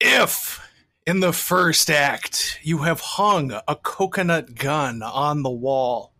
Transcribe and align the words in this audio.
If 0.00 0.66
in 1.06 1.20
the 1.20 1.32
first 1.32 1.90
act 1.90 2.58
you 2.62 2.78
have 2.78 3.00
hung 3.00 3.52
a 3.68 3.76
coconut 3.76 4.54
gun 4.54 5.02
on 5.02 5.42
the 5.42 5.50
wall, 5.50 6.14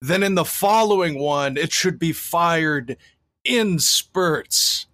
then 0.00 0.22
in 0.22 0.34
the 0.34 0.44
following 0.44 1.18
one 1.18 1.56
it 1.56 1.72
should 1.72 1.98
be 1.98 2.12
fired 2.12 2.96
in 3.44 3.78
spurts. 3.78 4.86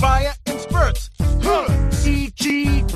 Fire 0.00 0.32
in 0.46 0.58
spurts. 0.58 1.10
Huh. 1.42 1.66
CG 1.90 2.88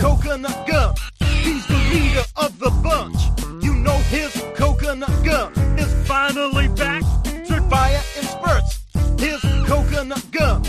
coconut 0.00 0.66
gun. 0.66 0.94
He's 1.42 1.66
the 1.66 1.76
leader 1.92 2.22
of 2.36 2.58
the 2.58 2.70
bunch. 2.82 3.18
You 3.64 3.74
know 3.74 3.96
his 4.10 4.32
coconut 4.54 5.24
gun 5.24 5.52
is 5.78 5.92
Finally 6.06 6.68
back. 6.68 7.02
to 7.24 7.60
fire 7.68 8.02
in 8.18 8.24
spurts. 8.24 8.80
His 9.18 9.40
coconut 9.66 10.24
gun 10.30 10.62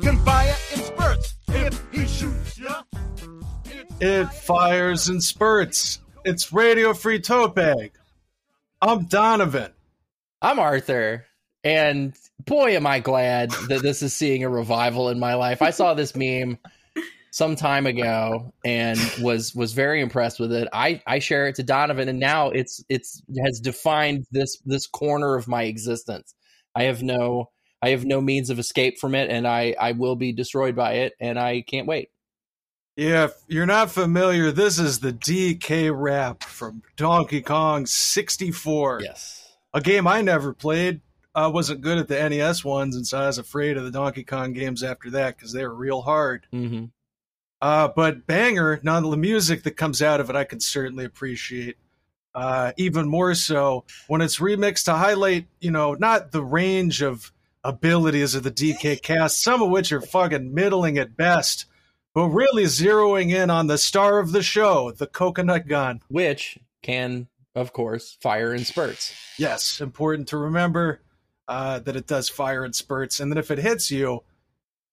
can 0.00 0.18
fire 0.24 0.56
in 0.74 0.80
spurts. 0.80 1.34
If 1.48 1.82
he 1.92 2.06
shoots 2.06 2.58
ya, 2.58 2.82
It 4.00 4.28
fires 4.32 5.08
in 5.08 5.20
spurts. 5.20 5.98
It's 6.24 6.52
Radio 6.52 6.94
Free 6.94 7.20
Tote 7.20 7.54
Bag. 7.54 7.92
I'm 8.80 9.04
Donovan. 9.06 9.72
I'm 10.40 10.58
Arthur, 10.58 11.26
and 11.64 12.14
boy, 12.50 12.74
am 12.74 12.84
I 12.84 12.98
glad 12.98 13.52
that 13.68 13.80
this 13.80 14.02
is 14.02 14.12
seeing 14.12 14.42
a 14.42 14.48
revival 14.48 15.08
in 15.08 15.20
my 15.20 15.34
life. 15.34 15.62
I 15.62 15.70
saw 15.70 15.94
this 15.94 16.16
meme 16.16 16.58
some 17.30 17.54
time 17.54 17.86
ago 17.86 18.52
and 18.64 18.98
was 19.20 19.54
was 19.54 19.72
very 19.72 20.00
impressed 20.00 20.40
with 20.40 20.52
it. 20.52 20.66
I 20.72 21.00
I 21.06 21.20
share 21.20 21.46
it 21.46 21.54
to 21.54 21.62
Donovan, 21.62 22.08
and 22.08 22.18
now 22.18 22.50
it's 22.50 22.84
it's 22.88 23.22
has 23.44 23.60
defined 23.60 24.26
this 24.32 24.58
this 24.66 24.88
corner 24.88 25.36
of 25.36 25.46
my 25.46 25.62
existence. 25.62 26.34
I 26.74 26.84
have 26.84 27.04
no 27.04 27.50
I 27.80 27.90
have 27.90 28.04
no 28.04 28.20
means 28.20 28.50
of 28.50 28.58
escape 28.58 28.98
from 28.98 29.14
it, 29.14 29.30
and 29.30 29.46
I 29.46 29.76
I 29.78 29.92
will 29.92 30.16
be 30.16 30.32
destroyed 30.32 30.74
by 30.74 30.94
it, 30.94 31.12
and 31.20 31.38
I 31.38 31.62
can't 31.62 31.86
wait. 31.86 32.08
Yeah, 32.96 33.26
if 33.26 33.34
you're 33.46 33.64
not 33.64 33.92
familiar, 33.92 34.50
this 34.50 34.80
is 34.80 34.98
the 34.98 35.12
DK 35.12 35.92
rap 35.94 36.42
from 36.42 36.82
Donkey 36.96 37.42
Kong 37.42 37.86
64. 37.86 39.02
Yes. 39.04 39.56
A 39.72 39.80
game 39.80 40.08
I 40.08 40.20
never 40.20 40.52
played. 40.52 41.00
I 41.34 41.46
wasn't 41.46 41.80
good 41.82 41.98
at 41.98 42.08
the 42.08 42.28
NES 42.28 42.64
ones, 42.64 42.96
and 42.96 43.06
so 43.06 43.18
I 43.20 43.26
was 43.26 43.38
afraid 43.38 43.76
of 43.76 43.84
the 43.84 43.90
Donkey 43.90 44.24
Kong 44.24 44.52
games 44.52 44.82
after 44.82 45.10
that 45.10 45.36
because 45.36 45.52
they 45.52 45.64
were 45.64 45.74
real 45.74 46.02
hard. 46.02 46.46
hmm 46.50 46.86
Uh, 47.60 47.88
but 47.94 48.26
banger, 48.26 48.80
none 48.82 49.04
of 49.04 49.10
the 49.10 49.16
music 49.16 49.62
that 49.64 49.76
comes 49.76 50.02
out 50.02 50.20
of 50.20 50.30
it, 50.30 50.36
I 50.36 50.44
can 50.44 50.60
certainly 50.60 51.04
appreciate. 51.04 51.76
Uh, 52.34 52.72
even 52.76 53.08
more 53.08 53.34
so 53.34 53.84
when 54.06 54.20
it's 54.20 54.38
remixed 54.38 54.84
to 54.84 54.92
highlight, 54.94 55.46
you 55.60 55.70
know, 55.70 55.94
not 55.94 56.30
the 56.30 56.42
range 56.44 57.02
of 57.02 57.32
abilities 57.64 58.34
of 58.34 58.42
the 58.44 58.50
DK 58.52 59.02
cast, 59.02 59.42
some 59.42 59.62
of 59.62 59.68
which 59.68 59.92
are 59.92 60.00
fucking 60.00 60.54
middling 60.54 60.96
at 60.96 61.16
best, 61.16 61.66
but 62.14 62.28
really 62.28 62.64
zeroing 62.64 63.30
in 63.32 63.50
on 63.50 63.66
the 63.66 63.76
star 63.78 64.20
of 64.20 64.32
the 64.32 64.42
show, 64.42 64.90
the 64.92 65.06
coconut 65.08 65.66
gun. 65.66 66.00
Which 66.08 66.56
can, 66.82 67.26
of 67.54 67.72
course, 67.72 68.16
fire 68.20 68.54
in 68.54 68.64
spurts. 68.64 69.12
Yes, 69.36 69.80
important 69.80 70.28
to 70.28 70.36
remember 70.38 71.00
uh, 71.50 71.80
that 71.80 71.96
it 71.96 72.06
does 72.06 72.28
fire 72.30 72.64
in 72.64 72.72
spurts, 72.72 73.20
and 73.20 73.30
then 73.30 73.36
if 73.36 73.50
it 73.50 73.58
hits 73.58 73.90
you, 73.90 74.22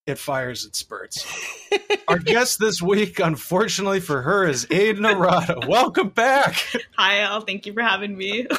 it 0.06 0.18
fires 0.18 0.66
in 0.66 0.74
spurts. 0.74 1.26
Our 2.08 2.18
guest 2.20 2.60
this 2.60 2.82
week, 2.82 3.20
unfortunately 3.20 4.00
for 4.00 4.22
her, 4.24 4.48
is 4.48 4.66
Aiden 4.68 5.00
Arata. 5.10 5.68
Welcome 5.68 6.10
back. 6.10 6.56
Hi, 6.98 7.24
all. 7.24 7.42
Thank 7.42 7.66
you 7.66 7.74
for 7.74 7.82
having 7.82 8.18
me. 8.18 8.48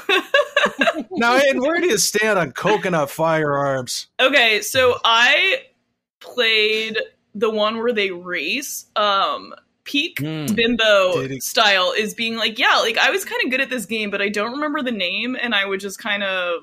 Now, 1.12 1.38
Aiden, 1.38 1.60
where 1.60 1.80
do 1.80 1.86
you 1.86 1.98
stand 1.98 2.38
on 2.38 2.52
coconut 2.52 3.10
firearms? 3.10 4.08
okay, 4.20 4.60
so 4.60 4.98
I 5.04 5.62
played 6.20 6.98
the 7.34 7.50
one 7.50 7.78
where 7.78 7.92
they 7.92 8.10
race. 8.10 8.86
Um, 8.96 9.54
peak 9.84 10.18
Hmm. 10.18 10.46
bimbo 10.54 11.26
he- 11.26 11.40
style 11.40 11.92
is 11.96 12.14
being 12.14 12.36
like, 12.36 12.58
yeah, 12.58 12.76
like 12.78 12.98
I 12.98 13.10
was 13.10 13.24
kind 13.24 13.40
of 13.44 13.50
good 13.50 13.60
at 13.60 13.70
this 13.70 13.86
game, 13.86 14.10
but 14.10 14.20
I 14.20 14.28
don't 14.28 14.52
remember 14.52 14.82
the 14.82 14.92
name, 14.92 15.36
and 15.40 15.54
I 15.54 15.64
would 15.64 15.80
just 15.80 15.98
kind 15.98 16.22
of 16.22 16.60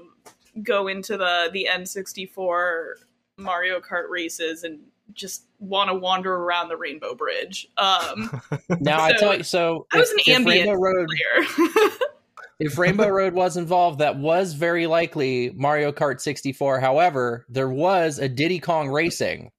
go 0.63 0.87
into 0.87 1.17
the 1.17 1.49
the 1.53 1.67
N64 1.71 2.93
Mario 3.37 3.79
Kart 3.79 4.09
races 4.09 4.63
and 4.63 4.79
just 5.13 5.45
want 5.59 5.89
to 5.89 5.93
wander 5.93 6.33
around 6.33 6.69
the 6.69 6.77
Rainbow 6.77 7.13
Bridge. 7.15 7.67
Um, 7.77 8.41
Now 8.79 8.99
I 9.01 9.11
So, 9.13 9.17
tell 9.19 9.37
you, 9.37 9.43
so 9.43 9.87
I 9.93 9.99
was 9.99 10.09
if- 10.11 10.15
an 10.15 10.19
if 10.27 10.35
ambient 10.35 10.67
Rainbow 10.67 10.81
Road, 10.81 11.07
player. 11.09 11.89
if 12.59 12.77
Rainbow 12.77 13.07
Road 13.09 13.33
was 13.33 13.57
involved, 13.57 13.99
that 13.99 14.17
was 14.17 14.53
very 14.53 14.87
likely 14.87 15.51
Mario 15.55 15.91
Kart 15.91 16.21
64. 16.21 16.79
However, 16.79 17.45
there 17.49 17.69
was 17.69 18.17
a 18.19 18.27
Diddy 18.29 18.59
Kong 18.59 18.89
Racing 18.89 19.51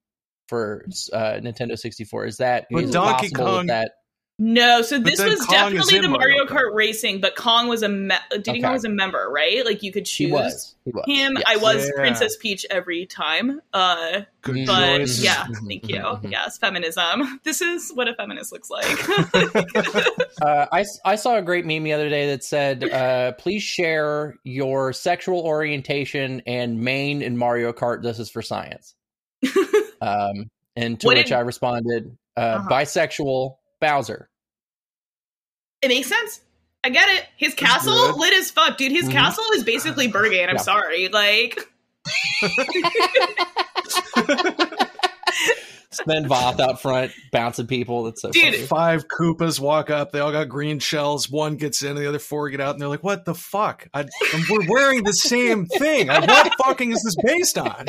for 0.49 0.85
uh, 1.13 1.35
Nintendo 1.41 1.79
64. 1.79 2.27
Is 2.27 2.37
that 2.39 2.67
But 2.71 2.85
is 2.85 2.91
Donkey 2.91 3.31
Kong- 3.31 3.67
that 3.67 3.93
No, 4.39 4.83
so 4.83 4.99
this 4.99 5.19
was 5.19 5.41
Kong 5.47 5.73
definitely 5.73 5.99
the 6.01 6.09
Mario 6.11 6.45
Mario 6.45 6.45
Kart 6.45 6.75
Racing, 6.75 7.23
but 7.23 7.37
Kong 7.37 7.69
was 7.69 7.83
a 7.83 7.89
me- 7.89 8.15
Diddy 8.33 8.51
Okay. 8.51 8.61
Kong 8.61 8.73
was 8.75 8.85
a 8.85 8.91
member, 8.91 9.29
right? 9.31 9.65
Like 9.65 9.83
you 9.83 9.91
could 9.91 10.05
choose 10.05 10.27
he 10.27 10.31
was? 10.31 10.75
He 10.85 10.91
was. 10.91 11.05
him. 11.07 11.37
yes. 11.37 11.43
I 11.47 11.57
was 11.57 11.87
Yeah. 11.87 11.93
Princess 12.03 12.37
Peach 12.37 12.67
every 12.69 13.07
time. 13.07 13.63
Uh, 13.73 14.23
Good 14.43 14.67
but 14.67 14.99
choice. 14.99 15.23
yeah, 15.25 15.47
thank 15.67 15.89
you. 15.89 16.01
Mhm. 16.01 16.31
Yes, 16.31 16.59
feminism. 16.59 17.41
This 17.45 17.63
is 17.63 17.91
what 17.95 18.09
a 18.09 18.15
feminist 18.15 18.53
looks 18.53 18.69
like. 18.69 18.85
Uh, 20.43 20.67
I, 20.71 20.81
s- 20.81 21.01
I 21.03 21.17
saw 21.17 21.37
a 21.37 21.43
great 21.43 21.65
meme 21.65 21.83
the 21.85 21.95
other 21.95 22.11
day 22.11 22.27
that 22.27 22.45
said, 22.45 22.85
uh, 22.85 23.33
please 23.33 23.63
share 23.63 24.35
your 24.45 24.93
sexual 24.93 25.41
orientation 25.41 26.43
and 26.47 26.79
main 26.83 27.23
in 27.23 27.39
Mario 27.39 27.73
Kart. 27.73 28.03
This 28.03 28.19
is 28.19 28.29
for 28.31 28.43
science. 28.43 28.95
Um, 30.03 30.51
and 30.77 31.01
to 31.01 31.07
What 31.07 31.17
which 31.17 31.29
did- 31.29 31.33
I 31.37 31.41
responded, 31.41 32.19
uh, 32.37 32.41
Uh-huh. 32.41 32.69
bisexual 32.69 33.57
Bowser. 33.81 34.29
it 35.83 35.89
makes 35.89 36.09
sense. 36.09 36.41
I 36.85 36.89
get 36.91 37.09
it. 37.09 37.27
His 37.37 37.55
castle 37.55 37.93
good. 38.13 38.17
lit 38.17 38.33
as 38.35 38.51
fuck, 38.51 38.77
dude. 38.79 38.93
His 38.93 39.09
Mhm. 39.09 39.13
castle 39.13 39.45
is 39.55 39.65
basically 39.65 40.09
Berghain. 40.11 40.49
I'm 40.49 40.57
Yeah. 40.57 40.61
sorry. 40.63 41.09
Like, 41.09 41.59
Sven 45.91 46.29
Voth 46.29 46.61
out 46.61 46.81
front 46.83 47.13
bouncing 47.33 47.67
people. 47.67 48.05
That's 48.05 48.21
so 48.23 48.31
Dude, 48.31 48.55
funny. 48.55 48.67
Five 48.67 49.09
Koopas 49.09 49.59
walk 49.59 49.89
up. 49.91 50.13
They 50.13 50.21
all 50.21 50.31
got 50.33 50.49
green 50.49 50.79
shells. 50.79 51.31
One 51.31 51.57
gets 51.57 51.83
in, 51.83 51.97
the 51.97 52.07
other 52.09 52.19
four 52.19 52.51
get 52.51 52.61
out, 52.61 52.73
and 52.75 52.81
they're 52.81 52.89
like, 52.89 53.03
"What 53.05 53.25
the 53.25 53.35
fuck? 53.35 53.89
I, 53.95 54.05
we're 54.51 54.69
wearing 54.69 55.05
the 55.05 55.13
same 55.15 55.67
thing. 55.67 56.09
Like, 56.09 56.27
what 56.27 56.53
fucking 56.65 56.93
is 56.93 57.03
this 57.03 57.17
based 57.25 57.57
on?" 57.59 57.87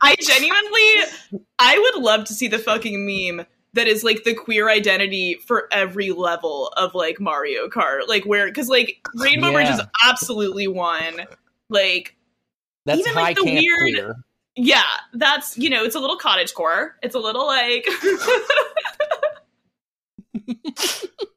I 0.00 0.14
genuinely, 0.20 1.44
I 1.58 1.78
would 1.78 2.02
love 2.02 2.24
to 2.26 2.34
see 2.34 2.46
the 2.48 2.58
fucking 2.58 3.04
meme 3.04 3.46
that 3.74 3.86
is 3.86 4.02
like 4.04 4.24
the 4.24 4.34
queer 4.34 4.68
identity 4.70 5.34
for 5.46 5.68
every 5.72 6.10
level 6.10 6.68
of 6.76 6.94
like 6.94 7.20
Mario 7.20 7.68
Kart, 7.68 8.08
like 8.08 8.24
where 8.24 8.46
because 8.46 8.68
like 8.68 8.98
Rainbow 9.16 9.52
Bridge 9.52 9.68
is 9.68 9.80
absolutely 10.06 10.66
one. 10.68 11.26
Like, 11.68 12.16
That's 12.86 13.00
even, 13.00 13.12
high 13.12 13.20
like, 13.20 13.36
the 13.36 13.44
weird- 13.44 13.94
queer. 13.94 14.14
yeah, 14.56 14.82
that's 15.12 15.58
you 15.58 15.68
know, 15.70 15.84
it's 15.84 15.94
a 15.94 16.00
little 16.00 16.16
cottage 16.16 16.54
core. 16.54 16.96
It's 17.02 17.14
a 17.14 17.18
little 17.20 17.46
like. 17.46 17.86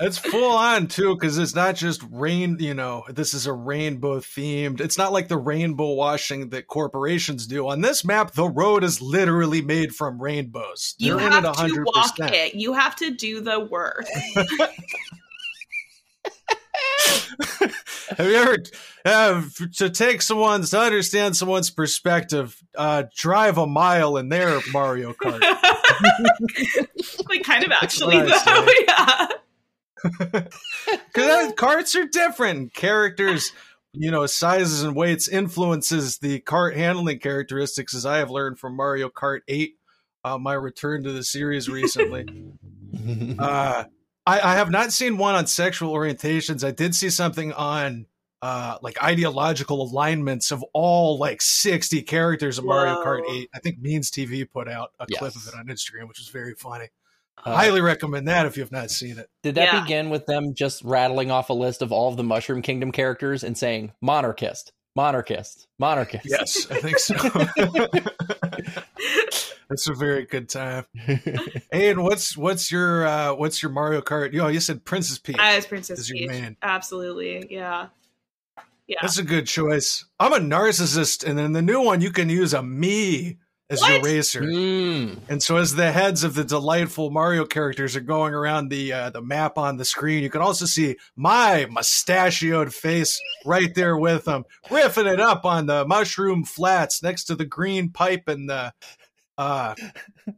It's 0.00 0.18
full 0.18 0.52
on 0.56 0.86
too, 0.86 1.14
because 1.14 1.36
it's 1.38 1.54
not 1.54 1.74
just 1.76 2.02
rain. 2.10 2.56
You 2.58 2.74
know, 2.74 3.04
this 3.08 3.34
is 3.34 3.46
a 3.46 3.52
rainbow 3.52 4.20
themed. 4.20 4.80
It's 4.80 4.96
not 4.96 5.12
like 5.12 5.28
the 5.28 5.36
rainbow 5.36 5.92
washing 5.92 6.50
that 6.50 6.66
corporations 6.66 7.46
do. 7.46 7.68
On 7.68 7.80
this 7.82 8.04
map, 8.04 8.32
the 8.32 8.48
road 8.48 8.82
is 8.82 9.02
literally 9.02 9.60
made 9.60 9.94
from 9.94 10.20
rainbows. 10.20 10.94
you 10.98 11.16
They're 11.16 11.26
in 11.26 11.32
have 11.32 11.56
to 11.56 11.84
walk 11.84 12.16
100%. 12.16 12.32
it. 12.32 12.54
You 12.54 12.72
have 12.72 12.96
to 12.96 13.10
do 13.10 13.40
the 13.40 13.60
work. 13.60 14.06
Have 18.16 18.26
you 18.26 18.34
ever 18.34 18.56
uh, 19.04 19.42
to 19.76 19.88
take 19.90 20.20
someone's 20.22 20.70
to 20.70 20.80
understand 20.80 21.36
someone's 21.36 21.70
perspective? 21.70 22.56
Uh, 22.76 23.04
drive 23.14 23.56
a 23.58 23.66
mile 23.66 24.16
in 24.16 24.28
their 24.28 24.60
Mario 24.72 25.12
Kart. 25.12 25.40
like 27.28 27.42
kind 27.44 27.64
of 27.64 27.72
actually 27.82 28.18
though. 28.18 28.66
yeah. 28.86 29.28
Because 31.12 31.52
carts 31.56 31.94
are 31.94 32.06
different. 32.06 32.72
Characters, 32.72 33.52
you 33.92 34.10
know, 34.10 34.26
sizes 34.26 34.82
and 34.82 34.94
weights 34.94 35.28
influences 35.28 36.18
the 36.18 36.40
cart 36.40 36.76
handling 36.76 37.18
characteristics, 37.18 37.94
as 37.94 38.06
I 38.06 38.18
have 38.18 38.30
learned 38.30 38.58
from 38.58 38.76
Mario 38.76 39.08
Kart 39.08 39.40
8, 39.48 39.74
uh, 40.24 40.38
my 40.38 40.54
return 40.54 41.02
to 41.04 41.12
the 41.12 41.24
series 41.24 41.68
recently. 41.68 42.26
uh, 43.38 43.84
I, 44.26 44.40
I 44.40 44.54
have 44.54 44.70
not 44.70 44.92
seen 44.92 45.18
one 45.18 45.34
on 45.34 45.46
sexual 45.46 45.92
orientations. 45.92 46.64
I 46.64 46.70
did 46.70 46.94
see 46.94 47.10
something 47.10 47.52
on 47.52 48.06
uh 48.42 48.78
like 48.80 49.02
ideological 49.02 49.82
alignments 49.82 50.50
of 50.50 50.64
all 50.72 51.18
like 51.18 51.42
60 51.42 52.00
characters 52.02 52.56
of 52.56 52.64
Mario 52.64 53.04
Kart 53.04 53.20
8. 53.30 53.50
I 53.54 53.58
think 53.58 53.80
Means 53.80 54.10
TV 54.10 54.50
put 54.50 54.66
out 54.66 54.92
a 54.98 55.06
clip 55.06 55.36
of 55.36 55.46
it 55.46 55.54
on 55.54 55.66
Instagram, 55.66 56.08
which 56.08 56.18
was 56.18 56.28
very 56.28 56.54
funny. 56.54 56.88
Uh, 57.44 57.54
Highly 57.56 57.80
recommend 57.80 58.28
that 58.28 58.46
if 58.46 58.56
you 58.56 58.62
have 58.62 58.72
not 58.72 58.90
seen 58.90 59.18
it. 59.18 59.28
Did 59.42 59.54
that 59.56 59.72
Yeah. 59.72 59.80
begin 59.82 60.10
with 60.10 60.26
them 60.26 60.54
just 60.54 60.82
rattling 60.84 61.30
off 61.30 61.50
a 61.50 61.54
list 61.54 61.82
of 61.82 61.92
all 61.92 62.08
of 62.10 62.16
the 62.16 62.24
Mushroom 62.24 62.62
Kingdom 62.62 62.92
characters 62.92 63.42
and 63.44 63.56
saying 63.56 63.92
monarchist, 64.02 64.72
monarchist, 64.94 65.66
monarchist? 65.78 66.26
Yes, 66.28 66.66
I 66.70 66.80
think 66.80 66.98
so. 66.98 67.14
That's 69.68 69.88
a 69.88 69.94
very 69.94 70.24
good 70.26 70.48
time. 70.48 70.84
Hey, 70.94 71.20
and 71.90 72.02
what's 72.02 72.36
what's 72.36 72.72
your 72.72 73.06
uh 73.06 73.34
what's 73.34 73.62
your 73.62 73.70
Mario 73.70 74.00
Kart? 74.00 74.32
You 74.32 74.38
know, 74.40 74.48
you 74.48 74.58
said 74.60 74.84
Princess 74.84 75.18
Peach. 75.18 75.36
I 75.38 75.54
as 75.56 75.66
Princess 75.66 75.98
Is 76.00 76.10
your 76.10 76.18
Peach. 76.18 76.28
man. 76.28 76.56
Absolutely. 76.62 77.46
Yeah. 77.50 77.88
Yeah. 78.88 78.96
That's 79.00 79.18
a 79.18 79.22
good 79.22 79.46
choice. 79.46 80.04
I'm 80.18 80.32
a 80.32 80.38
narcissist, 80.38 81.24
and 81.24 81.38
in 81.38 81.52
the 81.52 81.62
new 81.62 81.80
one, 81.80 82.00
you 82.00 82.10
can 82.10 82.28
use 82.28 82.52
a 82.52 82.62
me 82.64 83.38
as 83.70 83.86
your 83.88 84.02
racer. 84.02 84.42
Mm. 84.42 85.18
And 85.28 85.42
so, 85.42 85.56
as 85.56 85.74
the 85.76 85.92
heads 85.92 86.24
of 86.24 86.34
the 86.34 86.44
delightful 86.44 87.10
Mario 87.10 87.44
characters 87.46 87.94
are 87.96 88.00
going 88.00 88.34
around 88.34 88.68
the 88.68 88.92
uh, 88.92 89.10
the 89.10 89.22
map 89.22 89.56
on 89.56 89.76
the 89.76 89.84
screen, 89.84 90.22
you 90.22 90.28
can 90.30 90.42
also 90.42 90.66
see 90.66 90.96
my 91.16 91.66
mustachioed 91.70 92.74
face 92.74 93.18
right 93.46 93.74
there 93.74 93.96
with 93.96 94.24
them, 94.24 94.44
riffing 94.66 95.10
it 95.12 95.20
up 95.20 95.44
on 95.44 95.66
the 95.66 95.86
mushroom 95.86 96.44
flats 96.44 97.02
next 97.02 97.24
to 97.24 97.34
the 97.36 97.44
green 97.46 97.90
pipe 97.90 98.24
and 98.26 98.48
the 98.50 98.72
uh, 99.38 99.74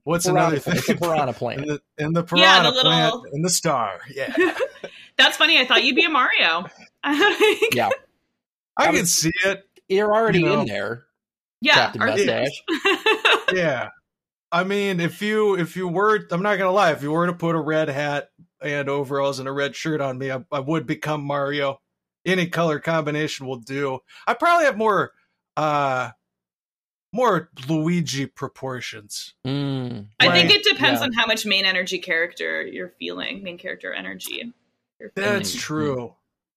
what's 0.05 0.26
another 0.26 0.61
Piranha, 0.61 0.78
it's 0.78 0.88
a 0.88 0.93
thing? 0.94 0.99
piranha 0.99 1.26
And 1.28 1.37
plant. 1.37 1.67
the, 1.67 1.81
and 1.99 2.14
the 2.14 2.25
Yeah, 2.37 2.62
the 2.62 2.70
little- 2.70 2.82
plant 2.93 3.14
and 3.32 3.44
the 3.44 3.50
star. 3.50 3.99
Yeah, 4.14 4.32
That's 5.17 5.37
funny. 5.37 5.58
I 5.58 5.64
thought 5.67 5.82
you'd 5.85 5.96
be 5.96 6.05
a 6.05 6.08
Mario. 6.11 6.67
Yeah, 7.73 7.88
I 8.76 8.85
I'm- 8.85 8.94
can 8.94 9.06
see 9.06 9.32
it. 9.44 9.64
you're 9.88 10.14
already 10.14 10.40
You 10.40 10.46
know. 10.46 10.61
in 10.61 10.67
there. 10.69 11.05
Yeah. 11.62 11.75
Captain 11.75 12.03
our- 12.03 12.09
Mustache. 12.09 12.62
yeah 13.55 13.88
i 14.50 14.64
mean 14.64 15.00
if 15.00 15.23
you 15.23 15.56
if 15.56 15.76
you 15.76 15.88
were 15.88 16.26
i'm 16.31 16.43
not 16.43 16.59
gonna 16.59 16.70
lie 16.70 16.93
if 16.93 17.03
you 17.03 17.11
were 17.11 17.26
to 17.26 17.32
put 17.32 17.55
a 17.55 17.61
red 17.61 17.88
hat 17.88 18.29
and 18.61 18.88
overalls 18.88 19.38
and 19.38 19.49
a 19.49 19.53
red 19.53 19.75
shirt 19.75 20.00
on 20.00 20.19
me 20.19 20.31
i, 20.31 20.44
I 20.53 20.61
would 20.61 20.87
become 20.87 21.23
mario 21.25 21.79
any 22.26 22.47
color 22.49 22.79
combination 22.79 23.47
will 23.47 23.56
do 23.59 24.00
i 24.26 24.35
probably 24.35 24.67
have 24.67 24.76
more 24.76 25.12
uh 25.56 26.11
more 27.12 27.50
luigi 27.69 28.26
proportions 28.26 29.35
Mm. 29.47 30.06
I 30.20 30.31
think 30.32 30.50
it 30.50 30.64
depends 30.64 31.00
Yeah. 31.00 31.06
on 31.06 31.12
how 31.12 31.26
much 31.26 31.44
main 31.44 31.64
energy 31.64 31.99
character 31.99 32.62
you're 32.64 32.93
feeling, 32.99 33.43
main 33.43 33.59
character 33.59 33.93
energy. 33.93 34.53
You're 35.00 35.12
that's 35.14 35.55
Mm. 35.55 35.59
true 35.59 36.14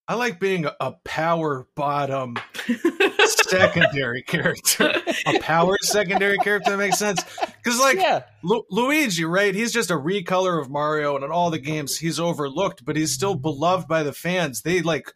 i 0.07 0.15
like 0.15 0.39
being 0.39 0.65
a, 0.79 0.91
power 1.03 1.67
bottom 1.75 2.35
secondary 3.47 4.21
character 4.21 4.91
a 5.27 5.39
power 5.39 5.77
secondary 5.81 6.37
character 6.37 6.71
that 6.71 6.77
makes 6.77 6.97
sense 6.97 7.23
because 7.65 7.79
like 7.79 7.97
yeah, 7.97 8.23
Lu- 8.43 8.65
Luigi, 8.69 9.25
right? 9.25 9.55
He's 9.55 9.73
just 9.73 9.89
a 9.89 9.95
recolor 9.95 10.61
of 10.61 10.69
Mario, 10.69 11.15
and 11.15 11.25
in 11.25 11.31
all 11.31 11.49
the 11.49 11.57
games, 11.57 11.97
he's 11.97 12.19
overlooked, 12.19 12.85
but 12.85 12.95
he's 12.95 13.11
still 13.11 13.33
beloved 13.33 13.87
by 13.87 14.03
the 14.03 14.13
fans. 14.13 14.61
They 14.61 14.83
like 14.83 15.11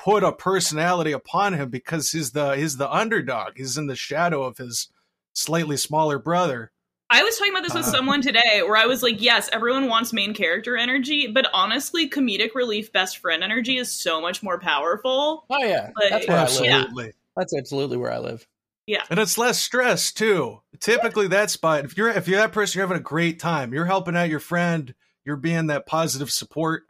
put 0.00 0.24
a 0.24 0.32
personality 0.32 1.12
upon 1.12 1.52
him 1.52 1.70
because 1.70 2.10
he's 2.10 2.32
the 2.32 2.56
he's 2.56 2.76
the 2.76 2.92
underdog. 2.92 3.52
He's 3.56 3.78
in 3.78 3.86
the 3.86 3.94
shadow 3.94 4.42
of 4.42 4.58
his 4.58 4.88
slightly 5.32 5.76
smaller 5.76 6.18
brother. 6.18 6.71
I 7.12 7.22
was 7.22 7.36
talking 7.36 7.52
about 7.52 7.62
this 7.62 7.74
with 7.74 7.84
Uh, 7.86 7.90
someone 7.90 8.22
today 8.22 8.62
where 8.62 8.76
I 8.76 8.86
was 8.86 9.02
like, 9.02 9.20
yes, 9.20 9.48
everyone 9.52 9.88
wants 9.88 10.12
main 10.12 10.32
character 10.34 10.76
energy, 10.76 11.26
but 11.26 11.46
honestly, 11.52 12.08
comedic 12.08 12.54
relief 12.54 12.90
best 12.92 13.18
friend 13.18 13.44
energy 13.44 13.76
is 13.76 13.92
so 13.92 14.20
much 14.20 14.42
more 14.42 14.58
powerful. 14.58 15.44
oh 15.50 15.62
yeah, 15.64 15.90
Like, 16.00 16.10
that's 16.10 16.26
where 16.26 16.38
I 16.38 16.44
live. 16.44 16.64
Yeah. 16.64 16.76
Absolutely, 16.78 17.12
That's 17.36 17.56
absolutely 17.56 17.96
where 17.98 18.12
I 18.12 18.18
live. 18.18 18.46
Yeah. 18.86 19.02
And 19.10 19.20
it's 19.20 19.38
less 19.38 19.58
stress 19.62 20.10
too. 20.12 20.60
Typically, 20.80 21.28
that 21.28 21.50
spot 21.50 21.84
if 21.84 21.96
you're 21.96 22.08
if 22.08 22.26
you're 22.26 22.40
that 22.40 22.52
person, 22.52 22.78
you're 22.78 22.86
having 22.86 23.00
a 23.00 23.04
great 23.04 23.38
time. 23.38 23.72
You're 23.72 23.84
helping 23.84 24.16
out 24.16 24.28
your 24.28 24.40
friend. 24.40 24.92
You're 25.24 25.36
being 25.36 25.68
that 25.68 25.86
positive 25.86 26.30
support. 26.30 26.84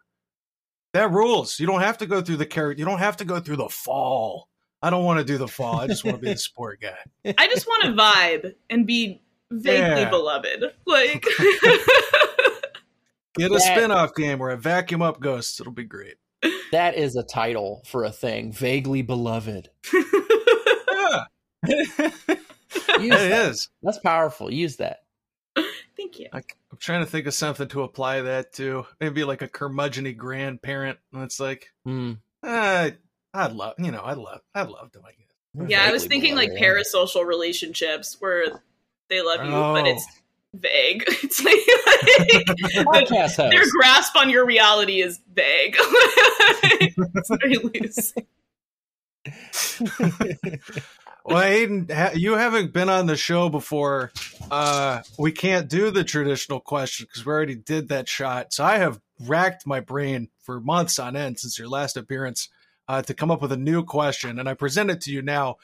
That 0.95 1.11
rules. 1.11 1.59
You 1.59 1.67
don't 1.67 1.81
have 1.81 1.99
to 1.99 2.07
go 2.07 2.21
through 2.21 2.37
the 2.37 2.47
character. 2.47 2.79
You 2.79 2.85
don't 2.85 2.99
have 2.99 3.17
to 3.19 3.25
go 3.25 3.41
through 3.41 3.57
the 3.57 3.69
fall. 3.69 4.49
I 4.83 4.91
don't 4.91 5.05
want 5.05 5.21
to 5.21 5.25
do 5.25 5.39
the 5.39 5.49
fall. 5.49 5.81
I 5.81 5.87
just 5.87 6.05
want 6.05 6.17
to 6.17 6.23
be 6.23 6.33
the 6.33 6.39
support 6.39 6.81
guy. 6.81 7.35
I 7.39 7.47
just 7.47 7.67
want 7.67 7.85
to 7.85 7.91
vibe 7.93 8.55
and 8.69 8.87
be 8.87 9.22
vaguely 9.61 10.03
Yeah. 10.03 10.11
beloved. 10.11 10.65
Like, 10.87 11.25
Get 13.35 13.51
a 13.51 13.55
That- 13.55 13.61
spin-off 13.63 14.15
game 14.15 14.39
where 14.39 14.51
I 14.51 14.57
vacuum 14.57 15.01
up 15.03 15.19
ghosts. 15.21 15.59
It'll 15.61 15.73
be 15.73 15.85
great. 15.85 16.17
That 16.71 16.97
is 16.97 17.17
a 17.17 17.23
title 17.23 17.83
for 17.87 18.05
a 18.05 18.11
thing. 18.13 18.53
Vaguely 18.53 19.01
beloved. 19.03 19.71
Yeah, 19.93 21.25
Use 21.69 22.05
it 22.99 23.11
that. 23.11 23.49
is. 23.51 23.69
That's 23.83 23.99
powerful. 23.99 24.53
Use 24.53 24.77
that. 24.77 24.99
thank 25.97 26.19
you. 26.19 26.29
I, 26.33 26.39
am 26.39 26.79
trying 26.79 27.05
to 27.05 27.11
think 27.11 27.27
of 27.27 27.35
something 27.35 27.69
to 27.69 27.83
apply 27.83 28.23
that 28.23 28.53
to. 28.55 28.87
Maybe 29.01 29.25
like 29.25 29.43
a 29.43 29.49
curmudgeony 29.49 30.17
grandparent. 30.17 30.99
And 31.13 31.23
it's 31.23 31.39
like, 31.41 31.69
Mm. 31.87 32.19
uh, 32.43 32.91
I'd 33.35 33.53
love, 33.53 33.75
you 33.79 33.91
know, 33.93 34.03
I'd 34.05 34.19
love, 34.19 34.41
I'd 34.55 34.69
love 34.69 34.93
to 34.93 35.01
like 35.01 35.17
it. 35.19 35.71
Yeah, 35.71 35.85
I 35.85 35.93
was 35.93 36.03
Vaguely 36.05 36.21
thinking 36.21 36.37
like 36.37 36.51
parasocial 36.53 37.25
relationships 37.27 38.17
where 38.21 38.47
they 39.13 39.23
love 39.23 39.45
you, 39.45 39.51
but 39.51 39.85
Oh. 39.87 39.91
it's 39.91 40.07
vague. 40.55 41.05
It's 41.23 41.43
like, 41.45 42.87
like 42.87 43.09
Podcast 43.09 43.37
their 43.37 43.61
host. 43.61 43.73
grasp 43.79 44.17
on 44.17 44.29
your 44.31 44.45
reality 44.47 45.01
is 45.03 45.21
vague. 45.33 45.77
it's 45.79 47.31
very 47.31 47.57
loose. 47.57 48.13
Well, 51.25 51.41
Aiden, 51.41 51.89
ha- 51.89 52.11
you 52.17 52.33
haven't 52.33 52.73
been 52.73 52.89
on 52.89 53.07
the 53.07 53.17
show 53.17 53.49
before. 53.49 54.11
Uh, 54.51 55.03
we 55.21 55.31
can't 55.31 55.69
do 55.69 55.93
the 55.93 56.03
traditional 56.03 56.59
question 56.59 57.07
because 57.09 57.25
we 57.25 57.33
already 57.33 57.55
did 57.55 57.91
that 57.91 58.09
shot. 58.09 58.53
So 58.53 58.65
I 58.65 58.79
have 58.79 59.01
racked 59.21 59.65
my 59.65 59.79
brain 59.79 60.29
for 60.43 60.59
months 60.61 60.99
on 60.99 61.15
end 61.15 61.39
since 61.39 61.57
your 61.61 61.69
last 61.69 61.97
appearance 61.97 62.49
uh, 62.89 63.03
to 63.03 63.15
come 63.15 63.31
up 63.31 63.41
with 63.43 63.53
a 63.53 63.57
new 63.57 63.85
question, 63.85 64.39
and 64.39 64.49
I 64.49 64.55
present 64.55 64.91
it 64.91 65.01
to 65.03 65.11
you 65.13 65.23
now. 65.23 65.57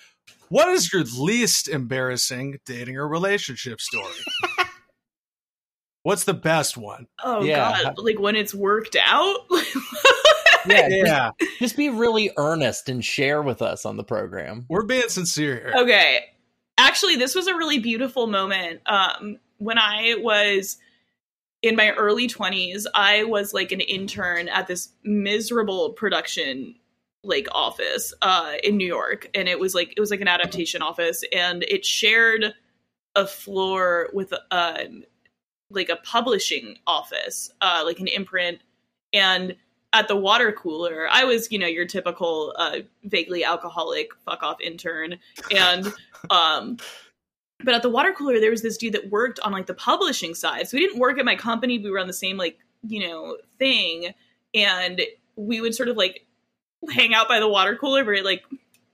What 0.48 0.68
is 0.68 0.92
your 0.92 1.04
least 1.04 1.68
embarrassing 1.68 2.58
dating 2.64 2.96
or 2.96 3.06
relationship 3.08 3.80
story? 3.80 4.12
What's 6.02 6.24
the 6.24 6.34
best 6.34 6.76
one? 6.76 7.06
Oh 7.22 7.42
Yeah. 7.42 7.82
god, 7.82 7.98
like 7.98 8.18
when 8.18 8.36
it's 8.36 8.54
worked 8.54 8.96
out. 9.00 9.36
Yeah, 10.66 10.88
Yeah, 10.88 11.30
Just, 11.40 11.58
just 11.58 11.76
be 11.76 11.88
really 11.90 12.30
earnest 12.36 12.88
and 12.88 13.04
share 13.04 13.42
with 13.42 13.60
us 13.62 13.84
on 13.84 13.96
the 13.96 14.04
program. 14.04 14.64
we're 14.68 14.84
being 14.84 15.08
sincere 15.08 15.56
here. 15.56 15.72
okay. 15.82 16.24
Actually, 16.78 17.16
this 17.16 17.34
was 17.34 17.46
a 17.48 17.54
really 17.56 17.78
beautiful 17.80 18.26
moment. 18.26 18.80
Um, 18.86 19.38
when 19.58 19.78
I 19.78 20.14
was 20.20 20.78
in 21.60 21.74
my 21.74 21.90
early 21.90 22.28
20s, 22.28 22.84
I 22.94 23.24
was 23.24 23.52
like 23.52 23.72
an 23.72 23.80
intern 23.80 24.48
at 24.48 24.68
this 24.68 24.90
miserable 25.02 25.92
production 25.94 26.76
like 27.24 27.48
office 27.52 28.14
uh 28.22 28.54
in 28.62 28.76
New 28.76 28.86
York 28.86 29.28
and 29.34 29.48
it 29.48 29.58
was 29.58 29.74
like 29.74 29.92
it 29.96 30.00
was 30.00 30.10
like 30.10 30.20
an 30.20 30.28
adaptation 30.28 30.82
office 30.82 31.24
and 31.32 31.64
it 31.64 31.84
shared 31.84 32.54
a 33.16 33.26
floor 33.26 34.08
with 34.12 34.32
um 34.50 35.02
like 35.70 35.88
a 35.88 35.96
publishing 35.96 36.76
office 36.86 37.50
uh 37.60 37.82
like 37.84 37.98
an 37.98 38.06
imprint 38.06 38.60
and 39.12 39.56
at 39.92 40.06
the 40.06 40.16
water 40.16 40.52
cooler 40.52 41.08
I 41.10 41.24
was 41.24 41.50
you 41.50 41.58
know 41.58 41.66
your 41.66 41.86
typical 41.86 42.54
uh 42.56 42.78
vaguely 43.04 43.44
alcoholic 43.44 44.14
fuck 44.24 44.42
off 44.44 44.60
intern 44.60 45.18
and 45.50 45.92
um 46.30 46.76
but 47.64 47.74
at 47.74 47.82
the 47.82 47.90
water 47.90 48.12
cooler 48.12 48.38
there 48.38 48.52
was 48.52 48.62
this 48.62 48.76
dude 48.76 48.92
that 48.92 49.10
worked 49.10 49.40
on 49.40 49.50
like 49.50 49.66
the 49.66 49.74
publishing 49.74 50.36
side 50.36 50.68
so 50.68 50.76
we 50.76 50.86
didn't 50.86 51.00
work 51.00 51.18
at 51.18 51.24
my 51.24 51.34
company 51.34 51.80
we 51.80 51.90
were 51.90 51.98
on 51.98 52.06
the 52.06 52.12
same 52.12 52.36
like 52.36 52.58
you 52.86 53.06
know 53.06 53.36
thing 53.58 54.14
and 54.54 55.02
we 55.34 55.60
would 55.60 55.74
sort 55.74 55.88
of 55.88 55.96
like 55.96 56.24
hang 56.90 57.14
out 57.14 57.28
by 57.28 57.40
the 57.40 57.48
water 57.48 57.76
cooler 57.76 58.04
very 58.04 58.22
like 58.22 58.42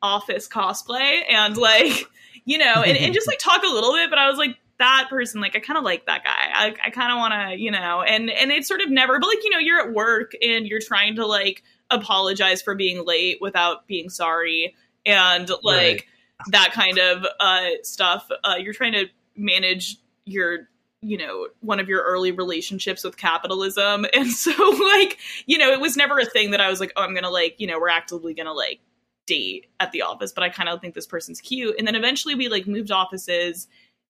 office 0.02 0.48
cosplay. 0.48 1.22
And 1.28 1.56
like 1.56 2.06
you 2.44 2.58
know 2.58 2.82
and, 2.82 2.96
and 2.98 3.14
just 3.14 3.26
like 3.26 3.38
talk 3.38 3.62
a 3.62 3.72
little 3.72 3.92
bit 3.94 4.10
but 4.10 4.18
i 4.18 4.28
was 4.28 4.36
like 4.36 4.56
that 4.78 5.06
person 5.08 5.40
like 5.40 5.56
i 5.56 5.60
kind 5.60 5.78
of 5.78 5.84
like 5.84 6.04
that 6.06 6.22
guy. 6.24 6.30
I, 6.52 6.74
I 6.86 6.90
kind 6.90 7.10
of 7.12 7.18
want 7.18 7.32
to 7.32 7.58
you 7.58 7.70
know 7.70 8.02
and 8.02 8.28
and 8.28 8.50
it's 8.50 8.68
sort 8.68 8.80
of 8.82 8.90
never 8.90 9.18
but 9.18 9.28
like 9.28 9.42
you 9.44 9.50
know 9.50 9.58
you're 9.58 9.80
at 9.80 9.94
work 9.94 10.32
and 10.42 10.66
you're 10.66 10.80
trying 10.80 11.16
to 11.16 11.26
like 11.26 11.62
apologize 11.90 12.60
for 12.60 12.74
being 12.74 13.04
late 13.06 13.38
without 13.40 13.86
being 13.86 14.10
sorry 14.10 14.74
and 15.06 15.48
like 15.62 15.64
Right. 15.66 16.04
that 16.50 16.72
kind 16.72 16.98
of 16.98 17.24
uh 17.40 17.68
stuff. 17.82 18.28
Uh 18.42 18.56
you're 18.58 18.74
trying 18.74 18.92
to 18.94 19.06
manage 19.36 19.98
your 20.24 20.68
you 21.04 21.18
know 21.18 21.48
one 21.60 21.78
of 21.78 21.88
your 21.88 22.02
early 22.02 22.32
relationships 22.32 23.04
with 23.04 23.16
capitalism. 23.16 24.06
And 24.14 24.30
so 24.30 24.52
like 24.52 25.18
you 25.46 25.58
know 25.58 25.70
it 25.72 25.80
was 25.80 25.96
never 25.96 26.18
a 26.18 26.24
thing 26.24 26.52
that 26.52 26.60
i 26.60 26.70
was 26.70 26.78
like 26.78 26.92
oh 26.96 27.02
i'm 27.02 27.14
gonna 27.14 27.30
like 27.30 27.56
you 27.58 27.66
know 27.66 27.78
we're 27.78 27.88
actively 27.88 28.32
gonna 28.32 28.52
like 28.52 28.80
date 29.26 29.66
at 29.80 29.90
the 29.92 30.02
office 30.02 30.32
but 30.32 30.44
i 30.44 30.48
kind 30.48 30.68
of 30.68 30.80
think 30.80 30.94
this 30.94 31.06
person's 31.06 31.40
cute. 31.40 31.74
And 31.78 31.86
then 31.86 31.94
eventually 31.94 32.34
we 32.34 32.48
like 32.48 32.66
moved 32.66 32.90
offices 32.90 33.66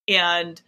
and 0.08 0.60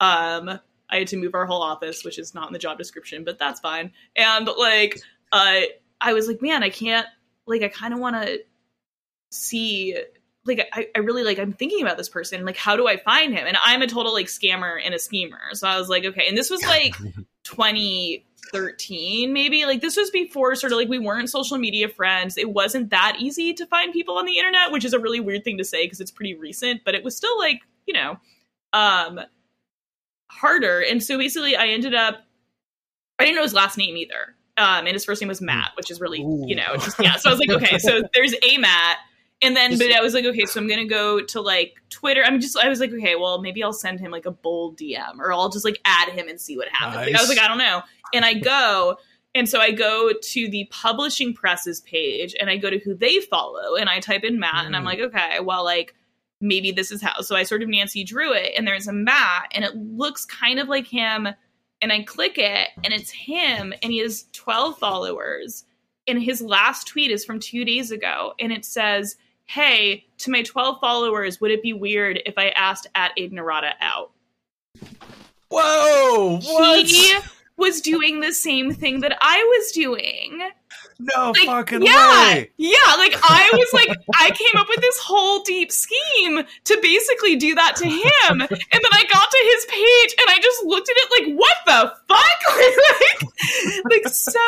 um 0.00 0.60
i 0.90 0.98
had 0.98 1.08
to 1.08 1.16
move 1.16 1.34
our 1.34 1.46
whole 1.46 1.62
office 1.62 2.04
which 2.04 2.18
is 2.18 2.34
not 2.34 2.48
in 2.48 2.52
the 2.52 2.58
job 2.58 2.78
description 2.78 3.24
but 3.24 3.38
that's 3.38 3.60
fine. 3.60 3.92
And 4.16 4.48
like 4.58 5.00
uh 5.32 5.62
i 6.00 6.12
was 6.12 6.28
like 6.28 6.42
man 6.42 6.62
i 6.62 6.70
can't 6.70 7.06
like 7.46 7.62
i 7.62 7.68
kind 7.68 7.94
of 7.94 8.00
want 8.00 8.16
to 8.16 8.40
see 9.30 9.96
like 10.46 10.68
I, 10.72 10.88
I 10.94 10.98
really 11.00 11.24
like 11.24 11.38
I'm 11.38 11.52
thinking 11.52 11.82
about 11.82 11.96
this 11.96 12.08
person 12.08 12.44
like 12.44 12.56
how 12.56 12.76
do 12.76 12.86
I 12.86 12.96
find 12.96 13.32
him? 13.32 13.46
And 13.46 13.56
I'm 13.64 13.82
a 13.82 13.86
total 13.86 14.12
like 14.12 14.26
scammer 14.26 14.78
and 14.84 14.94
a 14.94 14.98
schemer. 14.98 15.40
So 15.52 15.66
I 15.66 15.78
was 15.78 15.88
like 15.88 16.04
okay. 16.04 16.26
And 16.28 16.36
this 16.36 16.50
was 16.50 16.62
like 16.64 16.94
2013 17.44 19.32
maybe? 19.32 19.64
Like 19.64 19.80
this 19.80 19.96
was 19.96 20.10
before 20.10 20.54
sort 20.54 20.72
of 20.72 20.78
like 20.78 20.88
we 20.88 20.98
weren't 20.98 21.30
social 21.30 21.56
media 21.56 21.88
friends. 21.88 22.36
It 22.36 22.52
wasn't 22.52 22.90
that 22.90 23.16
easy 23.18 23.54
to 23.54 23.66
find 23.66 23.92
people 23.92 24.18
on 24.18 24.26
the 24.26 24.36
internet 24.38 24.70
which 24.70 24.84
is 24.84 24.92
a 24.92 24.98
really 24.98 25.20
weird 25.20 25.44
thing 25.44 25.56
to 25.58 25.64
say 25.64 25.86
because 25.86 26.00
it's 26.00 26.10
pretty 26.10 26.34
recent 26.34 26.82
but 26.84 26.94
it 26.94 27.02
was 27.02 27.16
still 27.16 27.38
like 27.38 27.62
you 27.86 27.94
know 27.94 28.18
um 28.72 29.20
harder. 30.30 30.80
And 30.80 31.02
so 31.02 31.16
basically 31.16 31.56
I 31.56 31.68
ended 31.68 31.94
up 31.94 32.22
I 33.18 33.24
didn't 33.24 33.36
know 33.36 33.44
his 33.44 33.54
last 33.54 33.78
name 33.78 33.96
either. 33.96 34.36
Um 34.58 34.86
and 34.86 34.92
his 34.92 35.06
first 35.06 35.22
name 35.22 35.28
was 35.28 35.40
Matt 35.40 35.70
which 35.78 35.90
is 35.90 36.02
really 36.02 36.20
you 36.20 36.54
know 36.54 36.76
just 36.76 37.00
yeah. 37.00 37.16
So 37.16 37.30
I 37.30 37.32
was 37.32 37.40
like 37.40 37.48
okay. 37.48 37.78
So 37.84 38.02
there's 38.12 38.34
a 38.42 38.58
Matt 38.58 38.98
and 39.44 39.56
then, 39.56 39.78
but 39.78 39.92
I 39.92 40.00
was 40.00 40.14
like, 40.14 40.24
okay, 40.24 40.46
so 40.46 40.60
I'm 40.60 40.66
gonna 40.68 40.86
go 40.86 41.20
to 41.22 41.40
like 41.40 41.74
Twitter. 41.90 42.22
I'm 42.24 42.40
just, 42.40 42.56
I 42.56 42.68
was 42.68 42.80
like, 42.80 42.92
okay, 42.92 43.14
well, 43.16 43.40
maybe 43.40 43.62
I'll 43.62 43.72
send 43.72 44.00
him 44.00 44.10
like 44.10 44.26
a 44.26 44.30
bold 44.30 44.78
DM, 44.78 45.18
or 45.18 45.32
I'll 45.32 45.48
just 45.48 45.64
like 45.64 45.80
add 45.84 46.08
him 46.10 46.28
and 46.28 46.40
see 46.40 46.56
what 46.56 46.68
happens. 46.68 47.06
Like, 47.06 47.14
I 47.16 47.20
was 47.20 47.28
like, 47.28 47.38
I 47.38 47.48
don't 47.48 47.58
know. 47.58 47.82
And 48.12 48.24
I 48.24 48.34
go, 48.34 48.96
and 49.34 49.48
so 49.48 49.60
I 49.60 49.70
go 49.72 50.12
to 50.12 50.48
the 50.48 50.66
publishing 50.70 51.34
presses 51.34 51.80
page, 51.82 52.34
and 52.40 52.48
I 52.50 52.56
go 52.56 52.70
to 52.70 52.78
who 52.78 52.94
they 52.94 53.20
follow, 53.20 53.74
and 53.76 53.88
I 53.88 54.00
type 54.00 54.24
in 54.24 54.38
Matt, 54.38 54.66
and 54.66 54.74
I'm 54.76 54.82
Mm. 54.82 54.86
like, 54.86 54.98
okay, 55.00 55.40
well, 55.40 55.64
like 55.64 55.94
maybe 56.40 56.72
this 56.72 56.90
is 56.90 57.00
how. 57.02 57.20
So 57.20 57.36
I 57.36 57.42
sort 57.44 57.62
of 57.62 57.68
Nancy 57.68 58.04
drew 58.04 58.32
it, 58.32 58.52
and 58.56 58.66
there's 58.66 58.86
a 58.88 58.92
Matt, 58.92 59.48
and 59.52 59.64
it 59.64 59.74
looks 59.76 60.24
kind 60.24 60.58
of 60.58 60.68
like 60.68 60.86
him, 60.86 61.28
and 61.80 61.92
I 61.92 62.02
click 62.02 62.38
it, 62.38 62.68
and 62.84 62.92
it's 62.92 63.10
him, 63.10 63.72
and 63.82 63.92
he 63.92 63.98
has 63.98 64.26
12 64.32 64.78
followers, 64.78 65.64
and 66.06 66.22
his 66.22 66.40
last 66.42 66.86
tweet 66.86 67.10
is 67.10 67.24
from 67.24 67.40
two 67.40 67.64
days 67.64 67.90
ago, 67.90 68.34
and 68.38 68.52
it 68.52 68.64
says 68.64 69.16
hey, 69.46 70.06
to 70.18 70.30
my 70.30 70.42
12 70.42 70.80
followers, 70.80 71.40
would 71.40 71.50
it 71.50 71.62
be 71.62 71.72
weird 71.72 72.20
if 72.26 72.34
I 72.36 72.48
asked 72.50 72.86
at 72.94 73.16
Aiden 73.18 73.34
Arata 73.34 73.72
out? 73.80 74.12
Whoa! 75.50 76.40
What? 76.42 76.86
He 76.86 77.14
was 77.56 77.80
doing 77.80 78.20
the 78.20 78.32
same 78.32 78.72
thing 78.72 79.00
that 79.00 79.16
I 79.20 79.38
was 79.42 79.72
doing. 79.72 80.42
no 80.98 81.30
Like, 81.30 81.46
fucking 81.46 81.82
yeah, 81.82 82.34
way! 82.34 82.50
yeah. 82.56 82.94
Like 82.98 83.14
I 83.22 83.50
was 83.52 83.72
like, 83.72 83.96
I 84.16 84.30
came 84.30 84.60
up 84.60 84.66
with 84.68 84.80
this 84.80 84.98
whole 84.98 85.42
deep 85.42 85.70
scheme 85.70 86.42
to 86.64 86.78
basically 86.82 87.36
do 87.36 87.54
that 87.54 87.76
to 87.76 87.86
him, 87.86 88.40
and 88.40 88.40
then 88.40 88.92
I 88.92 89.04
got 89.12 89.30
to 89.30 89.50
his 89.52 89.66
page 89.66 90.14
and 90.18 90.30
I 90.30 90.38
just 90.42 90.64
looked 90.64 90.88
at 90.88 90.96
it 90.96 91.08
like, 91.20 91.38
what 91.38 91.56
the 91.66 91.92
fuck? 92.08 92.24
like, 93.00 93.84
like 94.04 94.12
so 94.12 94.40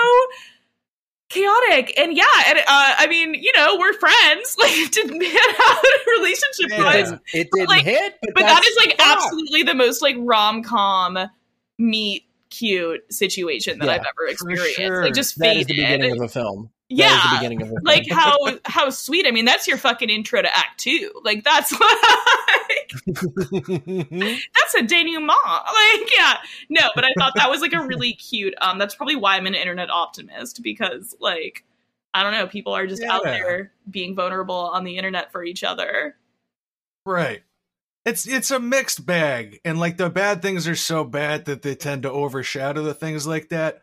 chaotic. 1.28 1.98
And 1.98 2.16
yeah, 2.16 2.24
and 2.48 2.58
uh, 2.58 2.62
I 2.68 3.06
mean, 3.08 3.34
you 3.34 3.52
know, 3.56 3.76
we're 3.78 3.92
friends. 3.94 4.56
Like, 4.60 4.72
it 4.72 4.92
didn't 4.92 5.20
pan 5.20 5.54
out 5.60 5.84
relationship 6.18 6.70
Yeah. 6.70 6.90
It 6.90 7.02
didn't, 7.04 7.22
it 7.34 7.48
didn't 7.52 7.68
like- 7.68 7.84
hit, 7.84 8.14
but, 8.22 8.34
but 8.34 8.42
that's 8.42 8.76
like 8.84 8.96
fuck. 8.96 9.06
absolutely 9.16 9.62
the 9.62 9.74
most 9.74 10.02
like 10.02 10.16
rom 10.18 10.62
com 10.62 11.18
meet 11.78 12.24
cute 12.50 13.00
situation 13.12 13.78
that 13.80 13.86
Yeah, 13.86 13.92
I've 13.94 14.00
ever 14.00 14.28
experienced. 14.28 14.76
sure. 14.76 15.02
Like 15.04 15.14
just 15.14 15.38
That 15.38 15.56
is 15.56 15.66
faded. 15.66 15.68
the 15.68 15.82
beginning 15.82 16.12
of 16.12 16.20
a 16.22 16.28
film. 16.28 16.70
Yeah. 16.88 17.20
the 17.30 17.36
beginning 17.36 17.62
of 17.62 17.72
like 17.82 18.04
how 18.10 18.36
how 18.64 18.90
sweet. 18.90 19.26
I 19.26 19.30
mean, 19.30 19.44
that's 19.44 19.66
your 19.66 19.76
fucking 19.76 20.10
intro 20.10 20.40
to 20.42 20.56
Act 20.56 20.78
Two. 20.78 21.10
Like 21.24 21.44
that's 21.44 21.72
like 21.80 22.92
that's 23.06 24.74
a 24.76 24.82
denouement. 24.82 25.28
Like 25.28 26.10
yeah, 26.16 26.38
no, 26.68 26.90
but 26.94 27.04
I 27.04 27.10
thought 27.18 27.34
that 27.36 27.50
was 27.50 27.60
like 27.60 27.72
a 27.72 27.82
really 27.82 28.12
cute. 28.12 28.54
Um, 28.60 28.78
that's 28.78 28.94
probably 28.94 29.16
why 29.16 29.36
I'm 29.36 29.46
an 29.46 29.54
internet 29.54 29.90
optimist 29.90 30.62
because 30.62 31.16
like 31.20 31.64
I 32.14 32.22
don't 32.22 32.32
know, 32.32 32.46
people 32.46 32.72
are 32.72 32.86
just 32.86 33.02
out 33.02 33.24
there 33.24 33.72
being 33.90 34.14
vulnerable 34.14 34.54
on 34.54 34.84
the 34.84 34.96
internet 34.96 35.32
for 35.32 35.44
each 35.44 35.62
other. 35.62 36.16
Right. 37.04 37.42
It's 38.06 38.26
it's 38.26 38.52
a 38.52 38.60
mixed 38.60 39.04
bag, 39.04 39.60
and 39.64 39.80
like 39.80 39.96
the 39.96 40.08
bad 40.08 40.40
things 40.40 40.68
are 40.68 40.76
so 40.76 41.02
bad 41.02 41.46
that 41.46 41.62
they 41.62 41.74
tend 41.74 42.04
to 42.04 42.10
overshadow 42.10 42.84
the 42.84 42.94
things 42.94 43.26
like 43.26 43.48
that. 43.48 43.82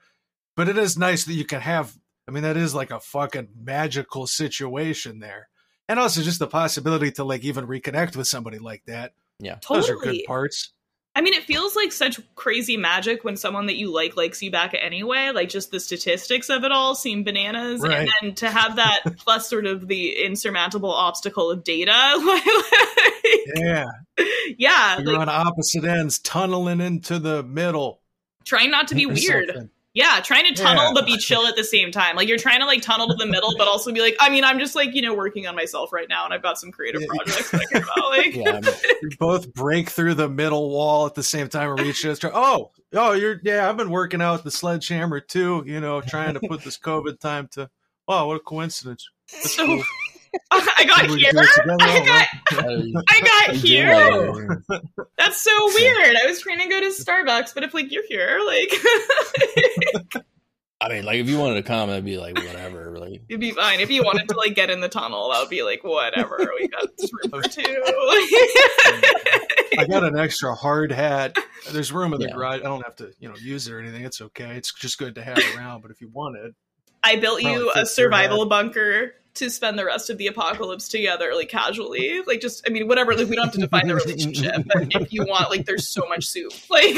But 0.56 0.70
it 0.70 0.78
is 0.78 0.98
nice 0.98 1.26
that 1.26 1.34
you 1.34 1.46
can 1.46 1.60
have. 1.60 1.94
I 2.28 2.32
mean, 2.32 2.44
that 2.44 2.58
is 2.58 2.74
like 2.74 2.92
a 2.92 3.00
fucking 3.00 3.50
magical 3.62 4.28
situation 4.28 5.20
there, 5.20 5.50
and 5.90 6.00
also 6.00 6.22
just 6.22 6.40
the 6.40 6.48
possibility 6.48 7.12
to 7.14 7.24
like 7.24 7.44
even 7.44 7.68
reconnect 7.68 8.16
with 8.16 8.28
somebody 8.28 8.60
like 8.60 8.84
that. 8.88 9.14
yeah. 9.40 9.58
Those 9.68 9.90
are 9.90 9.96
good 9.96 10.22
parts. 10.26 10.72
I 11.16 11.22
mean, 11.22 11.36
it 11.36 11.44
feels 11.44 11.76
like 11.76 11.92
such 11.92 12.20
crazy 12.34 12.76
magic 12.76 13.24
when 13.24 13.38
someone 13.38 13.68
that 13.68 13.76
you 13.76 13.94
like 13.94 14.18
likes 14.18 14.42
you 14.42 14.50
back 14.50 14.74
anyway. 14.74 15.30
Like, 15.32 15.48
just 15.48 15.70
the 15.70 15.80
statistics 15.80 16.50
of 16.50 16.64
it 16.64 16.72
all 16.72 16.96
seem 16.96 17.24
bananas. 17.24 17.82
Right. 17.82 18.00
And 18.00 18.10
then 18.22 18.36
to 18.36 18.50
have 18.50 18.78
that 18.78 19.02
plus 19.18 19.48
sort 19.48 19.68
of 19.68 19.88
the 19.88 20.24
insurmountable 20.26 20.92
obstacle 20.92 21.52
of 21.52 21.64
data. 21.64 21.92
Like, 22.26 22.44
Yeah, 23.56 23.86
yeah. 24.58 25.00
you're 25.00 25.14
Like, 25.14 25.28
on 25.28 25.30
opposite 25.30 25.84
ends, 25.86 26.18
tunneling 26.18 26.82
into 26.82 27.20
the 27.20 27.44
middle. 27.44 28.02
trying 28.44 28.72
not 28.72 28.88
to 28.88 28.96
be 28.96 29.06
weird. 29.06 29.48
something. 29.50 29.70
Yeah. 29.94 30.20
Trying 30.24 30.46
to 30.46 30.62
tunnel 30.62 30.86
Yeah. 30.86 30.92
but 30.94 31.06
be 31.06 31.18
chill 31.18 31.46
at 31.46 31.56
the 31.56 31.64
same 31.64 31.92
time. 31.92 32.16
Like, 32.16 32.28
you're 32.28 32.38
trying 32.38 32.60
to 32.62 32.66
like 32.66 32.82
tunnel 32.82 33.08
to 33.08 33.14
the 33.14 33.26
middle, 33.28 33.54
but 33.58 33.68
also 33.68 33.92
be 33.92 34.02
like, 34.02 34.16
I 34.20 34.30
mean, 34.30 34.44
I'm 34.44 34.58
just 34.60 34.74
like, 34.76 34.96
you 34.96 35.02
know, 35.02 35.14
working 35.14 35.46
on 35.48 35.56
myself 35.56 35.94
right 35.94 36.08
now 36.10 36.26
and 36.26 36.34
I've 36.34 36.42
got 36.42 36.58
some 36.58 36.72
creative 36.72 37.02
projects 37.08 37.52
that 37.52 37.62
I 37.62 37.66
care 37.66 37.82
about. 37.84 38.10
Like, 38.10 38.36
Yeah. 38.36 38.60
You 39.02 39.10
both 39.20 39.54
break 39.54 39.90
through 39.90 40.16
the 40.16 40.30
middle 40.30 40.70
wall 40.70 41.06
at 41.06 41.14
the 41.16 41.24
same 41.24 41.48
time 41.48 41.70
and 41.72 41.80
reach 41.80 42.04
it. 42.06 42.24
Oh, 42.26 42.72
oh, 42.94 43.12
you're 43.14 43.40
yeah. 43.44 43.70
I've 43.70 43.78
been 43.78 43.90
working 43.92 44.22
out 44.22 44.44
the 44.44 44.52
sledgehammer 44.52 45.20
too. 45.20 45.64
You 45.66 45.80
know, 45.80 46.02
trying 46.02 46.34
to 46.34 46.40
put 46.48 46.64
this 46.64 46.78
COVID 46.78 47.20
time 47.20 47.48
to. 47.54 47.70
Wow, 48.08 48.28
what 48.28 48.36
a 48.38 48.40
coincidence! 48.40 49.08
That's 49.32 49.56
So- 49.56 49.66
cool. 49.66 49.84
I 50.52 50.86
got 50.88 51.10
We 51.10 51.20
here. 51.20 51.32
do 51.32 51.40
it 51.40 51.50
together. 51.56 51.78
I 51.82 52.06
got, 52.06 52.28
I 53.10 53.22
got 53.48 53.56
here. 53.56 54.64
That's 55.18 55.42
so 55.42 55.66
weird. 55.76 56.16
I 56.16 56.26
was 56.26 56.42
trying 56.42 56.60
to 56.60 56.68
go 56.68 56.80
to 56.80 56.88
Starbucks, 56.88 57.54
but 57.54 57.64
if 57.64 57.74
like 57.74 57.92
you're 57.92 58.06
here, 58.08 58.40
like 58.46 58.72
I 60.82 60.90
mean, 60.90 61.06
like 61.06 61.18
if 61.20 61.30
you 61.30 61.40
wanted 61.40 61.56
to 61.56 61.64
come, 61.64 61.90
I'd 61.90 62.04
be 62.04 62.18
like, 62.18 62.36
whatever. 62.36 62.98
Like, 63.00 63.22
it'd 63.30 63.40
be 63.40 63.52
fine. 63.52 63.80
If 63.80 63.90
you 63.90 64.04
wanted 64.04 64.28
to 64.30 64.36
like 64.38 64.54
get 64.54 64.70
in 64.70 64.82
the 64.82 64.90
tunnel, 64.90 65.30
that 65.32 65.40
would 65.40 65.50
be 65.50 65.64
like 65.64 65.82
whatever. 65.84 66.38
We 66.60 66.68
got 66.68 66.84
room 67.00 67.42
for 67.42 67.42
two. 67.50 67.64
I 69.78 69.86
got 69.90 70.04
an 70.04 70.18
extra 70.20 70.54
hard 70.54 70.92
hat. 70.92 71.38
There's 71.72 71.92
room 71.94 72.14
in 72.14 72.20
the 72.20 72.28
Yeah. 72.28 72.34
garage. 72.36 72.60
I 72.60 72.64
don't 72.64 72.84
have 72.84 72.98
to, 72.98 73.12
you 73.20 73.30
know, 73.30 73.36
use 73.38 73.68
it 73.68 73.74
or 73.74 73.80
anything. 73.80 74.04
It's 74.04 74.20
okay. 74.22 74.56
It's 74.58 74.74
just 74.74 74.98
good 74.98 75.16
to 75.16 75.24
have 75.24 75.38
around. 75.56 75.82
But 75.84 75.92
if 75.92 76.02
you 76.02 76.10
want 76.10 76.36
it, 76.38 76.54
I 77.02 77.16
built 77.16 77.42
you 77.42 77.72
a 77.76 77.86
survival 77.86 78.46
bunker 78.46 79.14
to 79.36 79.50
spend 79.50 79.80
the 79.80 79.86
rest 79.86 80.10
of 80.10 80.18
the 80.18 80.28
apocalypse 80.28 80.88
together, 80.88 81.32
like 81.36 81.50
casually. 81.50 82.22
Like 82.28 82.40
just 82.42 82.64
I 82.68 82.72
mean, 82.72 82.88
whatever, 82.88 83.14
like 83.16 83.28
we 83.30 83.36
don't 83.36 83.46
have 83.46 83.54
to 83.56 83.60
define 83.62 83.88
the 83.88 83.96
relationship, 83.96 84.64
but 84.74 84.88
if 84.96 85.12
you 85.14 85.24
want, 85.26 85.50
like 85.50 85.66
there's 85.66 85.88
so 85.88 86.06
much 86.10 86.26
soup. 86.26 86.52
Like 86.70 86.96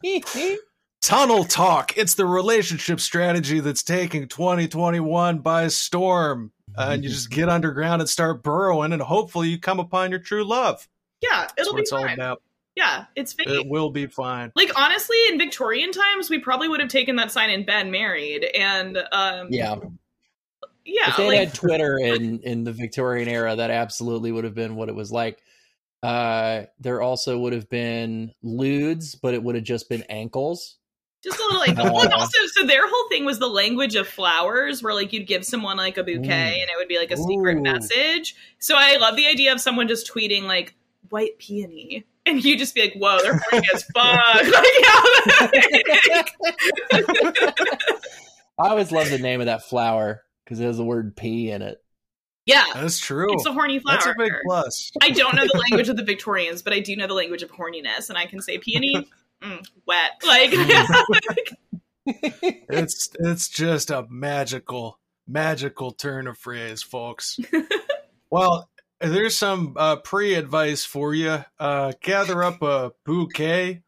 Tunnel 1.00 1.44
Talk. 1.44 1.96
It's 1.96 2.14
the 2.14 2.26
relationship 2.26 3.00
strategy 3.00 3.60
that's 3.60 3.82
taking 3.82 4.28
2021 4.28 5.38
by 5.38 5.68
storm. 5.68 6.52
Uh, 6.76 6.90
and 6.92 7.02
you 7.02 7.08
just 7.08 7.30
get 7.30 7.48
underground 7.48 8.02
and 8.02 8.08
start 8.08 8.42
burrowing, 8.42 8.92
and 8.92 9.02
hopefully 9.02 9.48
you 9.48 9.58
come 9.58 9.80
upon 9.80 10.10
your 10.10 10.20
true 10.20 10.44
love. 10.44 10.86
yeah, 11.22 11.40
That's 11.40 11.54
it'll 11.62 11.72
what 11.72 11.76
be 11.78 11.82
it's 11.82 11.92
all 11.92 12.02
fine. 12.02 12.14
about. 12.14 12.42
Yeah, 12.76 13.06
it's 13.16 13.32
fake. 13.32 13.48
It 13.48 13.66
will 13.66 13.90
be 13.90 14.06
fine. 14.06 14.52
like 14.54 14.70
honestly 14.78 15.16
in 15.30 15.38
victorian 15.38 15.90
times 15.90 16.30
we 16.30 16.38
probably 16.38 16.68
would 16.68 16.78
have 16.78 16.88
taken 16.90 17.16
that 17.16 17.32
sign 17.32 17.50
and 17.50 17.66
been 17.66 17.90
married 17.90 18.44
and 18.56 18.96
um 19.10 19.48
yeah. 19.50 19.74
Yeah 20.88 21.10
if 21.10 21.16
they 21.16 21.28
like 21.28 21.38
had 21.38 21.54
Twitter 21.54 21.98
in 21.98 22.40
in 22.40 22.64
the 22.64 22.72
Victorian 22.72 23.28
era, 23.28 23.54
that 23.54 23.70
absolutely 23.70 24.32
would 24.32 24.44
have 24.44 24.54
been 24.54 24.74
what 24.76 24.88
it 24.88 24.94
was 24.94 25.12
like. 25.12 25.38
Uh, 26.02 26.62
there 26.80 27.02
also 27.02 27.38
would 27.38 27.52
have 27.52 27.68
been 27.68 28.32
lewds, 28.42 29.14
but 29.16 29.34
it 29.34 29.42
would 29.42 29.54
have 29.56 29.64
just 29.64 29.88
been 29.88 30.02
ankles. 30.08 30.76
just 31.24 31.38
a 31.38 31.42
little 31.42 31.58
like 31.58 31.76
well, 31.92 32.12
also 32.14 32.38
so 32.54 32.64
their 32.66 32.88
whole 32.88 33.08
thing 33.08 33.24
was 33.24 33.38
the 33.40 33.48
language 33.48 33.96
of 33.96 34.06
flowers 34.06 34.80
where 34.82 34.94
like 34.94 35.12
you'd 35.12 35.26
give 35.26 35.44
someone 35.44 35.76
like 35.76 35.98
a 35.98 36.04
bouquet 36.04 36.54
Mm. 36.56 36.62
and 36.62 36.70
it 36.70 36.76
would 36.76 36.86
be 36.88 36.98
like 36.98 37.10
a 37.10 37.16
secret 37.16 37.56
Ooh. 37.58 37.62
message 37.62 38.36
so 38.60 38.76
i 38.78 38.96
love 38.98 39.16
the 39.16 39.26
idea 39.26 39.52
of 39.52 39.60
someone 39.60 39.88
just 39.88 40.08
tweeting 40.08 40.44
like 40.44 40.76
white 41.08 41.36
peony 41.40 42.06
and 42.26 42.44
you 42.44 42.56
just 42.56 42.74
be 42.76 42.82
like 42.82 42.94
whoa 42.94 43.18
they're 43.20 43.40
horny 43.50 43.66
as 43.74 43.82
fuck 43.92 44.22
like, 45.42 45.64
yeah. 46.92 47.50
I 48.60 48.68
always 48.70 48.92
love 48.92 49.10
the 49.10 49.18
name 49.18 49.40
of 49.40 49.46
that 49.46 49.62
flower 49.64 50.22
because 50.48 50.60
it 50.60 50.64
has 50.64 50.78
the 50.78 50.84
word 50.84 51.14
"p" 51.14 51.50
in 51.50 51.60
it. 51.60 51.82
yeah 52.46 52.64
That's 52.74 52.98
true. 52.98 53.32
it's 53.34 53.44
a 53.44 53.52
horny 53.52 53.78
flower 53.78 53.96
That's 53.96 54.06
a 54.06 54.14
big 54.16 54.32
plus. 54.46 54.90
I 55.02 55.10
don't 55.10 55.34
know 55.34 55.44
the 55.44 55.58
language 55.70 55.88
of 55.90 55.96
the 55.96 56.04
Victorians, 56.04 56.62
but 56.62 56.72
I 56.72 56.80
do 56.80 56.96
know 56.96 57.06
the 57.06 57.14
language 57.14 57.42
of 57.42 57.50
horniness, 57.52 58.08
and 58.08 58.16
I 58.16 58.26
can 58.26 58.40
say 58.40 58.56
peony, 58.58 59.06
mm, 59.42 59.66
wet. 59.86 60.12
Like, 60.26 60.50
It's 62.06 63.10
it's 63.20 63.48
just 63.48 63.90
a 63.90 64.06
magical 64.08 64.98
magical 65.26 65.90
turn 65.92 66.26
of 66.26 66.38
phrase, 66.38 66.82
folks. 66.82 67.38
well, 68.30 68.70
there's 69.00 69.36
some 69.36 69.74
uh, 69.76 69.96
pre-advice 69.96 70.84
for 70.86 71.12
you. 71.14 71.44
Uh, 71.60 71.92
gather 72.02 72.42
up 72.42 72.62
a 72.62 72.92
bouquet 73.04 73.82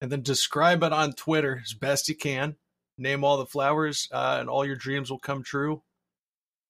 and 0.00 0.10
then 0.10 0.22
describe 0.22 0.82
it 0.82 0.92
on 0.94 1.12
Twitter 1.12 1.60
as 1.62 1.74
best 1.74 2.08
you 2.08 2.16
can. 2.16 2.56
Name 2.96 3.22
all 3.22 3.36
the 3.36 3.46
flowers, 3.46 4.08
uh, 4.12 4.38
and 4.40 4.48
all 4.48 4.64
your 4.64 4.74
dreams 4.76 5.10
will 5.10 5.18
come 5.20 5.42
true. 5.44 5.82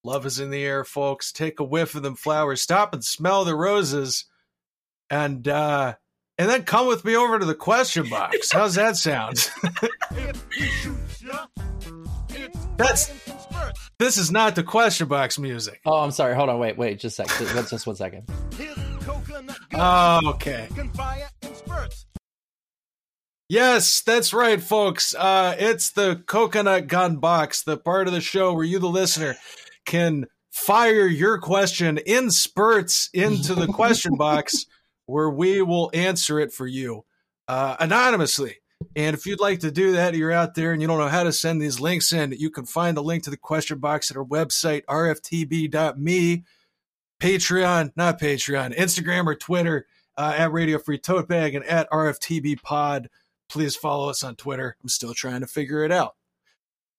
Love 0.09 0.25
is 0.25 0.41
in 0.41 0.49
the 0.49 0.65
air, 0.65 0.85
folks. 0.85 1.33
Take 1.33 1.61
a 1.61 1.65
whiff 1.65 1.95
of 1.95 2.03
them 2.03 2.15
flowers. 2.15 2.63
Stop 2.63 2.95
and 2.95 3.05
smell 3.05 3.45
the 3.45 3.55
roses. 3.55 4.25
And 5.11 5.47
uh 5.47 5.97
and 6.39 6.49
then 6.49 6.63
come 6.63 6.87
with 6.87 7.05
me 7.05 7.15
over 7.15 7.39
to 7.39 7.45
the 7.45 7.55
question 7.55 8.09
box. 8.09 8.51
How's 8.51 8.75
that 8.77 8.97
sound? 8.97 9.51
If 10.13 10.47
he 10.55 10.65
shoots 10.67 11.21
ya, 11.23 11.45
it's 12.31 12.59
That's- 12.79 13.09
fire 13.11 13.35
and 13.35 13.41
spurts. 13.43 13.91
this 13.99 14.17
is 14.17 14.31
not 14.31 14.55
the 14.55 14.63
question 14.63 15.09
box 15.09 15.39
music. 15.39 15.81
Oh, 15.85 15.99
I'm 16.01 16.11
sorry. 16.11 16.35
Hold 16.35 16.49
on. 16.49 16.59
Wait, 16.59 16.79
wait. 16.79 16.99
Just 17.01 17.19
a 17.19 17.29
sec. 17.29 17.39
Just, 17.55 17.71
just 17.71 17.87
one 17.87 17.97
second. 17.97 18.27
His 18.57 18.75
coconut 19.05 19.59
gun 19.69 20.25
Oh, 20.25 20.31
okay. 20.31 20.69
can 20.75 20.89
fire 20.93 21.29
in 21.43 21.55
spurts. 21.55 22.07
Yes, 23.51 24.01
that's 24.03 24.33
right, 24.33 24.63
folks. 24.63 25.15
Uh, 25.15 25.55
it's 25.59 25.91
the 25.91 26.23
coconut 26.27 26.87
gun 26.87 27.17
box, 27.17 27.63
the 27.63 27.77
part 27.77 28.07
of 28.07 28.15
the 28.15 28.21
show 28.23 28.53
where 28.55 28.65
you, 28.65 28.79
the 28.79 28.89
listener, 28.89 29.37
can 29.89 30.27
fire 30.51 31.07
your 31.07 31.39
question 31.39 31.99
in 31.99 32.31
spurts 32.31 33.11
into 33.13 33.55
the 33.55 33.67
question 33.67 34.15
box 34.19 34.67
where 35.07 35.31
we 35.31 35.63
will 35.63 35.91
answer 35.95 36.39
it 36.39 36.53
for 36.53 36.67
you 36.67 37.05
uh, 37.49 37.77
anonymously. 37.81 38.57
And 38.95 39.17
if 39.17 39.27
you'd 39.27 39.41
like 39.41 39.61
to 39.61 39.73
do 39.73 39.93
that, 39.93 40.15
you're 40.15 40.31
out 40.31 40.55
there 40.55 40.73
and 40.73 40.81
you 40.81 40.87
don't 40.87 40.99
know 40.99 41.09
how 41.09 41.25
to 41.25 41.33
send 41.33 41.61
these 41.61 41.81
links 41.81 42.13
in, 42.13 42.33
you 42.33 42.51
can 42.51 42.65
find 42.65 42.97
the 42.97 43.03
link 43.03 43.25
to 43.25 43.31
the 43.31 43.37
question 43.37 43.79
box 43.79 44.11
at 44.11 44.17
our 44.17 44.25
website, 44.25 44.85
rftb.me, 44.85 46.45
Patreon, 47.21 47.93
not 47.97 48.21
Patreon, 48.21 48.77
Instagram 48.77 49.27
or 49.27 49.35
Twitter, 49.35 49.87
uh, 50.17 50.35
at 50.37 50.53
Radio 50.53 50.79
Free 50.79 50.99
Tote 50.99 51.29
Bag 51.29 51.55
and 51.55 51.65
at 51.65 51.91
RFTB 51.91 52.63
Pod 52.63 53.09
please 53.49 53.77
follow 53.77 54.09
us 54.09 54.23
on 54.23 54.37
Twitter. 54.37 54.77
I'm 54.83 54.89
still 54.89 55.15
trying 55.15 55.41
to 55.41 55.47
figure 55.47 55.85
it 55.85 55.93
out. 55.93 56.15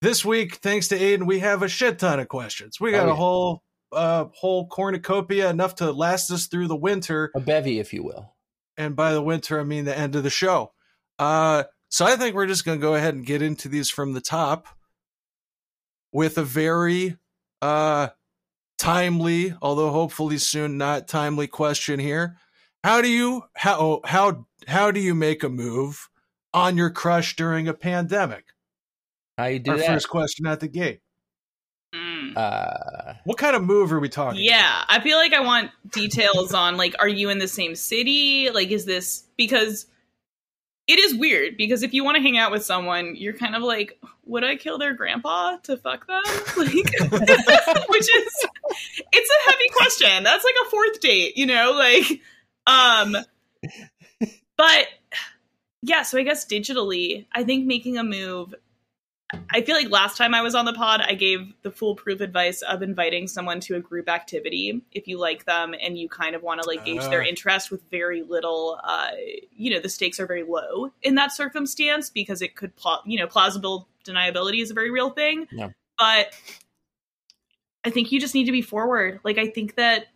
This 0.01 0.23
week, 0.23 0.55
thanks 0.55 0.87
to 0.89 0.97
Aiden, 0.97 1.25
we 1.25 1.39
have 1.39 1.61
a 1.61 1.67
shit 1.67 1.99
ton 1.99 2.19
of 2.19 2.27
questions. 2.29 2.79
We 2.79 2.91
got 2.91 3.03
Oh, 3.03 3.07
yeah. 3.07 3.11
a 3.13 3.15
whole 3.15 3.63
uh 3.91 4.25
whole 4.35 4.67
cornucopia 4.67 5.49
enough 5.49 5.73
to 5.75 5.91
last 5.91 6.29
us 6.29 6.45
through 6.45 6.67
the 6.67 6.75
winter. 6.75 7.31
A 7.35 7.39
bevy, 7.39 7.79
if 7.79 7.91
you 7.91 8.03
will. 8.03 8.35
And 8.77 8.95
by 8.95 9.13
the 9.13 9.21
winter, 9.21 9.59
I 9.59 9.63
mean 9.63 9.85
the 9.85 9.97
end 9.97 10.15
of 10.15 10.23
the 10.23 10.29
show. 10.29 10.73
Uh 11.17 11.63
so 11.89 12.05
I 12.05 12.15
think 12.15 12.35
we're 12.35 12.45
just 12.45 12.65
gonna 12.65 12.77
go 12.77 12.93
ahead 12.95 13.15
and 13.15 13.25
get 13.25 13.41
into 13.41 13.67
these 13.67 13.89
from 13.89 14.13
the 14.13 14.21
top 14.21 14.67
with 16.13 16.37
a 16.37 16.43
very 16.43 17.17
uh 17.61 18.09
timely, 18.77 19.53
although 19.61 19.89
hopefully 19.91 20.37
soon 20.37 20.77
not 20.77 21.07
timely 21.07 21.47
question 21.47 21.99
here. 21.99 22.37
How 22.83 23.01
do 23.01 23.09
you 23.09 23.43
how 23.55 24.01
how 24.05 24.45
how 24.67 24.91
do 24.91 24.99
you 24.99 25.15
make 25.15 25.43
a 25.43 25.49
move 25.49 26.09
on 26.53 26.77
your 26.77 26.91
crush 26.91 27.35
during 27.35 27.67
a 27.67 27.73
pandemic? 27.73 28.45
How 29.39 29.45
you 29.45 29.59
do 29.59 29.71
Our 29.71 29.77
that? 29.77 29.87
first 29.87 30.09
question 30.09 30.45
at 30.47 30.59
the 30.59 30.67
gate. 30.67 30.99
Mm. 31.95 32.35
uh, 32.35 33.13
What 33.23 33.37
kind 33.37 33.55
of 33.55 33.63
move 33.63 33.93
are 33.93 33.99
we 34.01 34.09
talking? 34.09 34.41
Yeah, 34.43 34.83
I 34.89 34.99
feel 34.99 35.15
like 35.15 35.31
I 35.31 35.39
want 35.39 35.71
details 35.91 36.53
on 36.53 36.75
like, 36.75 36.93
are 36.99 37.07
you 37.07 37.29
in 37.29 37.39
the 37.39 37.47
same 37.47 37.73
city? 37.73 38.49
Like, 38.49 38.69
is 38.69 38.83
this 38.83 39.23
because 39.37 39.87
it 40.87 40.99
is 40.99 41.15
weird 41.15 41.55
because 41.55 41.83
if 41.83 41.93
you 41.93 42.03
want 42.03 42.17
to 42.17 42.21
hang 42.21 42.37
out 42.37 42.51
with 42.51 42.65
someone, 42.65 43.15
you're 43.15 43.31
kind 43.31 43.55
of 43.55 43.63
like, 43.63 43.97
would 44.25 44.43
I 44.43 44.57
kill 44.57 44.77
their 44.77 44.93
grandpa 44.93 45.55
to 45.63 45.77
fuck 45.77 46.05
them? 46.05 46.21
Like, 46.57 46.73
which 47.89 48.09
is 48.13 48.45
it's 49.13 49.29
a 49.31 49.49
heavy 49.51 49.69
question. 49.71 50.23
That's 50.23 50.43
like 50.43 50.55
a 50.67 50.69
fourth 50.69 50.99
date, 50.99 51.37
you 51.37 51.45
know, 51.45 51.71
like, 51.71 52.19
um, 52.67 53.15
but 54.57 54.87
yeah. 55.81 56.03
So 56.03 56.17
I 56.17 56.23
guess 56.23 56.45
digitally, 56.45 57.25
I 57.31 57.45
think 57.45 57.65
making 57.65 57.97
a 57.97 58.03
move 58.03 58.53
I 59.51 59.61
feel 59.61 59.75
like 59.75 59.89
last 59.89 60.17
time 60.17 60.33
I 60.33 60.41
was 60.41 60.55
on 60.55 60.65
the 60.65 60.73
pod, 60.73 61.01
I 61.01 61.13
gave 61.13 61.53
the 61.61 61.69
foolproof 61.71 62.19
advice 62.19 62.63
of 62.63 62.81
inviting 62.81 63.27
someone 63.27 63.59
to 63.61 63.75
a 63.75 63.79
group 63.79 64.09
activity 64.09 64.81
if 64.91 65.07
you 65.07 65.19
like 65.19 65.45
them 65.45 65.75
and 65.79 65.97
you 65.97 66.09
kind 66.09 66.35
of 66.35 66.41
want 66.41 66.61
to 66.61 66.67
like 66.67 66.83
gauge 66.83 67.01
their 67.09 67.21
Ah. 67.21 67.25
interest 67.25 67.69
with 67.69 67.81
very 67.91 68.23
little, 68.23 68.79
uh, 68.83 69.11
you 69.55 69.69
know, 69.71 69.79
the 69.79 69.89
stakes 69.89 70.19
are 70.19 70.25
very 70.25 70.43
low 70.43 70.91
in 71.03 71.15
that 71.15 71.31
circumstance 71.31 72.09
because 72.09 72.41
it 72.41 72.55
could, 72.55 72.75
pla- 72.75 73.01
you 73.05 73.19
know, 73.19 73.27
plausible 73.27 73.87
deniability 74.03 74.61
is 74.63 74.71
a 74.71 74.73
very 74.73 74.89
real 74.89 75.11
thing. 75.11 75.47
Yeah. 75.51 75.69
But 75.97 76.33
I 77.83 77.91
think 77.91 78.11
you 78.11 78.19
just 78.19 78.33
need 78.33 78.45
to 78.45 78.51
be 78.51 78.61
forward. 78.63 79.19
Like, 79.23 79.37
I 79.37 79.47
think 79.47 79.75
that 79.75 80.07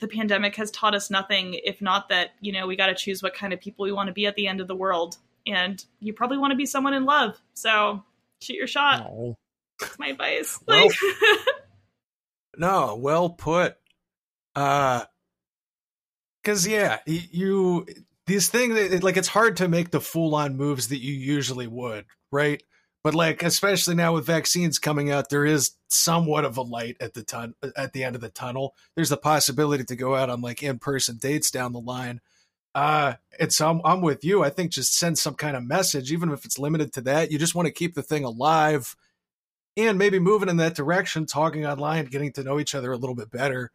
the 0.00 0.08
pandemic 0.08 0.56
has 0.56 0.70
taught 0.70 0.94
us 0.94 1.10
nothing, 1.10 1.54
if 1.64 1.80
not 1.82 2.08
that, 2.08 2.30
you 2.40 2.50
know, 2.52 2.66
we 2.66 2.76
got 2.76 2.86
to 2.86 2.94
choose 2.94 3.22
what 3.22 3.34
kind 3.34 3.52
of 3.52 3.60
people 3.60 3.84
we 3.84 3.92
want 3.92 4.06
to 4.08 4.12
be 4.12 4.26
at 4.26 4.34
the 4.36 4.46
end 4.48 4.60
of 4.60 4.68
the 4.68 4.74
world. 4.74 5.18
And 5.46 5.84
you 6.00 6.12
probably 6.14 6.38
want 6.38 6.50
to 6.52 6.56
be 6.56 6.66
someone 6.66 6.94
in 6.94 7.04
love. 7.04 7.40
So 7.52 8.02
shoot 8.42 8.54
your 8.56 8.66
shot. 8.66 9.00
no. 9.00 9.36
That's 9.80 9.98
my 9.98 10.08
advice. 10.08 10.58
Well- 10.68 10.86
Like, 10.86 10.94
No, 12.56 12.96
well 12.96 13.30
put. 13.30 13.76
Uh 14.54 15.04
cuz 16.44 16.66
yeah, 16.66 16.98
you 17.06 17.86
these 18.26 18.48
things 18.48 19.02
like 19.02 19.16
it's 19.16 19.28
hard 19.28 19.56
to 19.58 19.68
make 19.68 19.90
the 19.90 20.00
full-on 20.00 20.56
moves 20.56 20.88
that 20.88 21.00
you 21.02 21.12
usually 21.12 21.66
would, 21.66 22.04
right? 22.30 22.62
But 23.02 23.14
like 23.14 23.42
especially 23.42 23.96
now 23.96 24.14
with 24.14 24.24
vaccines 24.24 24.78
coming 24.78 25.10
out, 25.10 25.28
there 25.30 25.44
is 25.44 25.72
somewhat 25.88 26.44
of 26.44 26.56
a 26.56 26.62
light 26.62 26.96
at 27.00 27.14
the 27.14 27.22
ton 27.24 27.54
at 27.76 27.92
the 27.92 28.04
end 28.04 28.14
of 28.14 28.22
the 28.22 28.30
tunnel. 28.30 28.74
There's 28.94 29.10
the 29.10 29.16
possibility 29.16 29.84
to 29.84 29.96
go 29.96 30.14
out 30.14 30.30
on 30.30 30.40
like 30.40 30.62
in-person 30.62 31.18
dates 31.20 31.50
down 31.50 31.72
the 31.72 31.80
line. 31.80 32.20
Uh 32.74 33.14
and 33.38 33.52
so 33.52 33.68
I'm, 33.70 33.80
I'm 33.84 34.00
with 34.00 34.24
you. 34.24 34.42
I 34.44 34.50
think 34.50 34.70
just 34.70 34.96
send 34.96 35.18
some 35.18 35.34
kind 35.34 35.56
of 35.56 35.64
message 35.64 36.12
even 36.12 36.30
if 36.32 36.44
it's 36.44 36.58
limited 36.58 36.92
to 36.94 37.00
that. 37.02 37.30
You 37.32 37.38
just 37.38 37.54
want 37.54 37.66
to 37.66 37.72
keep 37.72 37.94
the 37.94 38.02
thing 38.02 38.24
alive 38.24 38.94
and 39.76 39.98
maybe 39.98 40.18
moving 40.20 40.48
in 40.48 40.56
that 40.58 40.74
direction, 40.76 41.26
talking 41.26 41.66
online, 41.66 42.04
getting 42.06 42.32
to 42.34 42.44
know 42.44 42.60
each 42.60 42.74
other 42.76 42.92
a 42.92 42.96
little 42.96 43.16
bit 43.16 43.30
better. 43.30 43.70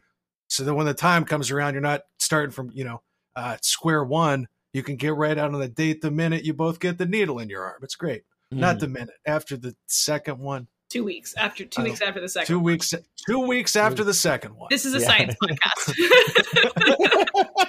So 0.47 0.63
that 0.63 0.73
when 0.73 0.85
the 0.85 0.93
time 0.93 1.25
comes 1.25 1.51
around, 1.51 1.73
you're 1.73 1.81
not 1.81 2.01
starting 2.17 2.51
from, 2.51 2.71
you 2.73 2.83
know, 2.85 3.01
uh, 3.35 3.57
square 3.61 4.03
one. 4.03 4.47
You 4.73 4.81
can 4.83 4.95
get 4.95 5.13
right 5.13 5.37
out 5.37 5.53
on 5.53 5.59
the 5.59 5.67
date 5.67 6.01
the 6.01 6.09
minute 6.11 6.43
you 6.45 6.53
both 6.53 6.79
get 6.79 6.97
the 6.97 7.05
needle 7.05 7.39
in 7.39 7.49
your 7.49 7.63
arm. 7.63 7.79
It's 7.83 7.95
great. 7.95 8.23
Not 8.51 8.77
Mm. 8.77 8.79
the 8.79 8.87
minute 8.87 9.15
after 9.25 9.57
the 9.57 9.75
second 9.87 10.39
one. 10.39 10.67
two 10.89 11.03
weeks 11.03 11.35
after 11.37 11.65
two 11.65 11.81
Oh. 11.81 11.83
weeks 11.83 12.01
after 12.01 12.19
the 12.19 12.27
second. 12.29 12.47
Two 12.47 12.59
weeks. 12.59 12.93
Two 13.27 13.39
weeks 13.45 13.75
after 13.75 14.03
the 14.03 14.13
second 14.13 14.55
one. 14.55 14.67
This 14.71 14.85
is 14.85 14.95
a 14.95 14.99
Yeah. 14.99 15.05
science 15.07 15.35
podcast. 15.43 15.93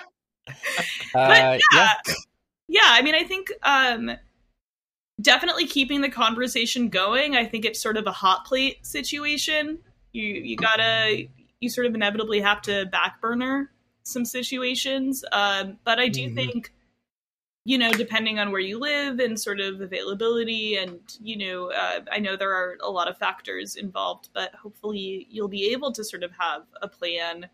Uh, 1.14 1.59
yeah. 1.73 1.88
yeah, 2.68 2.81
I 2.85 3.03
mean, 3.03 3.16
I 3.16 3.25
think 3.25 3.53
um, 3.64 4.12
definitely 5.20 5.66
keeping 5.66 6.01
the 6.01 6.09
conversation 6.09 6.88
going. 6.88 7.37
I 7.37 7.44
think 7.44 7.64
it's 7.64 7.81
sort 7.81 7.96
of 7.96 8.07
a 8.07 8.12
hot 8.12 8.44
plate 8.44 8.85
situation. 8.87 9.79
You 10.12 10.25
you 10.25 10.57
gotta 10.57 11.27
you 11.61 11.68
sort 11.68 11.87
of 11.87 11.94
inevitably 11.94 12.40
have 12.40 12.62
to 12.62 12.87
back 12.87 13.20
burner 13.20 13.70
some 14.05 14.25
situations. 14.25 15.25
Um, 15.33 15.79
but 15.85 15.99
I 15.99 16.09
do 16.09 16.31
Mhm. 16.31 16.35
think 16.35 16.73
you 17.64 17.77
know 17.77 17.92
depending 17.92 18.38
on 18.38 18.51
where 18.51 18.61
you 18.61 18.79
live 18.79 19.18
and 19.20 19.38
sort 19.38 19.61
of 19.61 19.81
availability 19.81 20.77
and 20.77 20.99
you 21.20 21.37
know 21.37 21.70
uh, 21.70 22.01
i 22.11 22.18
know 22.18 22.37
there 22.37 22.55
are 22.55 22.79
a 22.83 22.90
lot 22.90 23.07
of 23.09 23.18
factors 23.18 23.77
involved 23.77 24.31
but 24.33 24.55
hopefully 24.55 25.27
you'll 25.31 25.49
be 25.49 25.70
able 25.73 25.92
to 25.92 26.03
sort 26.03 26.23
of 26.23 26.33
have 26.38 26.62
a 26.81 26.88
plan 26.88 27.46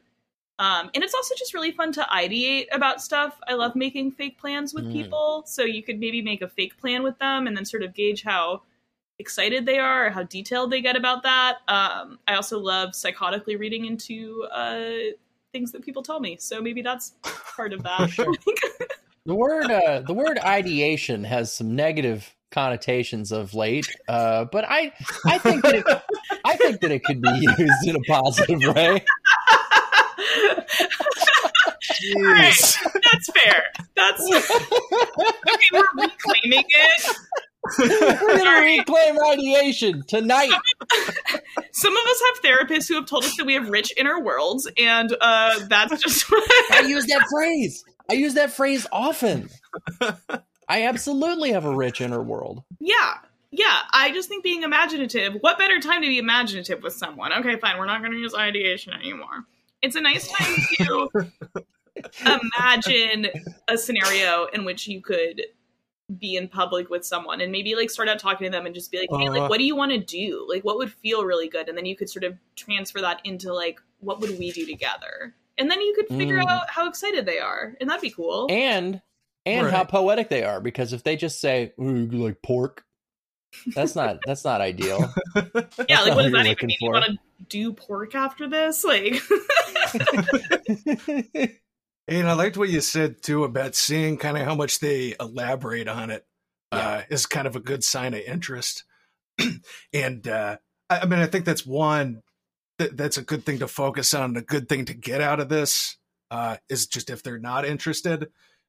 um, 0.59 0.91
and 0.95 1.05
it's 1.05 1.15
also 1.15 1.35
just 1.37 1.53
really 1.55 1.73
fun 1.73 1.93
to 1.93 2.03
ideate 2.03 2.67
about 2.73 3.03
stuff. 3.03 3.39
I 3.47 3.55
love 3.55 3.77
making 3.77 4.13
fake 4.13 4.39
plans 4.39 4.73
with 4.73 4.85
Mm. 4.87 4.93
people. 4.93 5.43
So 5.47 5.63
you 5.65 5.83
could 5.83 5.99
maybe 6.01 6.23
make 6.23 6.41
a 6.43 6.49
fake 6.49 6.79
plan 6.79 7.03
with 7.03 7.19
them 7.19 7.47
and 7.47 7.57
then 7.57 7.65
sort 7.65 7.83
of 7.83 7.95
gauge 7.95 8.23
how 8.23 8.63
excited 9.19 9.67
they 9.67 9.79
are 9.79 10.07
or 10.07 10.11
how 10.11 10.23
detailed 10.23 10.71
they 10.71 10.81
get 10.81 10.97
about 10.97 11.23
that. 11.25 11.59
Um, 11.69 12.19
I 12.27 12.35
also 12.35 12.59
love 12.59 12.91
psychotically 12.91 13.59
reading 13.59 13.85
into 13.87 14.47
uh, 14.53 15.13
things 15.53 15.73
that 15.73 15.83
people 15.83 16.03
tell 16.03 16.21
me. 16.21 16.37
So 16.39 16.61
maybe 16.63 16.83
that's 16.83 17.15
part 17.23 17.73
of 17.73 17.83
that. 17.83 18.11
Sure. 18.11 18.33
The 19.27 19.35
word 19.35 19.69
uh, 19.73 20.03
the 20.07 20.15
word 20.15 20.39
ideation 20.39 21.25
has 21.25 21.53
some 21.53 21.75
negative 21.75 22.33
connotations 22.53 23.33
of 23.33 23.55
late, 23.55 23.89
uh, 24.09 24.45
but 24.45 24.65
I 24.69 24.93
I 25.25 25.39
think 25.39 25.65
that 25.65 25.75
it, 25.75 25.85
I 26.45 26.57
think 26.57 26.81
that 26.83 26.93
it 26.93 27.03
could 27.03 27.21
be 27.21 27.29
used 27.59 27.89
in 27.89 27.97
a 27.97 28.01
positive 28.07 28.61
way. 28.73 29.05
Jeez. 32.15 32.77
that's 33.13 33.31
fair. 33.31 33.65
That's 33.95 34.23
okay. 34.35 35.69
We're 35.73 35.85
reclaiming 35.97 36.65
it. 36.69 37.17
We're 37.79 38.39
gonna 38.39 38.61
reclaim 38.61 39.17
ideation 39.33 40.05
tonight. 40.07 40.53
Some 41.73 41.97
of 41.97 42.05
us 42.07 42.23
have 42.27 42.43
therapists 42.43 42.89
who 42.89 42.95
have 42.95 43.07
told 43.07 43.25
us 43.25 43.37
that 43.37 43.45
we 43.45 43.55
have 43.55 43.69
rich 43.69 43.93
inner 43.97 44.21
worlds, 44.21 44.71
and 44.79 45.15
uh, 45.21 45.67
that's 45.69 46.01
just 46.03 46.25
I 46.71 46.85
use 46.87 47.07
that 47.07 47.27
phrase. 47.31 47.85
I 48.09 48.15
use 48.15 48.35
that 48.35 48.53
phrase 48.53 48.87
often. 48.93 49.49
I 50.69 50.85
absolutely 50.87 51.53
have 51.53 51.65
a 51.65 51.75
rich 51.75 52.01
inner 52.01 52.23
world. 52.23 52.63
Yeah. 52.81 53.15
Yeah, 53.53 53.79
I 53.93 54.13
just 54.13 54.29
think 54.29 54.45
being 54.45 54.65
imaginative, 54.65 55.37
what 55.41 55.57
better 55.57 55.81
time 55.81 56.03
to 56.03 56.09
be 56.09 56.19
imaginative 56.19 56.83
with 56.83 56.93
someone? 56.93 57.33
Okay, 57.33 57.57
fine, 57.57 57.79
we're 57.79 57.87
not 57.87 58.01
going 58.01 58.13
to 58.13 58.19
use 58.19 58.35
ideation 58.35 58.93
anymore. 58.93 59.45
It's 59.81 59.97
a 59.97 60.01
nice 60.01 60.29
time 60.29 60.57
to 60.79 61.09
imagine 62.25 63.29
a 63.69 63.79
scenario 63.79 64.47
in 64.47 64.65
which 64.65 64.87
you 64.87 65.01
could 65.01 65.43
be 66.19 66.37
in 66.37 66.49
public 66.49 66.89
with 66.89 67.05
someone 67.05 67.41
and 67.41 67.51
maybe 67.51 67.75
like 67.75 67.91
start 67.91 68.09
out 68.09 68.19
talking 68.19 68.45
to 68.45 68.51
them 68.51 68.65
and 68.65 68.75
just 68.75 68.93
be 68.93 68.99
like, 68.99 69.09
hey, 69.21 69.29
like 69.29 69.51
what 69.51 69.59
do 69.59 69.65
you 69.65 69.75
want 69.75 69.91
to 69.91 69.99
do? 69.99 70.47
Like 70.49 70.65
what 70.65 70.79
would 70.79 70.93
feel 70.93 71.25
really 71.25 71.49
good? 71.49 71.69
And 71.69 71.77
then 71.77 71.85
you 71.85 71.97
could 71.97 72.09
sort 72.09 72.23
of 72.25 72.37
transfer 72.55 73.01
that 73.01 73.21
into 73.25 73.53
like 73.53 73.81
what 74.01 74.21
would 74.21 74.39
we 74.39 74.53
do 74.53 74.67
together? 74.67 75.35
And 75.59 75.71
then 75.71 75.81
you 75.81 75.95
could 75.95 76.07
figure 76.17 76.39
Mm. 76.39 76.49
out 76.49 76.71
how 76.71 76.89
excited 76.89 77.27
they 77.27 77.39
are. 77.41 77.75
And 77.81 77.91
that'd 77.91 78.03
be 78.03 78.11
cool. 78.11 78.47
and 78.51 79.01
and 79.47 79.71
how 79.71 79.85
poetic 79.85 80.29
they 80.29 80.45
are 80.45 80.61
because 80.61 80.93
if 80.93 81.03
they 81.03 81.17
just 81.17 81.41
say 81.41 81.73
"Ooh, 81.81 82.09
you 82.11 82.23
like 82.25 82.41
pork 82.43 82.85
that's 83.75 83.97
not 83.97 84.19
that's 84.27 84.45
not 84.45 84.61
ideal 84.61 85.01
yeah, 85.35 85.43
That's 85.45 85.89
like 85.89 86.09
what 86.09 86.17
what 86.17 86.23
does 86.25 86.33
that 86.33 86.41
even 86.41 86.49
looking 86.51 86.67
mean? 86.69 86.77
You 86.81 86.91
want 86.91 87.05
to 87.07 87.17
do 87.49 87.73
pork 87.73 88.15
after 88.15 88.49
this? 88.49 88.85
Like 88.85 89.15
And 92.09 92.29
I 92.29 92.35
liked 92.35 92.57
what 92.57 92.69
you 92.69 92.81
said 92.81 93.23
too 93.23 93.45
about 93.45 93.75
seeing 93.75 94.17
kind 94.17 94.37
of 94.37 94.45
how 94.45 94.55
much 94.55 94.79
they 94.79 95.15
elaborate 95.19 95.89
on 95.89 96.11
it. 96.11 96.27
Uh, 96.73 97.03
is 97.09 97.27
kind 97.27 97.47
of 97.47 97.55
a 97.55 97.61
good 97.61 97.85
sign 97.85 98.13
of 98.13 98.21
interest. 98.21 98.85
and 99.95 100.27
uh, 100.27 100.57
I, 100.91 100.99
I 100.99 101.07
mean, 101.07 101.21
I 101.21 101.27
think 101.27 101.45
that's 101.45 101.65
one 101.65 102.23
that, 102.79 102.97
that's 102.97 103.17
a 103.17 103.23
good 103.23 103.45
thing 103.47 103.61
to 103.61 103.69
focus 103.69 104.13
on. 104.15 104.25
and 104.31 104.37
A 104.37 104.43
good 104.43 104.69
thing 104.69 104.85
to 104.87 104.95
get 104.95 105.21
out 105.21 105.41
of 105.41 105.49
this 105.49 105.97
uh, 106.31 106.57
is 106.69 106.87
just 106.87 107.09
if 107.09 107.23
they're 107.23 107.39
not 107.39 107.65
interested. 107.65 108.29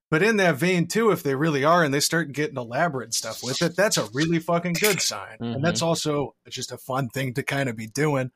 But 0.09 0.23
in 0.23 0.37
that 0.37 0.55
vein 0.55 0.87
too, 0.87 1.11
if 1.11 1.21
they 1.21 1.35
really 1.35 1.65
are 1.65 1.83
and 1.83 1.93
they 1.93 1.99
start 1.99 2.31
getting 2.31 2.55
elaborate 2.55 3.13
stuff 3.13 3.43
with 3.43 3.61
it, 3.61 3.75
that's 3.75 3.97
a 3.97 4.07
really 4.13 4.39
fucking 4.39 4.73
good 4.73 5.01
sign. 5.01 5.37
And 5.55 5.63
that's 5.63 5.81
also 5.81 6.35
just 6.47 6.71
a 6.71 6.77
fun 6.77 7.09
thing 7.09 7.33
to 7.33 7.43
kind 7.43 7.67
of 7.67 7.75
be 7.75 7.87
doing. 7.87 8.31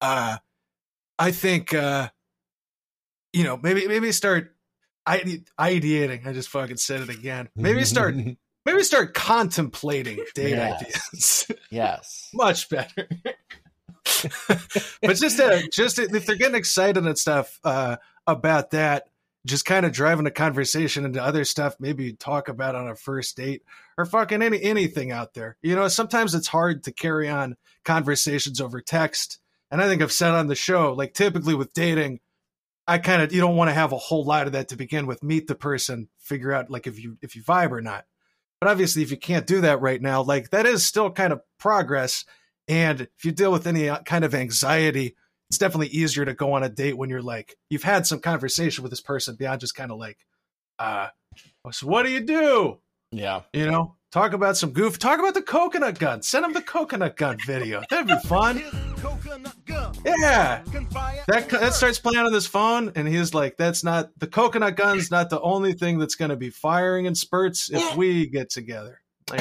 Uh, 0.00 0.36
I 1.18 1.32
think 1.32 1.74
uh, 1.74 2.10
you 3.38 3.44
know, 3.44 3.56
maybe 3.56 3.86
maybe 3.86 4.10
start 4.10 4.54
ide- 5.06 5.44
ideating. 5.58 6.26
I 6.26 6.32
just 6.32 6.48
fucking 6.48 6.76
said 6.76 7.02
it 7.02 7.08
again. 7.08 7.48
Maybe 7.54 7.84
start 7.84 8.16
maybe 8.66 8.82
start 8.82 9.14
contemplating 9.14 10.16
date 10.34 10.50
Yes. 10.56 10.82
ideas. 10.82 11.52
yes 11.70 12.30
Much 12.34 12.68
better. 12.68 13.08
but 15.02 15.16
just 15.16 15.38
uh, 15.38 15.60
just 15.72 16.00
if 16.00 16.26
they're 16.26 16.36
getting 16.36 16.56
excited 16.56 17.04
and 17.06 17.16
stuff 17.16 17.60
uh, 17.62 17.96
about 18.26 18.72
that, 18.72 19.08
just 19.46 19.64
kind 19.64 19.86
of 19.86 19.92
driving 19.92 20.24
the 20.24 20.30
conversation 20.32 21.04
into 21.04 21.22
other 21.22 21.44
stuff. 21.44 21.76
Maybe 21.78 22.12
talk 22.14 22.48
about 22.48 22.74
on 22.74 22.88
a 22.88 22.96
first 22.96 23.36
date 23.36 23.62
or 23.96 24.04
fucking 24.04 24.42
any 24.42 24.60
anything 24.62 25.12
out 25.12 25.34
there. 25.34 25.56
You 25.62 25.76
know, 25.76 25.86
sometimes 25.88 26.34
it's 26.34 26.48
hard 26.48 26.84
to 26.84 26.92
carry 26.92 27.28
on 27.28 27.56
conversations 27.84 28.60
over 28.60 28.80
text. 28.80 29.38
And 29.70 29.80
I 29.82 29.86
think 29.86 30.02
I've 30.02 30.12
said 30.12 30.32
on 30.32 30.46
the 30.48 30.54
show, 30.54 30.94
like 30.94 31.12
typically 31.14 31.54
with 31.54 31.72
dating, 31.74 32.20
I 32.88 32.96
kind 32.96 33.20
of 33.20 33.32
you 33.32 33.40
don't 33.42 33.56
want 33.56 33.68
to 33.68 33.74
have 33.74 33.92
a 33.92 33.98
whole 33.98 34.24
lot 34.24 34.46
of 34.46 34.54
that 34.54 34.68
to 34.68 34.76
begin 34.76 35.06
with. 35.06 35.22
Meet 35.22 35.46
the 35.46 35.54
person, 35.54 36.08
figure 36.18 36.52
out 36.52 36.70
like 36.70 36.86
if 36.86 36.98
you 36.98 37.18
if 37.20 37.36
you 37.36 37.42
vibe 37.42 37.70
or 37.70 37.82
not. 37.82 38.06
But 38.60 38.70
obviously, 38.70 39.02
if 39.02 39.10
you 39.10 39.18
can't 39.18 39.46
do 39.46 39.60
that 39.60 39.82
right 39.82 40.00
now, 40.00 40.22
like 40.22 40.50
that 40.50 40.64
is 40.64 40.84
still 40.84 41.10
kind 41.10 41.32
of 41.32 41.42
progress. 41.60 42.24
And 42.66 43.02
if 43.02 43.24
you 43.24 43.30
deal 43.30 43.52
with 43.52 43.66
any 43.66 43.90
uh, 43.90 44.00
kind 44.00 44.24
of 44.24 44.34
anxiety, 44.34 45.16
it's 45.50 45.58
definitely 45.58 45.88
easier 45.88 46.24
to 46.24 46.32
go 46.32 46.54
on 46.54 46.62
a 46.62 46.70
date 46.70 46.96
when 46.96 47.10
you're 47.10 47.22
like 47.22 47.56
you've 47.68 47.82
had 47.82 48.06
some 48.06 48.20
conversation 48.20 48.82
with 48.82 48.90
this 48.90 49.02
person 49.02 49.36
beyond 49.36 49.60
just 49.60 49.74
kind 49.74 49.92
of 49.92 49.98
like, 49.98 50.18
uh, 50.78 51.08
so 51.70 51.86
what 51.86 52.04
do 52.04 52.10
you 52.10 52.20
do? 52.20 52.78
yeah 53.12 53.42
You 53.52 53.70
know, 53.70 53.96
talk 54.10 54.32
about 54.32 54.56
some 54.56 54.70
goof. 54.70 54.98
Talk 54.98 55.18
about 55.18 55.34
the 55.34 55.42
coconut 55.42 55.98
gun. 55.98 56.22
Send 56.22 56.44
him 56.44 56.52
the 56.52 56.62
coconut 56.62 57.16
gun 57.16 57.38
video. 57.46 57.82
That'd 57.90 58.06
be 58.06 58.16
fun. 58.28 58.58
Here's 58.58 58.72
coconut 59.00 59.64
gun. 59.66 59.94
Yeah. 60.04 60.62
That 61.28 61.48
that 61.50 61.74
starts 61.74 61.98
playing 61.98 62.18
on 62.26 62.32
his 62.32 62.46
phone, 62.46 62.92
and 62.94 63.06
he's 63.06 63.34
like, 63.34 63.56
"That's 63.56 63.84
not 63.84 64.10
the 64.18 64.26
coconut 64.26 64.76
gun's 64.76 65.10
not 65.10 65.30
the 65.30 65.40
only 65.40 65.72
thing 65.74 65.98
that's 65.98 66.14
going 66.14 66.30
to 66.30 66.36
be 66.36 66.50
firing 66.50 67.04
in 67.06 67.14
spurts 67.14 67.70
if 67.70 67.96
we 67.96 68.26
get 68.26 68.50
together." 68.50 69.00
and 69.30 69.40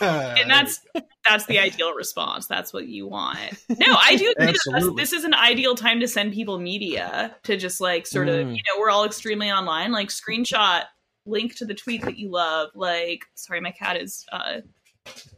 that's 0.50 0.80
that's 1.28 1.46
the 1.46 1.60
ideal 1.60 1.94
response. 1.94 2.46
That's 2.46 2.72
what 2.72 2.88
you 2.88 3.06
want. 3.06 3.38
No, 3.68 3.94
I 3.96 4.16
do 4.16 4.32
agree 4.36 4.46
that 4.46 4.58
that's, 4.72 4.94
this 4.96 5.12
is 5.12 5.22
an 5.22 5.34
ideal 5.34 5.76
time 5.76 6.00
to 6.00 6.08
send 6.08 6.32
people 6.32 6.58
media 6.58 7.36
to 7.44 7.56
just 7.56 7.80
like 7.80 8.08
sort 8.08 8.28
of 8.28 8.46
Mm. 8.46 8.56
you 8.56 8.62
know 8.66 8.80
we're 8.80 8.90
all 8.90 9.04
extremely 9.04 9.48
online. 9.52 9.92
Like 9.92 10.08
screenshot 10.08 10.84
link 11.26 11.56
to 11.56 11.64
the 11.64 11.74
tweet 11.74 12.02
that 12.02 12.18
you 12.18 12.30
love. 12.30 12.70
Like 12.74 13.24
sorry, 13.34 13.60
my 13.60 13.70
cat 13.70 13.96
is 13.96 14.24
uh 14.32 14.60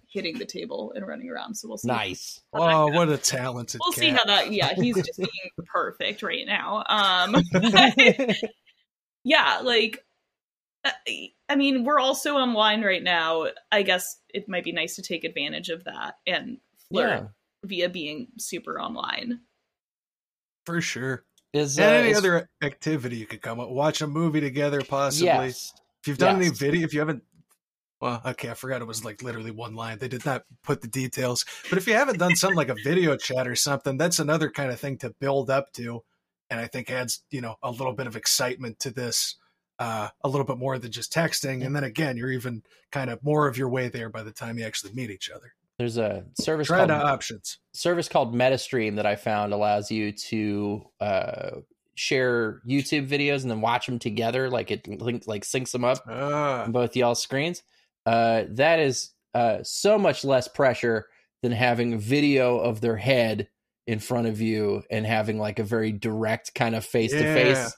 hitting 0.08 0.38
the 0.38 0.44
table 0.44 0.92
and 0.94 1.06
running 1.06 1.30
around. 1.30 1.54
So 1.54 1.68
we'll 1.68 1.78
see. 1.78 1.88
nice 1.88 2.40
oh, 2.52 2.88
what 2.88 3.08
a 3.08 3.16
talented 3.16 3.80
We'll 3.82 3.92
cat! 3.92 4.00
see 4.00 4.10
how 4.10 4.24
that. 4.24 4.52
Yeah, 4.52 4.74
he's 4.74 4.96
just 5.06 5.18
being 5.18 5.50
perfect 5.66 6.22
right 6.22 6.46
now. 6.46 6.84
Um, 6.88 7.36
yeah, 9.24 9.60
like 9.62 10.04
uh, 10.84 10.90
I 11.48 11.56
mean, 11.56 11.84
we're 11.84 12.00
also 12.00 12.34
online 12.34 12.82
right 12.82 13.02
now. 13.02 13.46
I 13.70 13.82
guess 13.82 14.18
it 14.28 14.48
might 14.48 14.64
be 14.64 14.72
nice 14.72 14.96
to 14.96 15.02
take 15.02 15.24
advantage 15.24 15.68
of 15.68 15.84
that 15.84 16.14
and 16.26 16.58
flirt 16.88 17.22
yeah 17.22 17.26
via 17.64 17.88
being 17.88 18.28
super 18.38 18.80
online. 18.80 19.40
for 20.66 20.80
sure. 20.80 21.24
Is 21.52 21.78
uh, 21.78 21.82
and 21.82 21.94
any 21.96 22.10
is- 22.10 22.18
other 22.18 22.48
activity 22.62 23.16
you 23.16 23.26
could 23.26 23.42
come 23.42 23.60
up, 23.60 23.68
watch 23.70 24.00
a 24.00 24.06
movie 24.06 24.40
together, 24.40 24.82
possibly. 24.82 25.26
yes 25.26 25.72
If 26.00 26.08
you've 26.08 26.18
done 26.18 26.36
any 26.36 26.50
video, 26.50 26.84
if 26.84 26.92
you 26.94 27.00
haven't, 27.00 27.22
well, 28.00 28.20
okay, 28.26 28.50
I 28.50 28.54
forgot 28.54 28.80
it 28.80 28.86
was 28.86 29.04
like 29.04 29.22
literally 29.22 29.52
one 29.52 29.74
line. 29.76 29.98
They 29.98 30.08
did 30.08 30.26
not 30.26 30.42
put 30.64 30.80
the 30.80 30.88
details. 30.88 31.44
But 31.68 31.78
if 31.78 31.86
you 31.86 31.94
haven't 31.94 32.18
done 32.18 32.34
something 32.34 32.56
like 32.56 32.68
a 32.68 32.76
video 32.82 33.16
chat 33.16 33.46
or 33.46 33.54
something, 33.54 33.96
that's 33.96 34.18
another 34.18 34.50
kind 34.50 34.72
of 34.72 34.80
thing 34.80 34.98
to 34.98 35.10
build 35.20 35.50
up 35.50 35.72
to, 35.74 36.02
and 36.50 36.58
I 36.58 36.66
think 36.66 36.90
adds 36.90 37.22
you 37.30 37.40
know 37.40 37.56
a 37.62 37.70
little 37.70 37.92
bit 37.92 38.06
of 38.08 38.16
excitement 38.16 38.80
to 38.80 38.90
this, 38.90 39.36
uh, 39.78 40.08
a 40.24 40.28
little 40.28 40.46
bit 40.46 40.58
more 40.58 40.78
than 40.78 40.90
just 40.90 41.12
texting. 41.12 41.64
And 41.64 41.76
then 41.76 41.84
again, 41.84 42.16
you're 42.16 42.32
even 42.32 42.62
kind 42.90 43.08
of 43.10 43.22
more 43.22 43.46
of 43.46 43.56
your 43.56 43.68
way 43.68 43.88
there 43.88 44.08
by 44.08 44.22
the 44.24 44.32
time 44.32 44.58
you 44.58 44.64
actually 44.64 44.92
meet 44.94 45.10
each 45.10 45.30
other. 45.30 45.54
There's 45.82 45.96
a 45.98 46.24
service 46.40 46.68
Try 46.68 46.78
called 46.86 46.90
options. 46.92 47.58
service 47.74 48.08
called 48.08 48.34
MetaStream 48.36 48.94
that 48.96 49.06
I 49.06 49.16
found 49.16 49.52
allows 49.52 49.90
you 49.90 50.12
to 50.12 50.84
uh, 51.00 51.50
share 51.96 52.60
YouTube 52.64 53.08
videos 53.08 53.42
and 53.42 53.50
then 53.50 53.60
watch 53.60 53.86
them 53.86 53.98
together. 53.98 54.48
Like 54.48 54.70
it 54.70 54.86
link, 54.86 55.24
like 55.26 55.42
syncs 55.42 55.72
them 55.72 55.84
up 55.84 55.98
Ah, 56.08 56.62
on 56.62 56.70
both 56.70 56.94
y'all's 56.94 57.20
screens. 57.20 57.64
Uh, 58.06 58.44
that 58.50 58.78
is 58.78 59.10
uh, 59.34 59.58
so 59.64 59.98
much 59.98 60.24
less 60.24 60.46
pressure 60.46 61.08
than 61.42 61.50
having 61.50 61.94
a 61.94 61.98
video 61.98 62.58
of 62.58 62.80
their 62.80 62.96
head 62.96 63.48
in 63.88 63.98
front 63.98 64.28
of 64.28 64.40
you 64.40 64.84
and 64.88 65.04
having 65.04 65.36
like 65.40 65.58
a 65.58 65.64
very 65.64 65.90
direct 65.90 66.54
kind 66.54 66.76
of 66.76 66.84
face 66.84 67.10
to 67.10 67.18
face 67.34 67.76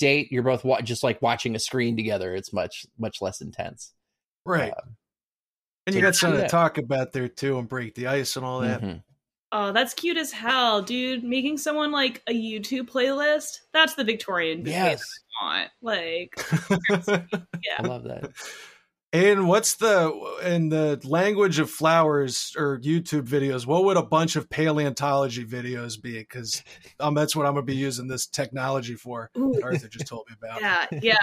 date. 0.00 0.32
You're 0.32 0.42
both 0.42 0.64
wa- 0.64 0.80
just 0.80 1.04
like 1.04 1.22
watching 1.22 1.54
a 1.54 1.60
screen 1.60 1.96
together. 1.96 2.34
It's 2.34 2.52
much 2.52 2.86
much 2.98 3.22
less 3.22 3.40
intense. 3.40 3.92
right. 4.44 4.72
Um, 4.72 4.96
and 5.86 5.94
you 5.94 6.02
got 6.02 6.14
something 6.14 6.40
to 6.42 6.48
talk 6.48 6.78
about 6.78 7.12
there 7.12 7.28
too, 7.28 7.58
and 7.58 7.68
break 7.68 7.94
the 7.94 8.06
ice 8.08 8.36
and 8.36 8.44
all 8.44 8.60
that. 8.60 8.82
mhm. 8.82 9.02
Oh, 9.52 9.72
that's 9.72 9.94
cute 9.94 10.16
as 10.16 10.32
hell, 10.32 10.82
dude. 10.82 11.22
Making 11.22 11.56
someone 11.56 11.92
like 11.92 12.20
a 12.26 12.32
YouTube 12.32 12.90
playlist. 12.90 13.60
That's 13.72 13.94
the 13.94 14.04
Victorian 14.04 14.64
behavior 14.64 14.90
Yes, 14.90 15.08
I 15.40 15.44
want. 15.44 15.70
Like, 15.80 16.34
I 17.78 17.82
love 17.82 18.04
that. 18.04 18.32
And 19.16 19.48
what's 19.48 19.76
the 19.76 20.12
in 20.44 20.68
the 20.68 21.00
language 21.02 21.58
of 21.58 21.70
flowers 21.70 22.54
or 22.58 22.78
YouTube 22.80 23.26
videos? 23.26 23.64
What 23.64 23.84
would 23.84 23.96
a 23.96 24.02
bunch 24.02 24.36
of 24.36 24.50
paleontology 24.50 25.46
videos 25.46 26.00
be? 26.00 26.18
Because 26.18 26.62
um, 27.00 27.14
that's 27.14 27.34
what 27.34 27.46
I'm 27.46 27.54
gonna 27.54 27.64
be 27.64 27.74
using 27.74 28.08
this 28.08 28.26
technology 28.26 28.94
for. 28.94 29.30
Ooh, 29.38 29.58
Arthur 29.62 29.88
just 29.88 30.06
told 30.06 30.26
me 30.28 30.36
about. 30.38 30.60
yeah, 30.60 30.84
yeah. 31.00 31.14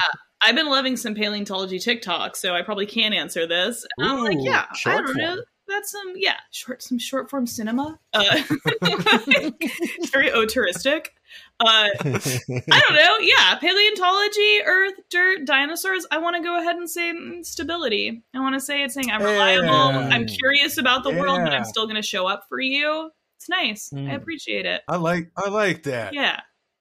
I've 0.41 0.55
been 0.55 0.71
loving 0.71 0.97
some 0.97 1.13
paleontology 1.13 1.77
TikTok, 1.77 2.35
so 2.35 2.55
I 2.55 2.63
probably 2.63 2.87
can 2.87 3.13
answer 3.13 3.45
this. 3.45 3.85
And 3.99 4.09
I'm 4.09 4.23
like, 4.23 4.37
Ooh, 4.37 4.43
yeah, 4.43 4.65
I 4.87 4.97
don't 4.97 5.15
know. 5.15 5.43
That's 5.67 5.91
some, 5.91 6.13
yeah, 6.15 6.37
short, 6.51 6.81
some 6.81 6.97
short 6.97 7.29
form 7.29 7.45
cinema. 7.45 7.99
Uh, 8.11 8.23
it's 8.81 10.09
very 10.09 10.33
autoristic. 10.33 11.13
Uh, 11.59 11.87
I 12.03 12.79
don't 12.79 12.93
know. 12.95 13.17
Yeah, 13.21 13.55
paleontology, 13.59 14.59
Earth, 14.65 14.93
dirt, 15.09 15.45
dinosaurs. 15.45 16.05
I 16.11 16.17
want 16.17 16.35
to 16.35 16.41
go 16.43 16.59
ahead 16.59 16.75
and 16.75 16.89
say 16.89 17.13
mm, 17.13 17.45
stability. 17.45 18.23
I 18.33 18.39
want 18.39 18.55
to 18.55 18.59
say 18.59 18.83
it's 18.83 18.93
saying 18.95 19.09
I'm 19.11 19.21
reliable. 19.21 19.65
Yeah. 19.65 20.09
I'm 20.11 20.25
curious 20.25 20.77
about 20.77 21.03
the 21.03 21.11
world, 21.11 21.39
but 21.43 21.53
I'm 21.53 21.63
still 21.63 21.85
going 21.85 21.95
to 21.95 22.01
show 22.01 22.27
up 22.27 22.45
for 22.49 22.59
you. 22.59 23.11
It's 23.37 23.49
nice. 23.49 23.91
I 23.93 23.97
Mm. 23.97 24.15
appreciate 24.15 24.65
it. 24.65 24.81
I 24.87 24.97
like 24.97 25.31
I 25.37 25.49
like 25.49 25.83
that. 25.83 26.13
Yeah, 26.13 26.39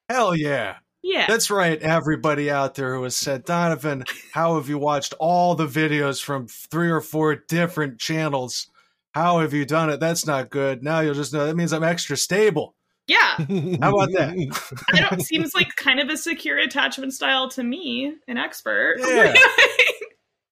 Hell 0.09 0.35
yeah. 0.37 0.77
yeah. 1.03 1.27
That's 1.29 1.51
right, 1.51 1.81
everybody 1.81 2.51
out 2.51 2.75
there 2.75 2.95
who 2.95 3.03
has 3.05 3.17
said, 3.17 3.45
Donovan, 3.45 4.05
how 4.33 4.57
have 4.57 4.69
you 4.69 4.79
watched 4.79 5.15
all 5.19 5.55
the 5.55 5.67
videos 5.67 6.23
from 6.23 6.47
three 6.49 6.91
or 6.91 7.01
four 7.01 7.35
different 7.37 7.99
channels? 8.01 8.69
How 9.15 9.41
have 9.41 9.53
you 9.53 9.65
done 9.65 9.91
it? 9.91 10.01
That's 10.01 10.27
not 10.27 10.51
good. 10.51 10.83
Now 10.83 11.01
you'll 11.01 11.15
just 11.15 11.33
know 11.35 11.47
that 11.47 11.57
means 11.57 11.73
I'm 11.73 11.85
extra 11.85 12.17
stable. 12.17 12.75
Yeah. 13.13 13.79
How 13.81 13.95
about 13.95 14.13
that? 14.13 14.81
I 14.93 15.01
don't 15.01 15.23
seems 15.23 15.55
like 15.55 15.75
kind 15.77 16.01
of 16.01 16.09
a 16.09 16.17
secure 16.17 16.59
attachment 16.59 17.13
style 17.13 17.49
to 17.51 17.63
me, 17.63 18.15
an 18.29 18.39
expert. 18.39 18.97
Yeah. 18.99 19.35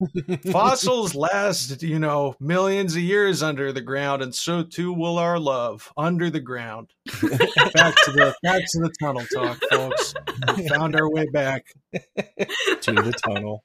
Fossils 0.50 1.14
last, 1.14 1.82
you 1.82 1.98
know, 1.98 2.34
millions 2.40 2.96
of 2.96 3.02
years 3.02 3.42
under 3.42 3.72
the 3.72 3.80
ground, 3.80 4.22
and 4.22 4.34
so 4.34 4.62
too 4.62 4.92
will 4.92 5.18
our 5.18 5.38
love 5.38 5.92
under 5.96 6.30
the 6.30 6.40
ground. 6.40 6.90
back 7.06 7.94
to 8.04 8.12
the 8.12 8.34
back 8.42 8.62
to 8.66 8.78
the 8.80 8.92
tunnel 9.00 9.24
talk, 9.34 9.58
folks. 9.70 10.14
We 10.56 10.68
found 10.68 10.96
our 10.96 11.10
way 11.10 11.26
back. 11.26 11.66
to 11.92 12.92
the 12.92 13.14
tunnel. 13.26 13.64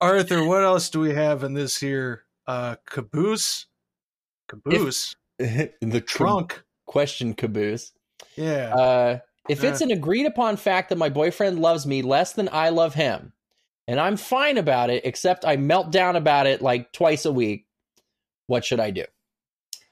Arthur, 0.00 0.44
what 0.44 0.62
else 0.62 0.90
do 0.90 1.00
we 1.00 1.12
have 1.12 1.44
in 1.44 1.54
this 1.54 1.78
here 1.78 2.24
uh 2.46 2.76
caboose? 2.88 3.66
Caboose. 4.48 5.16
the 5.38 6.02
Trunk. 6.06 6.62
question 6.86 7.34
caboose. 7.34 7.92
Yeah. 8.36 8.74
Uh, 8.74 9.18
if 9.48 9.62
Yeah. 9.62 9.70
it's 9.70 9.80
an 9.80 9.90
agreed 9.90 10.26
upon 10.26 10.56
fact 10.56 10.88
that 10.90 10.98
my 10.98 11.08
boyfriend 11.08 11.58
loves 11.60 11.86
me 11.86 12.02
less 12.02 12.32
than 12.32 12.48
I 12.52 12.68
love 12.70 12.94
him, 12.94 13.32
and 13.86 13.98
I'm 13.98 14.16
fine 14.16 14.58
about 14.58 14.90
it, 14.90 15.04
except 15.06 15.44
I 15.44 15.56
melt 15.56 15.90
down 15.90 16.16
about 16.16 16.46
it 16.46 16.60
like 16.62 16.92
twice 16.92 17.24
a 17.24 17.32
week, 17.32 17.66
what 18.46 18.64
should 18.64 18.80
I 18.80 18.90
do? 18.90 19.04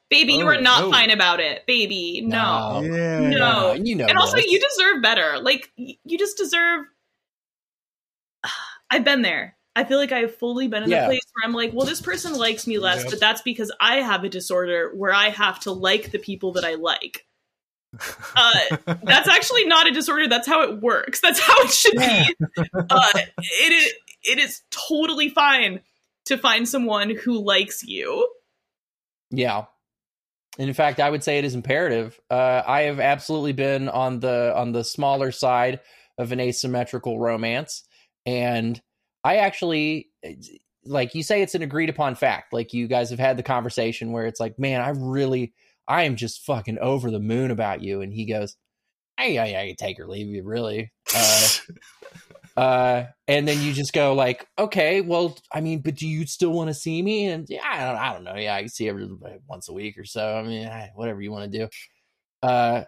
Baby, 0.09 0.35
you 0.35 0.45
Oh, 0.45 0.49
are 0.49 0.61
not 0.61 0.83
no. 0.85 0.91
fine 0.93 1.11
about 1.11 1.41
it. 1.41 1.67
Baby, 1.67 2.21
no. 2.25 2.81
yeah. 2.85 3.19
No. 3.21 3.73
you 3.73 3.97
know. 3.97 4.07
and 4.07 4.17
also, 4.19 4.37
this. 4.37 4.47
you 4.47 4.61
deserve 4.61 5.03
better. 5.03 5.39
Like, 5.41 5.73
you 5.77 6.17
just 6.19 6.37
deserve. 6.37 6.85
I've 8.91 9.05
been 9.05 9.23
there. 9.23 9.57
I 9.75 9.85
feel 9.85 9.99
like 9.99 10.13
I've 10.13 10.35
fully 10.37 10.69
been 10.69 10.85
in 10.85 10.91
Yeah. 10.91 11.03
the 11.03 11.07
place 11.09 11.21
where 11.35 11.47
I'm 11.49 11.53
like, 11.55 11.73
well, 11.75 11.87
this 11.87 12.01
person 12.01 12.35
likes 12.35 12.67
me 12.67 12.79
less, 12.79 13.03
Yep. 13.03 13.11
but 13.11 13.21
that's 13.21 13.43
because 13.43 13.73
I 13.81 13.97
have 13.97 14.25
a 14.25 14.29
disorder 14.29 14.93
where 14.95 15.13
I 15.13 15.29
have 15.31 15.61
to 15.61 15.73
like 15.73 16.13
the 16.13 16.19
people 16.19 16.53
that 16.53 16.65
I 16.65 16.75
like. 16.75 17.27
Uh, 18.35 18.97
that's 19.03 19.29
actually 19.29 19.65
not 19.67 19.87
a 19.87 19.91
disorder. 19.91 20.29
That's 20.29 20.47
how 20.47 20.63
it 20.63 20.81
works. 20.81 21.21
That's 21.21 21.39
how 21.41 21.55
it 21.59 21.71
should 21.71 21.97
be. 21.97 22.37
Uh, 22.75 23.11
it 23.15 23.73
is. 23.73 23.93
It 24.29 24.39
is 24.39 24.63
totally 24.71 25.29
fine 25.29 25.81
to 26.27 26.37
find 26.37 26.69
someone 26.69 27.11
who 27.11 27.45
likes 27.45 27.85
you. 27.85 28.29
Yeah. 29.31 29.67
In 30.59 30.73
fact, 30.73 31.01
I 31.01 31.11
would 31.11 31.23
say 31.23 31.39
it 31.39 31.45
is 31.45 31.55
imperative. 31.55 32.19
Uh, 32.31 32.63
I 32.67 32.83
have 32.83 32.99
absolutely 32.99 33.53
been 33.53 33.89
on 33.89 34.21
the 34.21 34.53
on 34.57 34.73
the 34.73 34.85
smaller 34.85 35.31
side 35.31 35.81
of 36.19 36.33
an 36.33 36.41
asymmetrical 36.41 37.21
romance, 37.21 37.85
and 38.25 38.81
I 39.23 39.37
actually 39.37 40.09
like 40.87 41.15
you 41.15 41.23
say 41.23 41.43
it's 41.43 41.55
an 41.55 41.63
agreed 41.63 41.91
upon 41.91 42.15
fact. 42.15 42.53
Like 42.53 42.73
you 42.73 42.87
guys 42.87 43.11
have 43.11 43.19
had 43.19 43.37
the 43.37 43.43
conversation 43.43 44.13
where 44.13 44.27
it's 44.27 44.41
like, 44.41 44.59
man, 44.59 44.81
I 44.81 44.91
really, 44.91 45.53
I 45.89 46.05
am 46.05 46.17
just 46.17 46.45
fucking 46.45 46.79
over 46.79 47.11
the 47.11 47.21
moon 47.21 47.51
about 47.51 47.83
you, 47.83 48.01
and 48.01 48.13
he 48.13 48.27
goes, 48.27 48.57
"Hey, 49.19 49.39
I, 49.39 49.63
I 49.63 49.67
can 49.69 49.77
take 49.77 50.01
or 50.01 50.09
leave 50.09 50.29
you, 50.29 50.43
really." 50.45 50.93
Uh, 51.15 51.49
uh, 52.57 53.05
and 53.29 53.47
then 53.47 53.61
you 53.61 53.73
just 53.73 53.93
go 53.93 54.15
like, 54.15 54.47
okay, 54.59 55.01
well, 55.01 55.39
I 55.53 55.61
mean, 55.61 55.81
but 55.81 55.97
do 55.97 56.09
you 56.09 56.27
still 56.27 56.51
want 56.51 56.69
to 56.69 56.75
see 56.75 57.03
me? 57.03 57.27
And 57.27 57.47
yeah, 57.49 57.61
I 57.65 57.85
don't, 57.85 57.97
I 57.97 58.13
don't 58.13 58.25
know. 58.25 58.37
Yeah, 58.37 58.55
I 58.55 58.61
can 58.61 58.69
see 58.69 58.89
every 58.89 59.09
once 59.47 59.69
a 59.69 59.75
week 59.75 59.99
or 59.99 60.05
so. 60.05 60.37
I 60.37 60.43
mean, 60.43 60.69
whatever 60.95 61.21
you 61.21 61.33
want 61.33 61.53
to 61.53 61.59
do. 61.59 61.69
Uh, 62.43 62.85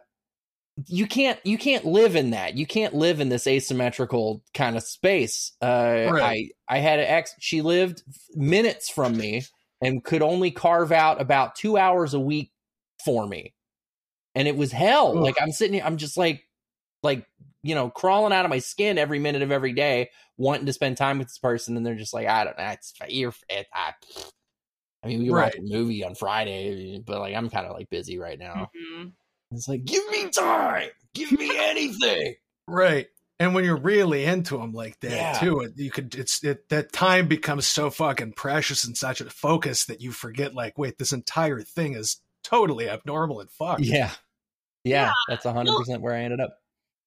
you 0.87 1.07
can't, 1.07 1.39
you 1.45 1.59
can't 1.59 1.85
live 1.85 2.15
in 2.17 2.31
that. 2.31 2.57
You 2.57 2.65
can't 2.65 2.95
live 2.95 3.21
in 3.21 3.29
this 3.29 3.47
asymmetrical 3.47 4.43
kind 4.55 4.77
of 4.77 4.85
space. 4.85 5.53
Uh, 5.61 6.09
Right. 6.11 6.53
I, 6.69 6.77
I 6.77 6.79
had 6.79 7.01
an 7.01 7.07
ex. 7.07 7.35
She 7.41 7.63
lived 7.63 8.03
minutes 8.35 8.89
from 8.89 9.17
me 9.17 9.45
and 9.83 10.03
could 10.03 10.23
only 10.23 10.51
carve 10.51 10.93
out 10.93 11.21
about 11.21 11.57
two 11.57 11.77
hours 11.77 12.15
a 12.15 12.21
week 12.21 12.53
for 13.05 13.27
me, 13.27 13.55
and 14.35 14.49
it 14.49 14.57
was 14.57 14.73
hell. 14.73 15.17
Ugh. 15.17 15.23
Like 15.23 15.37
I'm 15.41 15.53
sitting 15.53 15.75
here, 15.75 15.83
I'm 15.85 15.97
just 15.97 16.17
like, 16.17 16.43
like 17.03 17.27
you 17.63 17.75
know, 17.75 17.91
crawling 17.91 18.33
out 18.33 18.45
of 18.45 18.51
my 18.51 18.61
skin 18.61 18.99
every 18.99 19.19
minute 19.19 19.43
of 19.43 19.51
every 19.51 19.73
day, 19.73 20.11
wanting 20.37 20.67
to 20.67 20.73
spend 20.73 20.97
time 20.97 21.19
with 21.19 21.29
this 21.29 21.39
person, 21.39 21.77
and 21.77 21.85
they're 21.85 21.95
just 21.97 22.15
like, 22.15 22.27
I 22.29 22.45
don't 22.45 22.57
know, 22.59 22.65
it's 22.69 22.93
you're, 23.09 23.35
it, 23.49 23.67
I, 23.75 23.93
I 25.03 25.09
mean, 25.09 25.23
we 25.23 25.31
watch 25.31 25.55
Right. 25.55 25.59
a 25.59 25.63
movie 25.63 26.05
on 26.05 26.15
Friday, 26.15 27.01
but 27.05 27.19
like, 27.21 27.35
I'm 27.35 27.51
kind 27.51 27.67
of 27.67 27.73
like 27.77 27.91
busy 27.91 28.19
right 28.19 28.39
now. 28.39 28.71
Mhm. 28.77 29.13
It's 29.53 29.69
like, 29.69 29.85
give 29.85 30.07
me 30.11 30.29
time, 30.31 30.89
give 31.15 31.33
me 31.33 31.51
anything. 31.59 32.35
right. 32.67 33.07
And 33.41 33.55
when 33.55 33.65
you're 33.65 33.77
really 33.81 34.25
into 34.25 34.59
them 34.59 34.73
like 34.73 34.99
that 35.01 35.11
Yeah. 35.13 35.39
too, 35.41 35.61
it, 35.61 35.73
you 35.77 35.91
could 35.93 36.15
it's 36.17 36.43
it 36.43 36.69
that 36.71 36.93
time 36.93 37.29
becomes 37.29 37.67
so 37.69 37.89
fucking 37.89 38.33
precious 38.33 38.83
and 38.85 38.97
such 38.97 39.21
a 39.21 39.31
focus 39.31 39.85
that 39.87 40.01
you 40.01 40.11
forget 40.13 40.55
like, 40.55 40.77
wait, 40.77 40.99
this 40.99 41.13
entire 41.13 41.61
thing 41.63 41.95
is 41.95 42.21
totally 42.49 42.89
abnormal 42.89 43.41
and 43.41 43.51
fucked. 43.51 43.81
Yeah, 43.81 44.11
yeah, 44.85 45.07
Yeah, 45.07 45.13
that's 45.29 45.45
hundred 45.45 45.77
percent 45.77 46.03
where 46.03 46.15
I 46.15 46.21
ended 46.21 46.41
up. 46.41 46.59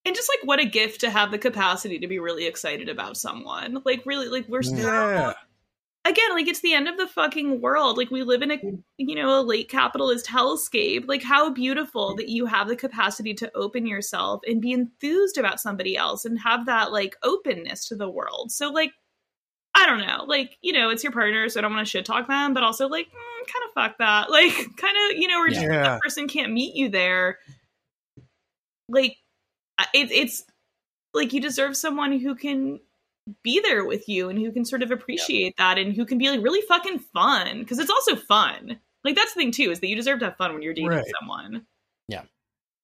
And 0.06 0.16
just 0.16 0.30
like 0.30 0.48
what 0.48 0.60
a 0.60 0.66
gift 0.66 1.02
to 1.02 1.10
have 1.10 1.32
the 1.32 1.38
capacity 1.38 2.00
to 2.00 2.08
be 2.08 2.20
really 2.20 2.48
excited 2.48 2.90
about 2.90 3.18
someone. 3.18 3.82
Like 3.86 4.04
really, 4.06 4.30
like 4.30 4.48
we're 4.48 4.64
still 4.64 4.80
Yeah. 4.80 5.34
again, 6.06 6.32
like 6.32 6.48
it's 6.48 6.62
the 6.62 6.74
end 6.74 6.88
of 6.88 6.98
the 6.98 7.08
fucking 7.08 7.62
world. 7.62 7.98
Like 7.98 8.10
we 8.10 8.24
live 8.24 8.42
in 8.42 8.52
a 8.52 8.58
mm. 8.58 8.84
you 8.98 9.16
know 9.16 9.40
a 9.40 9.42
late 9.42 9.70
capitalist 9.70 10.26
hellscape. 10.26 11.08
Like 11.08 11.24
how 11.24 11.52
beautiful 11.52 12.14
mm. 12.14 12.18
that 12.18 12.30
you 12.30 12.48
have 12.48 12.68
the 12.68 12.76
capacity 12.76 13.34
to 13.36 13.52
open 13.56 13.86
yourself 13.86 14.42
and 14.48 14.62
be 14.62 14.74
enthused 14.74 15.38
about 15.38 15.60
somebody 15.60 15.96
else 15.96 16.26
and 16.26 16.40
have 16.40 16.66
that 16.66 16.92
like 16.92 17.16
openness 17.24 17.88
to 17.90 17.96
the 17.96 18.10
world. 18.10 18.52
So 18.52 18.72
like 18.72 18.94
I 19.82 19.86
don't 19.88 20.06
know, 20.06 20.26
like 20.26 20.58
you 20.62 20.74
know, 20.74 20.90
it's 20.90 21.04
your 21.04 21.12
partner, 21.12 21.50
so 21.50 21.60
I 21.60 21.62
don't 21.62 21.74
want 21.74 21.86
to 21.86 21.90
shit 21.90 22.06
talk 22.06 22.28
them, 22.28 22.54
but 22.54 22.64
also 22.64 22.88
like 22.88 23.08
mm, 23.08 23.48
kind 23.48 23.66
of 23.68 23.74
fuck 23.74 23.98
that, 23.98 24.30
like 24.32 24.54
kind 24.78 24.96
of 25.12 25.18
you 25.18 25.28
know, 25.28 25.40
or 25.42 25.50
just 25.50 25.62
Yeah. 25.62 25.84
that 25.84 26.02
person 26.02 26.28
can't 26.28 26.52
meet 26.54 26.76
you 26.76 26.90
there. 26.90 27.40
Like 28.90 29.18
it, 29.94 30.12
it's 30.12 30.44
like 31.14 31.34
you 31.34 31.42
deserve 31.42 31.76
someone 31.76 32.20
who 32.20 32.36
can 32.36 32.80
be 33.44 33.60
there 33.62 33.86
with 33.86 34.08
you 34.10 34.30
and 34.30 34.38
who 34.40 34.52
can 34.52 34.66
sort 34.66 34.84
of 34.84 34.92
appreciate 34.92 35.56
that 35.58 35.78
and 35.78 35.94
who 35.96 36.06
can 36.06 36.18
be 36.18 36.30
like 36.30 36.42
really 36.44 36.62
fucking 36.68 37.00
fun 37.00 37.60
because 37.60 37.80
it's 37.80 37.90
also 37.92 38.16
fun. 38.16 38.80
Like 39.04 39.16
that's 39.16 39.34
the 39.34 39.40
thing 39.40 39.52
too 39.52 39.72
is 39.72 39.80
that 39.80 39.88
you 39.88 39.96
deserve 39.96 40.20
to 40.20 40.26
have 40.26 40.38
fun 40.38 40.54
when 40.54 40.62
you're 40.62 40.74
dating 40.74 40.90
Right. 40.90 41.06
someone. 41.20 41.66
Yeah, 42.08 42.24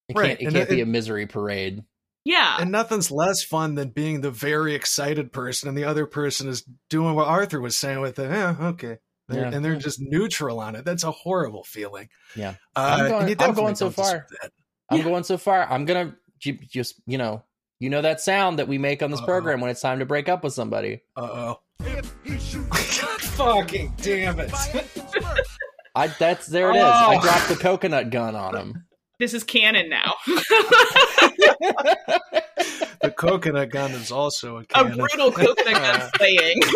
it 0.09 0.15
Right, 0.17 0.27
can't, 0.29 0.41
it 0.41 0.45
and 0.45 0.55
can't 0.55 0.69
it- 0.69 0.75
be 0.75 0.81
a 0.81 0.85
misery 0.85 1.27
parade. 1.27 1.83
Yeah. 2.27 2.57
And 2.59 2.71
nothing's 2.71 3.09
less 3.09 3.41
fun 3.41 3.75
than 3.75 3.89
being 3.89 4.19
the 4.21 4.31
very 4.31 4.75
excited 4.75 5.31
person, 5.31 5.69
and 5.69 5.77
the 5.77 5.85
other 5.85 6.05
person 6.05 6.49
is 6.49 6.63
doing 6.89 7.15
what 7.15 7.27
Arthur 7.27 7.61
was 7.61 7.77
saying 7.77 8.01
with 8.01 8.19
it. 8.19 8.29
Yeah, 8.29 8.55
okay. 8.59 8.97
They're- 9.29 9.43
Yeah. 9.43 9.51
And 9.53 9.63
they're 9.63 9.75
just 9.77 9.99
neutral 10.01 10.59
on 10.59 10.75
it. 10.75 10.83
That's 10.83 11.03
a 11.05 11.11
horrible 11.11 11.63
feeling. 11.63 12.09
Yeah. 12.35 12.55
Uh, 12.75 12.97
I'm 12.99 13.09
going- 13.09 13.35
I'm 13.41 13.53
going 13.53 13.75
so 13.75 13.89
far. 13.91 14.27
I'm 14.89 14.97
Yeah. 14.97 15.03
going 15.05 15.23
so 15.23 15.37
far. 15.37 15.63
I'm 15.71 15.85
gonna 15.85 16.15
just 16.39 16.95
you 17.07 17.17
know 17.17 17.43
you 17.79 17.89
know 17.89 18.01
that 18.01 18.19
sound 18.21 18.59
that 18.59 18.67
we 18.67 18.77
make 18.77 19.01
on 19.03 19.09
this 19.11 19.19
Uh-oh. 19.21 19.25
program 19.25 19.59
when 19.61 19.69
it's 19.71 19.81
time 19.81 19.99
to 19.99 20.05
break 20.05 20.27
up 20.29 20.43
with 20.43 20.53
somebody. 20.53 21.01
Uh 21.15 21.55
If 21.81 22.13
he 22.25 22.37
shoots 22.39 22.59
oh. 23.39 23.59
Fucking 23.61 23.93
damn 24.01 24.39
it. 24.39 24.51
I 25.95 26.07
that's 26.07 26.47
there 26.47 26.71
it 26.71 26.75
is. 26.77 26.83
I 26.83 27.15
Oh. 27.17 27.21
dropped 27.21 27.47
the 27.49 27.55
coconut 27.55 28.09
gun 28.11 28.35
on 28.35 28.55
him. 28.55 28.86
This 29.19 29.33
is 29.33 29.43
canon 29.43 29.89
now. 29.89 30.13
the 33.01 33.11
coconut 33.15 33.69
gun 33.71 33.91
is 33.91 34.11
also 34.11 34.57
a 34.57 34.65
a 34.75 34.85
brutal 34.85 35.31
coconut 35.31 35.73
gun 35.73 36.09
slaying. 36.17 36.59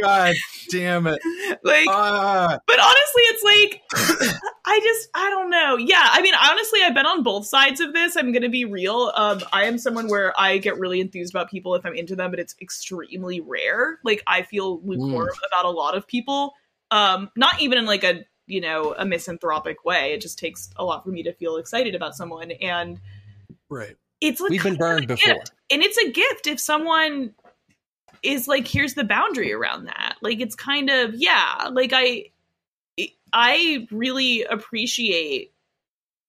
God 0.00 0.34
damn 0.70 1.06
it. 1.06 1.20
like 1.64 1.86
Ah, 1.88 2.58
but 2.66 2.78
honestly 2.78 3.22
it's 3.22 3.42
like 3.42 3.82
i 4.66 4.80
just 4.82 5.08
i 5.14 5.28
don't 5.30 5.50
know. 5.50 5.76
Yeah 5.76 6.08
i 6.12 6.22
mean 6.22 6.34
honestly 6.34 6.80
i've 6.84 6.94
been 6.94 7.06
on 7.06 7.22
both 7.22 7.46
sides 7.46 7.80
of 7.80 7.92
this 7.92 8.14
i'm 8.16 8.32
gonna 8.32 8.48
be 8.48 8.64
real. 8.64 9.12
Um 9.16 9.40
i 9.52 9.64
am 9.64 9.78
someone 9.78 10.08
where 10.08 10.32
i 10.38 10.58
get 10.58 10.78
really 10.78 11.00
enthused 11.00 11.34
about 11.34 11.50
people 11.50 11.74
if 11.74 11.84
i'm 11.84 11.94
into 11.94 12.14
them 12.14 12.30
but 12.30 12.38
it's 12.38 12.54
extremely 12.60 13.40
rare. 13.40 13.98
Like 14.04 14.22
i 14.26 14.42
feel 14.42 14.80
lukewarm 14.84 15.28
about 15.50 15.64
a 15.64 15.70
lot 15.70 15.96
of 15.96 16.06
people 16.06 16.54
um 16.90 17.30
not 17.36 17.60
even 17.60 17.78
in 17.78 17.86
like 17.86 18.04
a 18.04 18.24
you 18.46 18.60
know 18.60 18.94
a 18.96 19.04
misanthropic 19.04 19.84
way 19.84 20.12
it 20.12 20.20
just 20.20 20.38
takes 20.38 20.70
a 20.76 20.84
lot 20.84 21.04
for 21.04 21.10
me 21.10 21.22
to 21.22 21.32
feel 21.32 21.56
excited 21.56 21.94
about 21.94 22.14
someone 22.14 22.50
and 22.50 23.00
right. 23.68 23.96
it's 24.20 24.40
like 24.40 24.50
We've 24.50 24.62
been 24.62 24.76
burned 24.76 25.08
before. 25.08 25.34
gift. 25.34 25.52
and 25.70 25.82
it's 25.82 25.98
a 25.98 26.10
gift 26.10 26.46
if 26.46 26.60
someone 26.60 27.34
is 28.22 28.48
like 28.48 28.66
here's 28.66 28.94
the 28.94 29.04
boundary 29.04 29.52
around 29.52 29.86
that 29.86 30.16
like 30.22 30.40
it's 30.40 30.54
kind 30.54 30.90
of 30.90 31.14
yeah 31.14 31.68
like 31.72 31.92
i 31.92 32.24
i 33.32 33.86
really 33.90 34.42
appreciate 34.44 35.52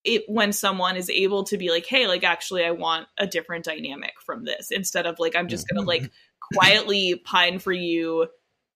it 0.03 0.23
when 0.27 0.53
someone 0.53 0.95
is 0.95 1.09
able 1.09 1.43
to 1.43 1.57
be 1.57 1.69
like 1.69 1.85
hey 1.85 2.07
like 2.07 2.23
actually 2.23 2.63
i 2.63 2.71
want 2.71 3.07
a 3.17 3.27
different 3.27 3.65
dynamic 3.65 4.13
from 4.25 4.43
this 4.45 4.71
instead 4.71 5.05
of 5.05 5.17
like 5.19 5.35
i'm 5.35 5.47
just 5.47 5.67
gonna 5.67 5.85
like 5.85 6.09
quietly 6.53 7.15
pine 7.25 7.59
for 7.59 7.71
you 7.73 8.27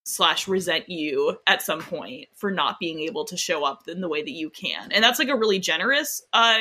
slash 0.04 0.48
resent 0.48 0.90
you 0.90 1.38
at 1.48 1.62
some 1.62 1.82
point 1.82 2.28
for 2.36 2.50
not 2.52 2.80
being 2.80 3.00
able 3.02 3.24
to 3.26 3.38
show 3.38 3.64
up 3.64 3.88
in 3.88 4.02
the 4.02 4.10
way 4.10 4.22
that 4.22 4.32
you 4.32 4.50
can 4.50 4.92
and 4.92 5.04
that's 5.04 5.20
like 5.20 5.28
a 5.30 5.36
really 5.36 5.60
generous 5.60 6.22
uh 6.34 6.60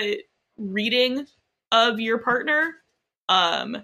reading 0.58 1.26
of 1.72 1.98
your 1.98 2.18
partner 2.18 2.74
um 3.30 3.76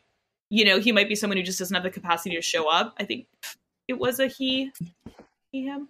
you 0.51 0.65
know 0.65 0.79
he 0.79 0.93
might 0.93 1.09
be 1.09 1.15
someone 1.15 1.37
who 1.39 1.43
just 1.43 1.59
doesn't 1.59 1.75
have 1.75 1.83
the 1.85 1.91
capacity 1.91 2.35
to 2.37 2.43
show 2.43 2.71
up 2.71 2.95
i 2.99 3.05
think 3.05 3.27
it 3.89 3.99
was 3.99 4.21
a 4.21 4.27
he 4.27 4.71
he 5.53 5.65
him 5.65 5.89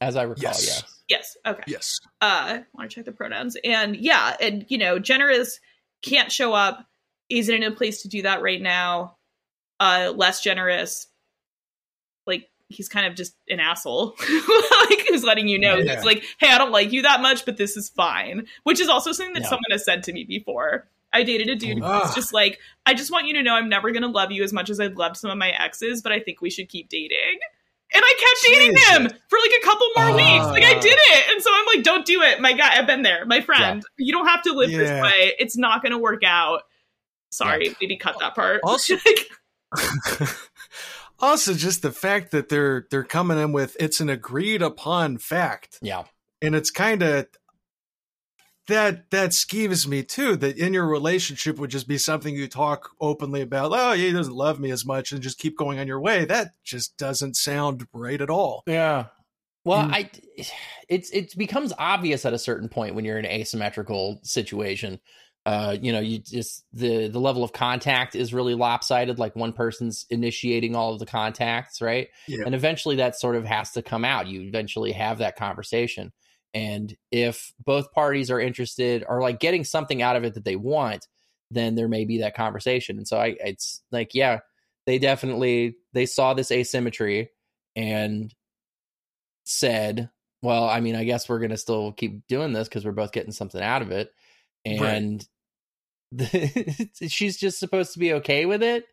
As 0.00 0.14
I 0.14 0.22
recall, 0.22 0.42
Yes. 0.42 0.64
yes. 0.66 1.02
yes 1.08 1.36
okay 1.44 1.64
Yes. 1.66 1.98
uh 2.20 2.58
want 2.74 2.90
to 2.90 2.94
check 2.94 3.04
the 3.06 3.12
pronouns 3.12 3.56
and 3.64 3.96
yeah 3.96 4.36
and 4.40 4.64
you 4.68 4.78
know 4.78 4.98
generous 5.00 5.58
can't 6.02 6.30
show 6.30 6.52
up 6.54 6.86
isn't 7.28 7.54
in 7.54 7.64
a 7.64 7.72
place 7.74 8.02
to 8.02 8.08
do 8.08 8.22
that 8.22 8.40
right 8.40 8.62
now 8.62 9.16
uh 9.80 10.12
less 10.14 10.40
generous 10.42 11.08
like 11.08 11.17
he's 12.68 12.88
kind 12.88 13.06
of 13.06 13.14
just 13.14 13.34
an 13.48 13.60
asshole 13.60 14.14
like 14.90 15.06
who's 15.08 15.24
letting 15.24 15.48
you 15.48 15.58
know 15.58 15.76
Yeah. 15.76 15.92
it's 15.94 16.04
like 16.04 16.22
hey 16.38 16.48
i 16.50 16.58
don't 16.58 16.70
like 16.72 16.92
you 16.92 17.02
that 17.02 17.20
much 17.22 17.44
but 17.46 17.56
this 17.56 17.76
is 17.76 17.88
fine 17.88 18.46
which 18.64 18.78
is 18.80 18.88
also 18.88 19.12
something 19.12 19.32
that 19.34 19.42
Yeah. 19.44 19.48
someone 19.48 19.70
has 19.70 19.84
said 19.84 20.02
to 20.04 20.12
me 20.12 20.24
before 20.24 20.88
I 21.10 21.22
dated 21.22 21.48
a 21.48 21.56
dude 21.56 21.78
who 21.78 21.84
was 21.84 22.14
just 22.14 22.34
like, 22.34 22.58
I 22.84 22.92
just 22.92 23.10
want 23.10 23.26
you 23.26 23.32
to 23.36 23.42
know 23.42 23.54
I'm 23.54 23.70
never 23.70 23.90
gonna 23.92 24.08
love 24.08 24.30
you 24.30 24.42
as 24.44 24.52
much 24.52 24.68
as 24.68 24.78
I've 24.78 24.94
loved 24.98 25.16
some 25.16 25.30
of 25.30 25.38
my 25.38 25.48
exes, 25.52 26.02
but 26.02 26.12
I 26.12 26.20
think 26.20 26.42
we 26.42 26.50
should 26.50 26.68
keep 26.68 26.90
dating. 26.90 27.38
And 27.94 28.04
I 28.04 28.14
kept 28.18 28.54
dating 28.54 28.76
Jesus. 28.76 28.88
him 28.90 29.02
for 29.28 29.38
like 29.38 29.52
a 29.58 29.64
couple 29.64 29.88
more 29.96 30.14
weeks. 30.14 30.44
Like 30.48 30.64
I 30.64 30.74
Ah. 30.76 30.80
did 30.80 30.92
it. 30.98 31.24
And 31.32 31.42
so 31.42 31.48
I'm 31.50 31.64
like, 31.74 31.82
don't 31.82 32.04
do 32.04 32.20
it. 32.20 32.42
My 32.42 32.52
guy, 32.52 32.76
I've 32.76 32.86
been 32.86 33.00
there. 33.00 33.24
My 33.24 33.40
friend. 33.40 33.82
You 33.96 34.12
don't 34.12 34.26
have 34.26 34.42
to 34.42 34.52
live 34.52 34.68
Yeah. 34.70 34.76
this 34.80 35.02
way. 35.02 35.32
It's 35.38 35.56
not 35.56 35.82
gonna 35.82 35.96
work 35.98 36.22
out. 36.24 36.64
Sorry, 37.30 37.74
maybe 37.80 37.96
cut 37.96 38.18
that 38.20 38.34
part. 38.34 38.60
Also- 38.62 38.96
Like, 39.74 40.28
also, 41.20 41.54
just 41.54 41.82
the 41.82 41.92
fact 41.92 42.30
that 42.30 42.48
they're 42.48 42.86
they're 42.90 43.04
coming 43.04 43.38
in 43.38 43.52
with 43.52 43.76
it's 43.80 44.00
an 44.00 44.08
agreed 44.08 44.62
upon 44.62 45.18
fact, 45.18 45.78
Yeah. 45.82 46.04
and 46.42 46.54
it's 46.54 46.70
kind 46.70 47.02
of 47.02 47.26
that 48.66 49.10
that 49.10 49.30
skeeves 49.30 49.86
me 49.86 50.02
too. 50.02 50.36
That 50.36 50.58
in 50.58 50.74
your 50.74 50.86
relationship 50.86 51.58
would 51.58 51.70
just 51.70 51.88
be 51.88 51.96
something 51.98 52.34
you 52.34 52.48
talk 52.48 52.90
openly 53.00 53.40
about. 53.40 53.72
Oh, 53.74 53.92
he 53.92 54.12
doesn't 54.12 54.34
love 54.34 54.60
me 54.60 54.70
as 54.70 54.84
much, 54.84 55.10
and 55.12 55.22
just 55.22 55.38
keep 55.38 55.56
going 55.56 55.78
on 55.78 55.86
your 55.86 56.00
way. 56.00 56.24
That 56.26 56.52
just 56.64 56.96
doesn't 56.98 57.36
sound 57.36 57.86
right 57.92 58.20
at 58.20 58.30
all. 58.30 58.62
Yeah. 58.66 59.06
Well, 59.64 59.84
Mm. 59.86 59.92
I 59.94 60.10
it's 60.88 61.10
it 61.10 61.36
becomes 61.36 61.72
obvious 61.78 62.24
at 62.26 62.32
a 62.34 62.38
certain 62.38 62.68
point 62.68 62.94
when 62.94 63.04
you're 63.04 63.18
in 63.18 63.24
an 63.24 63.30
asymmetrical 63.30 64.20
situation. 64.22 65.00
Uh, 65.48 65.78
you 65.80 65.92
know, 65.92 66.00
you 66.00 66.18
just 66.18 66.66
the 66.74 67.08
the 67.08 67.18
level 67.18 67.42
of 67.42 67.54
contact 67.54 68.14
is 68.14 68.34
really 68.34 68.54
lopsided. 68.54 69.18
Like 69.18 69.34
one 69.34 69.54
person's 69.54 70.04
initiating 70.10 70.76
all 70.76 70.92
of 70.92 70.98
the 70.98 71.06
contacts, 71.06 71.80
right? 71.80 72.08
Yeah. 72.26 72.42
And 72.44 72.54
eventually, 72.54 72.96
that 72.96 73.18
sort 73.18 73.34
of 73.34 73.46
has 73.46 73.72
to 73.72 73.80
come 73.80 74.04
out. 74.04 74.26
You 74.26 74.42
eventually 74.42 74.92
have 74.92 75.18
that 75.18 75.36
conversation, 75.36 76.12
and 76.52 76.94
if 77.10 77.54
both 77.64 77.92
parties 77.92 78.30
are 78.30 78.38
interested 78.38 79.06
or 79.08 79.22
like 79.22 79.40
getting 79.40 79.64
something 79.64 80.02
out 80.02 80.16
of 80.16 80.24
it 80.24 80.34
that 80.34 80.44
they 80.44 80.54
want, 80.54 81.08
then 81.50 81.76
there 81.76 81.88
may 81.88 82.04
be 82.04 82.18
that 82.18 82.36
conversation. 82.36 82.98
And 82.98 83.08
so, 83.08 83.16
I 83.16 83.34
it's 83.40 83.82
like, 83.90 84.10
yeah, 84.12 84.40
they 84.84 84.98
definitely 84.98 85.76
they 85.94 86.04
saw 86.04 86.34
this 86.34 86.52
asymmetry 86.52 87.30
and 87.74 88.34
said, 89.44 90.10
"Well, 90.42 90.68
I 90.68 90.80
mean, 90.80 90.94
I 90.94 91.04
guess 91.04 91.26
we're 91.26 91.38
going 91.38 91.52
to 91.52 91.56
still 91.56 91.92
keep 91.92 92.26
doing 92.26 92.52
this 92.52 92.68
because 92.68 92.84
we're 92.84 92.92
both 92.92 93.12
getting 93.12 93.32
something 93.32 93.62
out 93.62 93.80
of 93.80 93.92
it." 93.92 94.10
And 94.66 95.26
she's 97.08 97.36
just 97.36 97.58
supposed 97.58 97.92
to 97.92 97.98
be 97.98 98.14
okay 98.14 98.46
with 98.46 98.62
it. 98.62 98.86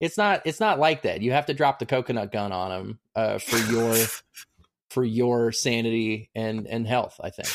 It's 0.00 0.16
not. 0.16 0.42
It's 0.44 0.60
not 0.60 0.78
like 0.78 1.02
that. 1.02 1.20
You 1.20 1.32
have 1.32 1.46
to 1.46 1.54
drop 1.54 1.78
the 1.78 1.86
coconut 1.86 2.32
gun 2.32 2.52
on 2.52 2.72
him 2.72 2.98
uh, 3.14 3.38
for 3.38 3.58
your 3.72 3.94
for 4.90 5.04
your 5.04 5.52
sanity 5.52 6.30
and 6.34 6.66
and 6.66 6.86
health. 6.86 7.20
I 7.22 7.30
think. 7.30 7.48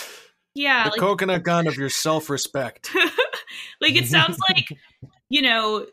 yeah, 0.53 0.83
the 0.85 0.89
like 0.91 0.99
coconut 0.99 1.43
gun 1.45 1.67
of 1.67 1.75
your 1.77 1.89
self 1.89 2.29
respect. 2.29 2.91
like 3.81 3.95
it 3.95 4.07
sounds 4.07 4.37
like 4.49 4.67
you 5.29 5.41
know 5.41 5.85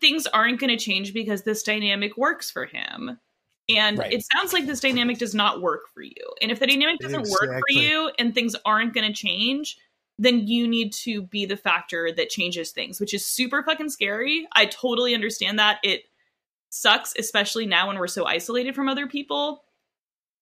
things 0.00 0.26
aren't 0.26 0.58
going 0.58 0.76
to 0.76 0.82
change 0.82 1.12
because 1.12 1.42
this 1.42 1.62
dynamic 1.62 2.16
works 2.16 2.50
for 2.50 2.64
him 2.64 3.18
and 3.68 3.98
Right. 3.98 4.12
it 4.12 4.24
sounds 4.34 4.52
like 4.52 4.66
this 4.66 4.80
dynamic 4.80 5.18
does 5.18 5.34
not 5.34 5.60
work 5.60 5.82
for 5.92 6.02
you 6.02 6.14
and 6.40 6.50
if 6.50 6.58
the 6.58 6.66
dynamic 6.66 6.98
doesn't 6.98 7.28
work 7.28 7.50
for 7.60 7.70
you 7.70 8.10
and 8.18 8.34
things 8.34 8.56
aren't 8.64 8.94
going 8.94 9.06
to 9.06 9.12
change 9.12 9.76
then 10.22 10.46
you 10.46 10.68
need 10.68 10.92
to 10.92 11.22
be 11.22 11.46
the 11.46 11.56
factor 11.56 12.12
that 12.12 12.28
changes 12.30 12.70
things 12.70 13.00
which 13.00 13.14
is 13.14 13.24
super 13.24 13.62
fucking 13.62 13.88
scary 13.88 14.46
i 14.54 14.66
totally 14.66 15.14
understand 15.14 15.58
that 15.58 15.78
it 15.82 16.02
sucks 16.68 17.14
especially 17.18 17.66
now 17.66 17.88
when 17.88 17.98
we're 17.98 18.06
so 18.06 18.24
isolated 18.26 18.74
from 18.74 18.88
other 18.88 19.06
people 19.06 19.64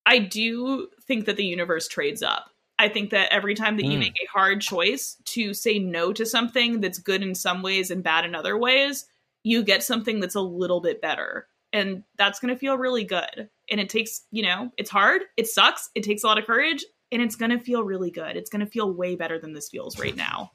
i 0.04 0.18
do 0.18 0.88
think 1.06 1.24
that 1.24 1.36
the 1.36 1.44
universe 1.46 1.88
trades 1.88 2.22
up 2.22 2.50
I 2.80 2.88
think 2.88 3.10
that 3.10 3.32
every 3.32 3.54
time 3.56 3.76
that 3.76 3.86
you 3.86 3.96
Mm. 3.96 3.98
make 3.98 4.16
a 4.22 4.30
hard 4.30 4.60
choice 4.60 5.16
to 5.24 5.52
say 5.52 5.80
no 5.80 6.12
to 6.12 6.24
something 6.24 6.80
that's 6.80 6.98
good 7.00 7.22
in 7.22 7.34
some 7.34 7.60
ways 7.60 7.90
and 7.90 8.04
bad 8.04 8.24
in 8.24 8.36
other 8.36 8.56
ways, 8.56 9.06
you 9.42 9.64
get 9.64 9.82
something 9.82 10.20
that's 10.20 10.36
a 10.36 10.40
little 10.40 10.80
bit 10.80 11.00
better. 11.00 11.48
And 11.72 12.04
that's 12.16 12.38
going 12.38 12.54
to 12.54 12.58
feel 12.58 12.78
really 12.78 13.02
good. 13.02 13.50
And 13.68 13.80
it 13.80 13.88
takes, 13.88 14.22
you 14.30 14.42
know, 14.44 14.70
it's 14.78 14.90
hard, 14.90 15.22
it 15.36 15.48
sucks, 15.48 15.90
it 15.96 16.04
takes 16.04 16.22
a 16.22 16.28
lot 16.28 16.38
of 16.38 16.46
courage, 16.46 16.84
and 17.10 17.22
it's 17.22 17.36
going 17.36 17.50
to 17.50 17.58
feel 17.58 17.82
really 17.82 18.10
good. 18.10 18.36
It's 18.36 18.50
going 18.50 18.64
to 18.64 18.70
feel 18.70 18.92
way 18.92 19.16
better 19.16 19.38
than 19.38 19.52
this 19.52 19.68
feels 19.68 19.98
right 19.98 20.16
now. 20.16 20.52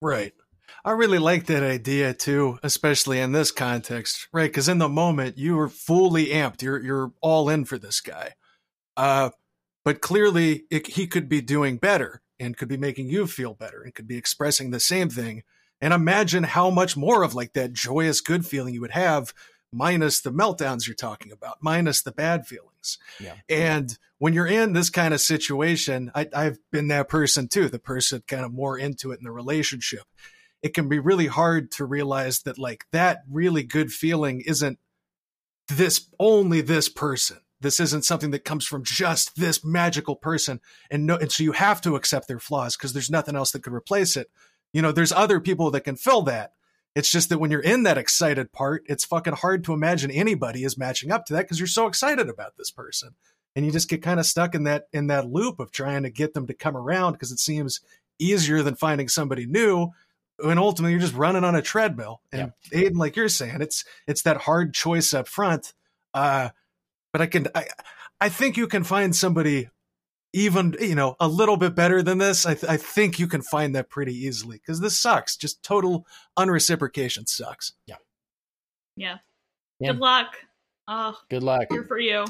Right. 0.00 0.32
I 0.84 0.92
really 0.92 1.18
like 1.18 1.46
that 1.46 1.62
idea 1.62 2.14
too, 2.14 2.58
especially 2.62 3.18
in 3.18 3.32
this 3.32 3.50
context, 3.50 4.28
right? 4.32 4.50
Because 4.50 4.68
in 4.68 4.78
the 4.78 4.88
moment 4.88 5.38
you 5.38 5.56
were 5.56 5.68
fully 5.68 6.26
amped, 6.26 6.62
you're 6.62 6.82
you're 6.82 7.12
all 7.20 7.48
in 7.48 7.64
for 7.64 7.78
this 7.78 8.00
guy, 8.00 8.34
uh, 8.96 9.30
but 9.84 10.00
clearly 10.00 10.64
it, 10.70 10.86
he 10.88 11.06
could 11.06 11.28
be 11.28 11.40
doing 11.40 11.76
better 11.76 12.22
and 12.38 12.56
could 12.56 12.68
be 12.68 12.76
making 12.76 13.08
you 13.08 13.26
feel 13.26 13.54
better 13.54 13.82
and 13.82 13.94
could 13.94 14.06
be 14.06 14.16
expressing 14.16 14.70
the 14.70 14.80
same 14.80 15.08
thing. 15.08 15.42
And 15.80 15.92
imagine 15.92 16.44
how 16.44 16.70
much 16.70 16.96
more 16.96 17.22
of 17.22 17.34
like 17.34 17.52
that 17.52 17.72
joyous 17.72 18.20
good 18.20 18.46
feeling 18.46 18.74
you 18.74 18.80
would 18.80 18.92
have, 18.92 19.32
minus 19.76 20.20
the 20.20 20.32
meltdowns 20.32 20.86
you're 20.86 20.94
talking 20.94 21.32
about, 21.32 21.58
minus 21.60 22.02
the 22.02 22.12
bad 22.12 22.46
feelings. 22.46 22.98
Yeah. 23.20 23.34
And 23.48 23.96
when 24.18 24.32
you're 24.32 24.46
in 24.46 24.72
this 24.72 24.90
kind 24.90 25.12
of 25.12 25.20
situation, 25.20 26.10
I, 26.14 26.28
I've 26.34 26.58
been 26.70 26.88
that 26.88 27.08
person 27.08 27.48
too, 27.48 27.68
the 27.68 27.78
person 27.78 28.22
kind 28.26 28.44
of 28.44 28.52
more 28.52 28.78
into 28.78 29.12
it 29.12 29.18
in 29.18 29.24
the 29.24 29.32
relationship 29.32 30.04
it 30.62 30.74
can 30.74 30.88
be 30.88 30.98
really 30.98 31.26
hard 31.28 31.70
to 31.70 31.84
realize 31.84 32.40
that 32.42 32.58
like 32.58 32.86
that 32.90 33.22
really 33.30 33.62
good 33.62 33.92
feeling 33.92 34.40
isn't 34.40 34.78
this 35.68 36.08
only 36.18 36.60
this 36.60 36.88
person 36.88 37.38
this 37.60 37.80
isn't 37.80 38.04
something 38.04 38.32
that 38.32 38.44
comes 38.44 38.66
from 38.66 38.84
just 38.84 39.36
this 39.36 39.64
magical 39.64 40.16
person 40.16 40.60
and 40.90 41.06
no 41.06 41.16
and 41.16 41.30
so 41.30 41.42
you 41.42 41.52
have 41.52 41.80
to 41.80 41.96
accept 41.96 42.28
their 42.28 42.38
flaws 42.38 42.76
because 42.76 42.92
there's 42.92 43.10
nothing 43.10 43.36
else 43.36 43.52
that 43.52 43.62
could 43.62 43.72
replace 43.72 44.16
it 44.16 44.28
you 44.72 44.82
know 44.82 44.92
there's 44.92 45.12
other 45.12 45.40
people 45.40 45.70
that 45.70 45.82
can 45.82 45.96
fill 45.96 46.22
that 46.22 46.52
it's 46.96 47.10
just 47.10 47.28
that 47.28 47.38
when 47.38 47.52
you're 47.52 47.60
in 47.60 47.84
that 47.84 47.98
excited 47.98 48.50
part 48.50 48.82
it's 48.86 49.04
fucking 49.04 49.34
hard 49.34 49.62
to 49.62 49.72
imagine 49.72 50.10
anybody 50.10 50.64
is 50.64 50.76
matching 50.76 51.12
up 51.12 51.24
to 51.26 51.32
that 51.32 51.42
because 51.42 51.60
you're 51.60 51.68
so 51.68 51.86
excited 51.86 52.28
about 52.28 52.56
this 52.56 52.72
person 52.72 53.10
and 53.54 53.64
you 53.64 53.70
just 53.70 53.88
get 53.88 54.02
kind 54.02 54.18
of 54.18 54.26
stuck 54.26 54.54
in 54.54 54.64
that 54.64 54.88
in 54.92 55.06
that 55.06 55.30
loop 55.30 55.60
of 55.60 55.70
trying 55.70 56.02
to 56.02 56.10
get 56.10 56.34
them 56.34 56.48
to 56.48 56.54
come 56.54 56.76
around 56.76 57.12
because 57.12 57.30
it 57.30 57.38
seems 57.38 57.80
easier 58.18 58.62
than 58.62 58.74
finding 58.74 59.08
somebody 59.08 59.46
new 59.46 59.92
and 60.42 60.58
ultimately 60.58 60.92
you're 60.92 61.00
just 61.00 61.14
running 61.14 61.44
on 61.44 61.54
a 61.54 61.62
treadmill. 61.62 62.20
And 62.32 62.52
Aiden, 62.72 62.96
like 62.96 63.16
you're 63.16 63.28
saying, 63.28 63.60
it's 63.60 63.84
it's 64.06 64.22
that 64.22 64.36
hard 64.38 64.74
choice 64.74 65.14
up 65.14 65.28
front. 65.28 65.72
Uh, 66.12 66.50
but 67.12 67.22
I 67.22 67.26
can 67.26 67.48
I 67.54 67.66
I 68.20 68.28
think 68.28 68.56
you 68.56 68.66
can 68.66 68.84
find 68.84 69.14
somebody 69.14 69.68
even 70.36 70.76
you 70.80 70.94
know 70.94 71.16
a 71.18 71.26
little 71.28 71.56
bit 71.56 71.74
better 71.74 72.02
than 72.02 72.18
this. 72.18 72.44
I 72.46 72.54
th- 72.54 72.70
I 72.70 72.76
think 72.76 73.18
you 73.18 73.26
can 73.26 73.42
find 73.42 73.74
that 73.74 73.88
pretty 73.88 74.14
easily 74.14 74.58
because 74.58 74.80
this 74.80 74.98
sucks. 75.00 75.36
Just 75.36 75.62
total 75.62 76.06
unreciprocation 76.38 77.26
sucks. 77.26 77.72
Yeah. 77.86 77.96
Yeah. 78.96 79.16
Good 79.82 79.98
luck. 79.98 80.34
Oh, 80.88 81.18
Good 81.28 81.42
luck. 81.42 81.66
here 81.70 81.84
for 81.84 81.98
you. 81.98 82.24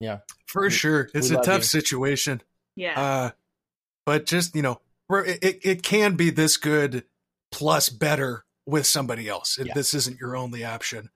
Yeah 0.00 0.18
for 0.46 0.62
We- 0.64 0.70
sure, 0.70 1.08
it's 1.14 1.30
a 1.30 1.36
tough 1.36 1.58
you. 1.62 1.62
situation. 1.62 2.42
Yeah. 2.76 3.00
Uh, 3.00 3.30
but 4.04 4.26
just 4.26 4.54
you 4.54 4.62
know, 4.62 4.80
it 5.10 5.38
it- 5.42 5.60
it 5.62 5.82
can 5.82 6.16
be 6.16 6.30
this 6.30 6.56
good 6.56 7.04
plus 7.50 7.88
better 7.88 8.44
with 8.66 8.86
somebody 8.86 9.28
else. 9.28 9.58
Yeah. 9.58 9.72
This 9.74 9.94
isn't 9.94 10.18
your 10.20 10.36
only 10.36 10.64
option. 10.64 11.10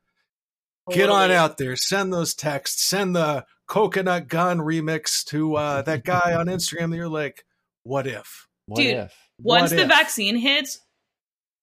Get 0.91 1.11
on 1.11 1.31
out 1.31 1.59
there. 1.59 1.77
Send 1.77 2.13
those 2.13 2.35
texts. 2.35 2.89
Send 2.89 3.17
the 3.17 3.45
coconut 3.67 4.29
gun 4.29 4.59
remix 4.59 5.25
to 5.27 5.57
uh, 5.57 5.83
that 5.83 6.05
guy 6.05 6.35
on 6.35 6.47
Instagram 6.47 6.91
that 6.91 6.97
you're 6.97 7.09
like, 7.09 7.45
what 7.83 8.07
if? 8.07 8.49
What 8.67 8.81
Dude, 8.81 8.97
if? 8.97 9.15
Once 9.43 9.71
What 9.71 9.77
the 9.77 9.83
if? 9.83 9.89
vaccine 9.89 10.37
hits, 10.37 10.81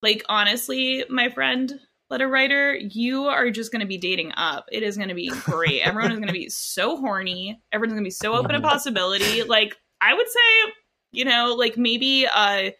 like 0.02 0.24
honestly, 0.28 1.04
my 1.08 1.28
friend 1.30 1.72
letter 2.10 2.28
writer, 2.28 2.76
you 2.76 3.24
are 3.24 3.50
just 3.50 3.72
going 3.72 3.80
to 3.80 3.86
be 3.86 3.98
dating 3.98 4.32
up. 4.36 4.66
It 4.70 4.82
is 4.82 4.96
going 4.96 5.08
to 5.08 5.14
be 5.14 5.30
great. 5.42 5.82
Everyone 5.82 6.12
is 6.12 6.18
going 6.18 6.28
to 6.28 6.34
be 6.34 6.48
so 6.50 6.96
horny. 6.96 7.60
Everyone's 7.72 7.94
going 7.94 8.04
to 8.04 8.06
be 8.06 8.10
so 8.10 8.34
open 8.34 8.52
to 8.52 8.60
possibility. 8.60 9.42
Like 9.42 9.76
I 10.00 10.14
would 10.14 10.28
say, 10.28 10.72
you 11.12 11.24
know, 11.24 11.54
like 11.58 11.76
maybe 11.76 12.26
uh 12.32 12.70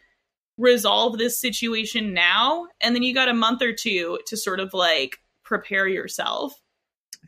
resolve 0.56 1.18
this 1.18 1.40
situation 1.40 2.14
now 2.14 2.68
and 2.80 2.94
then 2.94 3.02
you 3.02 3.12
got 3.12 3.28
a 3.28 3.34
month 3.34 3.60
or 3.60 3.72
two 3.72 4.20
to 4.24 4.36
sort 4.36 4.60
of 4.60 4.72
like 4.72 5.18
prepare 5.44 5.88
yourself. 5.88 6.52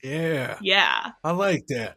Yeah, 0.02 0.58
Yeah. 0.60 1.12
I 1.24 1.30
like 1.32 1.66
that. 1.68 1.96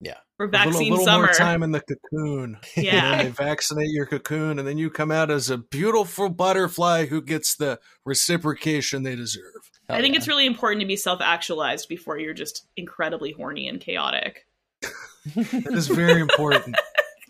Yeah. 0.00 0.14
For 0.36 0.46
A 0.46 0.50
little, 0.50 0.70
vaccine 0.72 0.90
little 0.90 1.04
summer. 1.04 1.26
more 1.26 1.34
time 1.34 1.62
in 1.62 1.72
the 1.72 1.80
cocoon. 1.80 2.58
And 2.76 2.84
Yeah. 2.84 3.22
they 3.22 3.30
vaccinate 3.30 3.90
your 3.90 4.06
cocoon, 4.06 4.58
and 4.58 4.66
then 4.66 4.78
you 4.78 4.90
come 4.90 5.10
out 5.10 5.30
as 5.30 5.50
a 5.50 5.58
beautiful 5.58 6.28
butterfly 6.28 7.06
who 7.06 7.22
gets 7.22 7.54
the 7.56 7.78
reciprocation 8.04 9.02
they 9.02 9.16
deserve. 9.16 9.70
I 9.88 10.00
think 10.00 10.16
it's 10.16 10.28
really 10.28 10.46
important 10.46 10.80
to 10.80 10.86
be 10.86 10.96
self-actualized 10.96 11.88
before 11.88 12.18
you're 12.18 12.34
just 12.34 12.66
incredibly 12.76 13.32
horny 13.32 13.68
and 13.68 13.80
chaotic. 13.80 14.46
That 15.34 15.72
is 15.72 15.86
very 15.88 16.20
important. 16.20 16.76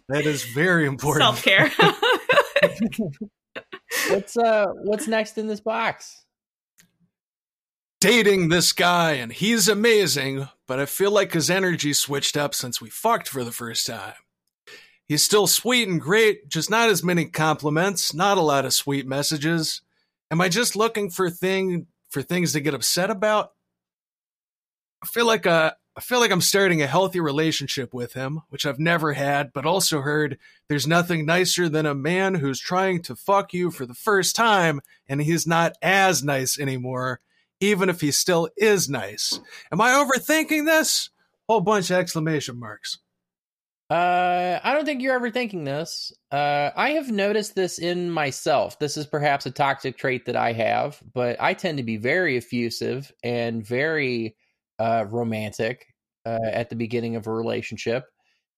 that 0.09 0.27
is 0.27 0.45
very 0.55 0.87
important. 0.87 1.23
Self-care. 1.23 1.71
what's 4.11 4.37
uh 4.37 4.67
what's 4.83 5.07
next 5.07 5.39
in 5.39 5.47
this 5.47 5.61
box? 5.61 6.24
Dating 8.05 8.51
this 8.51 8.75
guy 8.75 9.13
and 9.13 9.33
he's 9.33 9.67
amazing, 9.67 10.47
but 10.67 10.79
I 10.79 10.85
feel 10.85 11.11
like 11.11 11.33
his 11.33 11.49
energy 11.49 11.95
switched 11.95 12.37
up 12.37 12.55
since 12.55 12.79
we 12.79 12.91
fucked 12.91 13.29
for 13.29 13.43
the 13.43 13.51
first 13.51 13.87
time. 13.87 14.13
He's 15.09 15.25
still 15.25 15.47
sweet 15.47 15.89
and 15.89 15.99
great, 15.99 16.51
just 16.51 16.69
not 16.69 16.91
as 16.91 17.03
many 17.03 17.25
compliments, 17.25 18.13
not 18.13 18.37
a 18.37 18.43
lot 18.43 18.67
of 18.67 18.75
sweet 18.75 19.07
messages. 19.07 19.81
Am 20.31 20.43
I 20.43 20.51
just 20.51 20.77
looking 20.77 21.09
for 21.09 21.31
thing 21.31 21.87
for 22.11 22.21
things 22.21 22.53
to 22.53 22.61
get 22.61 22.75
upset 22.75 23.09
about? 23.09 23.53
I 25.03 25.07
feel 25.07 25.27
like 25.27 25.47
uh, 25.47 25.73
I 25.97 26.03
feel 26.03 26.21
like 26.21 26.31
I'm 26.31 26.43
starting 26.43 26.83
a 26.83 26.87
healthy 26.87 27.21
relationship 27.21 27.95
with 27.95 28.13
him, 28.13 28.43
which 28.51 28.67
I've 28.67 28.79
never 28.79 29.15
had, 29.15 29.51
but 29.55 29.65
also 29.65 30.03
heard 30.03 30.37
there's 30.69 30.87
nothing 30.87 31.25
nicer 31.25 31.71
than 31.71 31.87
a 31.87 31.95
man 31.95 32.35
who's 32.35 32.61
trying 32.61 33.01
to 33.05 33.17
fuck 33.17 33.55
you 33.55 33.71
for 33.71 33.87
the 33.87 33.95
first 33.95 34.37
time 34.37 34.83
and 35.09 35.23
he's 35.23 35.47
not 35.47 35.73
as 35.81 36.23
nice 36.23 36.59
anymore, 36.59 37.23
even 37.61 37.89
if 37.89 38.01
he 38.01 38.11
still 38.11 38.49
is 38.57 38.89
nice. 38.89 39.41
Am 39.73 39.81
I 39.81 39.91
overthinking 39.93 40.67
this? 40.67 41.11
Whole 41.49 41.61
bunch 41.61 41.91
of 41.91 41.99
exclamation 41.99 42.59
marks. 42.59 42.99
Uh, 43.91 44.59
I 44.65 44.73
don't 44.73 44.87
think 44.87 45.03
you're 45.03 45.21
overthinking 45.21 45.65
this. 45.65 46.13
Uh, 46.33 46.71
I 46.75 46.91
have 46.91 47.11
noticed 47.11 47.55
this 47.55 47.79
in 47.79 48.11
myself. 48.11 48.79
This 48.79 48.97
is 48.97 49.07
perhaps 49.07 49.45
a 49.45 49.51
toxic 49.51 49.99
trait 49.99 50.25
that 50.27 50.37
I 50.37 50.53
have, 50.53 51.01
but 51.13 51.37
I 51.41 51.53
tend 51.53 51.79
to 51.79 51.85
be 51.85 51.99
very 51.99 52.37
effusive 52.37 53.13
and 53.23 53.65
very 53.65 54.37
uh, 54.79 55.05
romantic 55.11 55.87
uh, 56.25 56.39
at 56.51 56.71
the 56.71 56.77
beginning 56.77 57.17
of 57.17 57.27
a 57.27 57.33
relationship. 57.33 58.07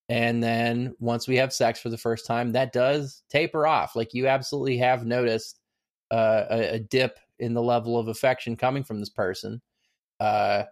And 0.09 0.40
then 0.40 0.94
once 1.01 1.26
we 1.26 1.36
have 1.36 1.53
sex 1.53 1.80
for 1.80 1.88
the 1.88 1.99
first 1.99 2.26
time, 2.26 2.53
that 2.53 2.72
does 2.72 3.24
taper 3.28 3.66
off. 3.66 3.97
Like 3.97 4.14
you 4.14 4.28
absolutely 4.28 4.78
have 4.78 5.05
noticed 5.05 5.59
uh, 6.12 6.44
a, 6.49 6.74
a 6.74 6.78
dip 6.78 7.18
in 7.39 7.55
the 7.55 7.62
level 7.62 7.99
of 7.99 8.09
affection 8.09 8.57
coming 8.57 8.84
from 8.84 9.01
this 9.01 9.11
person. 9.11 9.61
Uh, 10.20 10.64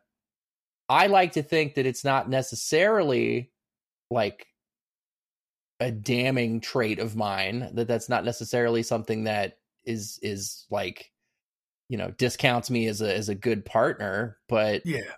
I 0.88 1.06
like 1.06 1.32
to 1.32 1.42
think 1.42 1.74
that 1.74 1.86
it's 1.86 2.04
not 2.04 2.28
necessarily 2.28 3.50
like 4.10 4.46
a 5.80 5.90
damning 5.90 6.60
trait 6.60 6.98
of 6.98 7.16
mine 7.16 7.70
that 7.74 7.88
that's 7.88 8.08
not 8.08 8.24
necessarily 8.24 8.82
something 8.82 9.24
that 9.24 9.58
is 9.84 10.18
is 10.22 10.66
like 10.70 11.10
you 11.88 11.98
know 11.98 12.10
discounts 12.12 12.70
me 12.70 12.86
as 12.86 13.02
a 13.02 13.12
as 13.14 13.28
a 13.28 13.34
good 13.34 13.64
partner 13.64 14.38
but 14.48 14.82
Yeah. 14.86 15.12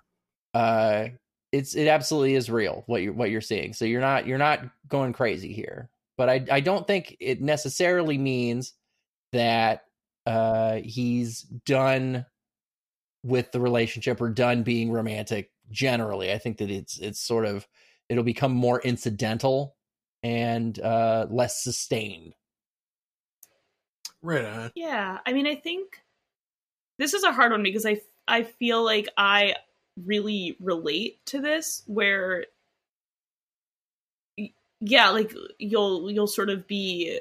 uh 0.55 1.09
it's 1.53 1.76
it 1.76 1.86
absolutely 1.88 2.34
is 2.34 2.51
real 2.51 2.84
what 2.86 3.03
you're 3.03 3.12
what 3.12 3.30
you're 3.30 3.40
seeing 3.40 3.74
so 3.74 3.84
you're 3.84 4.01
not 4.01 4.26
you're 4.26 4.38
not 4.38 4.61
going 4.88 5.12
crazy 5.12 5.53
here 5.53 5.90
but 6.16 6.28
i 6.28 6.44
i 6.51 6.61
don't 6.61 6.86
think 6.86 7.16
it 7.20 7.40
necessarily 7.42 8.18
means 8.18 8.72
that 9.32 9.82
uh 10.27 10.77
he's 10.85 11.43
done 11.43 12.27
with 13.22 13.51
the 13.53 13.61
relationship 13.61 14.20
or 14.20 14.29
done 14.29 14.62
being 14.62 14.91
romantic 14.91 15.51
generally 15.70 16.33
i 16.33 16.39
think 16.39 16.59
that 16.59 16.70
it's 16.70 16.99
it's 16.99 17.20
sort 17.20 17.45
of 17.45 17.66
it'll 18.09 18.24
become 18.24 18.53
more 18.53 18.81
incidental 18.81 19.77
and 20.22 20.79
uh 20.81 21.27
less 21.31 21.62
sustained 21.62 22.35
Right 24.27 24.45
on. 24.45 24.72
Yeah, 24.74 25.18
I 25.24 25.33
mean, 25.33 25.47
I 25.47 25.55
think 25.55 26.03
this 26.99 27.14
is 27.14 27.22
a 27.22 27.31
hard 27.31 27.53
one 27.53 27.62
because 27.62 27.87
I 27.87 28.01
I 28.27 28.43
feel 28.43 28.85
like 28.85 29.09
I 29.16 29.55
really 30.05 30.57
relate 30.61 31.24
to 31.27 31.41
this 31.41 31.83
where 31.87 32.47
yeah, 34.81 35.11
like 35.11 35.33
you'll 35.59 36.11
you'll 36.11 36.27
sort 36.27 36.51
of 36.51 36.66
be 36.66 37.20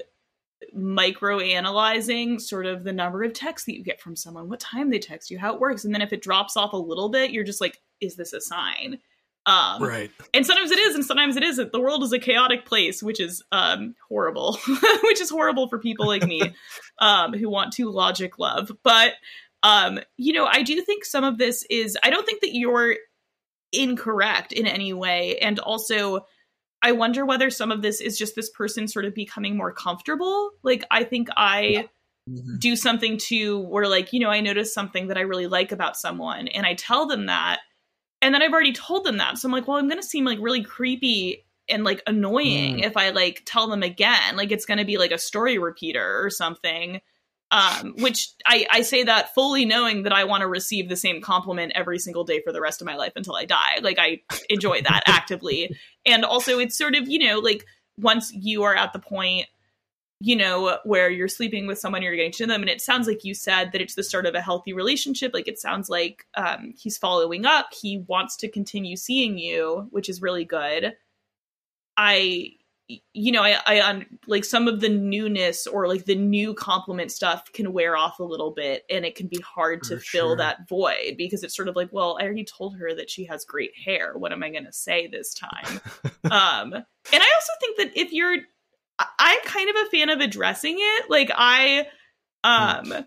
micro 0.73 1.39
analyzing 1.39 2.39
sort 2.39 2.65
of 2.65 2.83
the 2.83 2.93
number 2.93 3.23
of 3.23 3.33
texts 3.33 3.65
that 3.65 3.75
you 3.75 3.83
get 3.83 4.01
from 4.01 4.15
someone, 4.15 4.49
what 4.49 4.59
time 4.59 4.89
they 4.89 4.99
text 4.99 5.29
you, 5.29 5.37
how 5.37 5.53
it 5.53 5.59
works, 5.59 5.85
and 5.85 5.93
then 5.93 6.01
if 6.01 6.13
it 6.13 6.21
drops 6.21 6.57
off 6.57 6.73
a 6.73 6.77
little 6.77 7.09
bit, 7.09 7.31
you're 7.31 7.43
just 7.43 7.61
like 7.61 7.81
is 8.01 8.15
this 8.15 8.33
a 8.33 8.41
sign? 8.41 8.99
Um 9.45 9.83
Right. 9.83 10.11
and 10.33 10.45
sometimes 10.45 10.71
it 10.71 10.79
is 10.79 10.95
and 10.95 11.05
sometimes 11.05 11.35
it 11.35 11.43
isn't 11.43 11.71
the 11.71 11.79
world 11.79 12.01
is 12.03 12.11
a 12.11 12.19
chaotic 12.19 12.65
place 12.65 13.03
which 13.03 13.19
is 13.19 13.43
um 13.51 13.93
horrible 14.09 14.57
which 15.03 15.21
is 15.21 15.29
horrible 15.29 15.69
for 15.69 15.77
people 15.77 16.07
like 16.07 16.23
me 16.23 16.55
um 16.99 17.31
who 17.33 17.47
want 17.49 17.73
to 17.73 17.91
logic 17.91 18.39
love 18.39 18.71
but 18.81 19.13
um 19.61 19.99
you 20.17 20.33
know 20.33 20.45
i 20.45 20.63
do 20.63 20.81
think 20.81 21.05
some 21.05 21.23
of 21.23 21.37
this 21.37 21.63
is 21.69 21.95
i 22.03 22.09
don't 22.09 22.25
think 22.25 22.41
that 22.41 22.55
you're 22.55 22.95
incorrect 23.71 24.51
in 24.51 24.65
any 24.65 24.93
way 24.93 25.37
and 25.37 25.59
also 25.59 26.25
i 26.85 26.91
wonder 26.91 27.25
whether 27.25 27.49
some 27.49 27.71
of 27.71 27.81
this 27.81 27.99
is 27.99 28.17
just 28.17 28.35
this 28.35 28.49
person 28.49 28.87
sort 28.87 29.05
of 29.05 29.13
becoming 29.13 29.57
more 29.57 29.73
comfortable. 29.73 30.51
Like 30.63 30.85
i 30.91 31.03
think 31.03 31.29
i 31.35 31.87
mm-hmm. 32.29 32.57
do 32.59 32.75
something 32.75 33.17
to 33.29 33.59
where 33.59 33.87
like 33.87 34.13
you 34.13 34.19
know 34.19 34.29
i 34.29 34.39
notice 34.39 34.73
something 34.73 35.07
that 35.07 35.17
i 35.17 35.21
really 35.21 35.47
like 35.47 35.71
about 35.71 35.97
someone 35.97 36.47
and 36.47 36.65
i 36.65 36.75
tell 36.75 37.07
them 37.07 37.25
that 37.25 37.59
and 38.21 38.33
then 38.33 38.41
i've 38.41 38.53
already 38.53 38.73
told 38.73 39.03
them 39.03 39.17
that. 39.17 39.37
So 39.37 39.47
i'm 39.47 39.51
like 39.51 39.67
well 39.67 39.77
i'm 39.77 39.89
gonna 39.89 40.03
seem 40.03 40.25
like 40.25 40.39
really 40.39 40.63
creepy 40.63 41.45
and 41.67 41.83
like 41.83 42.03
annoying 42.05 42.77
mm. 42.77 42.85
if 42.85 42.95
i 42.95 43.09
like 43.09 43.41
tell 43.45 43.67
them 43.67 43.83
again. 43.83 44.37
Like 44.37 44.51
it's 44.51 44.65
gonna 44.65 44.85
be 44.85 44.97
like 44.97 45.11
a 45.11 45.17
story 45.17 45.57
repeater 45.57 46.23
or 46.23 46.29
something 46.29 47.01
um 47.55 47.93
which 47.99 48.29
i 48.45 48.65
i 48.71 48.81
say 48.81 49.03
that 49.03 49.33
fully 49.33 49.65
knowing 49.65 50.03
that 50.03 50.13
i 50.13 50.23
want 50.23 50.41
to 50.41 50.47
receive 50.47 50.89
the 50.89 50.95
same 50.95 51.21
compliment 51.21 51.71
every 51.75 51.99
single 51.99 52.23
day 52.23 52.41
for 52.41 52.51
the 52.51 52.61
rest 52.61 52.81
of 52.81 52.85
my 52.85 52.95
life 52.95 53.13
until 53.15 53.35
i 53.35 53.45
die 53.45 53.77
like 53.81 53.97
i 53.99 54.19
enjoy 54.49 54.81
that 54.81 55.03
actively 55.07 55.75
and 56.05 56.25
also 56.25 56.59
it's 56.59 56.77
sort 56.77 56.95
of 56.95 57.07
you 57.07 57.19
know 57.19 57.39
like 57.39 57.65
once 57.97 58.31
you 58.33 58.63
are 58.63 58.75
at 58.75 58.91
the 58.93 58.99
point 58.99 59.45
you 60.21 60.35
know, 60.35 60.79
where 60.85 61.09
you're 61.09 61.27
sleeping 61.27 61.67
with 61.67 61.77
someone, 61.77 62.01
you're 62.01 62.15
getting 62.15 62.31
to 62.31 62.47
know 62.47 62.53
them, 62.53 62.61
and 62.61 62.69
it 62.69 62.81
sounds 62.81 63.07
like 63.07 63.25
you 63.25 63.33
said 63.33 63.71
that 63.71 63.81
it's 63.81 63.95
the 63.95 64.03
start 64.03 64.25
of 64.25 64.33
a 64.33 64.41
healthy 64.41 64.71
relationship. 64.71 65.33
Like 65.33 65.47
it 65.47 65.59
sounds 65.59 65.89
like 65.89 66.25
um, 66.35 66.73
he's 66.77 66.97
following 66.97 67.45
up. 67.45 67.67
He 67.79 68.03
wants 68.07 68.37
to 68.37 68.49
continue 68.49 68.95
seeing 68.95 69.37
you, 69.37 69.87
which 69.91 70.07
is 70.07 70.21
really 70.21 70.45
good. 70.45 70.95
I, 71.97 72.51
you 72.87 73.31
know, 73.31 73.41
I, 73.41 73.59
I 73.65 74.05
like 74.27 74.45
some 74.45 74.67
of 74.67 74.79
the 74.79 74.89
newness 74.89 75.65
or 75.65 75.87
like 75.87 76.05
the 76.05 76.15
new 76.15 76.53
compliment 76.53 77.11
stuff 77.11 77.51
can 77.51 77.73
wear 77.73 77.97
off 77.97 78.19
a 78.19 78.23
little 78.23 78.51
bit, 78.51 78.83
and 78.89 79.05
it 79.05 79.15
can 79.15 79.27
be 79.27 79.41
hard 79.41 79.83
to 79.83 79.99
fill 79.99 80.29
sure. 80.29 80.37
that 80.37 80.67
void 80.69 81.15
because 81.17 81.43
it's 81.43 81.55
sort 81.55 81.67
of 81.67 81.75
like, 81.75 81.89
well, 81.91 82.17
I 82.19 82.25
already 82.25 82.45
told 82.45 82.77
her 82.77 82.93
that 82.95 83.09
she 83.09 83.25
has 83.25 83.43
great 83.45 83.71
hair. 83.75 84.13
What 84.15 84.31
am 84.31 84.43
I 84.43 84.51
going 84.51 84.65
to 84.65 84.73
say 84.73 85.07
this 85.07 85.33
time? 85.33 85.81
um, 86.25 86.73
and 86.73 86.83
I 87.23 87.31
also 87.35 87.53
think 87.59 87.77
that 87.77 87.91
if 87.99 88.11
you're 88.11 88.37
I'm 88.99 89.41
kind 89.41 89.69
of 89.69 89.75
a 89.75 89.89
fan 89.89 90.09
of 90.09 90.19
addressing 90.19 90.75
it. 90.77 91.09
Like 91.09 91.31
I 91.33 91.87
um 92.43 93.05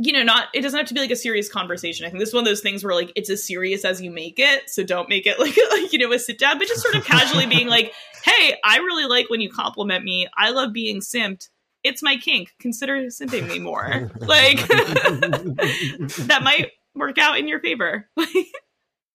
you 0.00 0.12
know, 0.12 0.22
not 0.22 0.48
it 0.54 0.60
doesn't 0.62 0.78
have 0.78 0.86
to 0.88 0.94
be 0.94 1.00
like 1.00 1.10
a 1.10 1.16
serious 1.16 1.48
conversation. 1.50 2.06
I 2.06 2.08
think 2.10 2.20
this 2.20 2.28
is 2.28 2.34
one 2.34 2.42
of 2.42 2.46
those 2.48 2.60
things 2.60 2.84
where 2.84 2.94
like 2.94 3.10
it's 3.16 3.28
as 3.30 3.44
serious 3.44 3.84
as 3.84 4.00
you 4.00 4.10
make 4.12 4.38
it, 4.38 4.70
so 4.70 4.84
don't 4.84 5.08
make 5.08 5.26
it 5.26 5.38
like, 5.40 5.56
like 5.72 5.92
you 5.92 5.98
know, 5.98 6.12
a 6.12 6.18
sit 6.18 6.38
down, 6.38 6.58
but 6.58 6.68
just 6.68 6.82
sort 6.82 6.94
of 6.94 7.04
casually 7.04 7.46
being 7.46 7.66
like, 7.68 7.92
"Hey, 8.24 8.54
I 8.64 8.78
really 8.78 9.06
like 9.06 9.28
when 9.28 9.40
you 9.40 9.50
compliment 9.50 10.04
me. 10.04 10.28
I 10.36 10.50
love 10.50 10.72
being 10.72 11.00
simped. 11.00 11.48
It's 11.84 12.02
my 12.02 12.16
kink. 12.16 12.50
Consider 12.60 13.06
simping 13.06 13.48
me 13.48 13.58
more." 13.58 14.10
like 14.20 14.58
that 14.68 16.40
might 16.42 16.70
work 16.94 17.18
out 17.18 17.38
in 17.38 17.48
your 17.48 17.60
favor. 17.60 18.08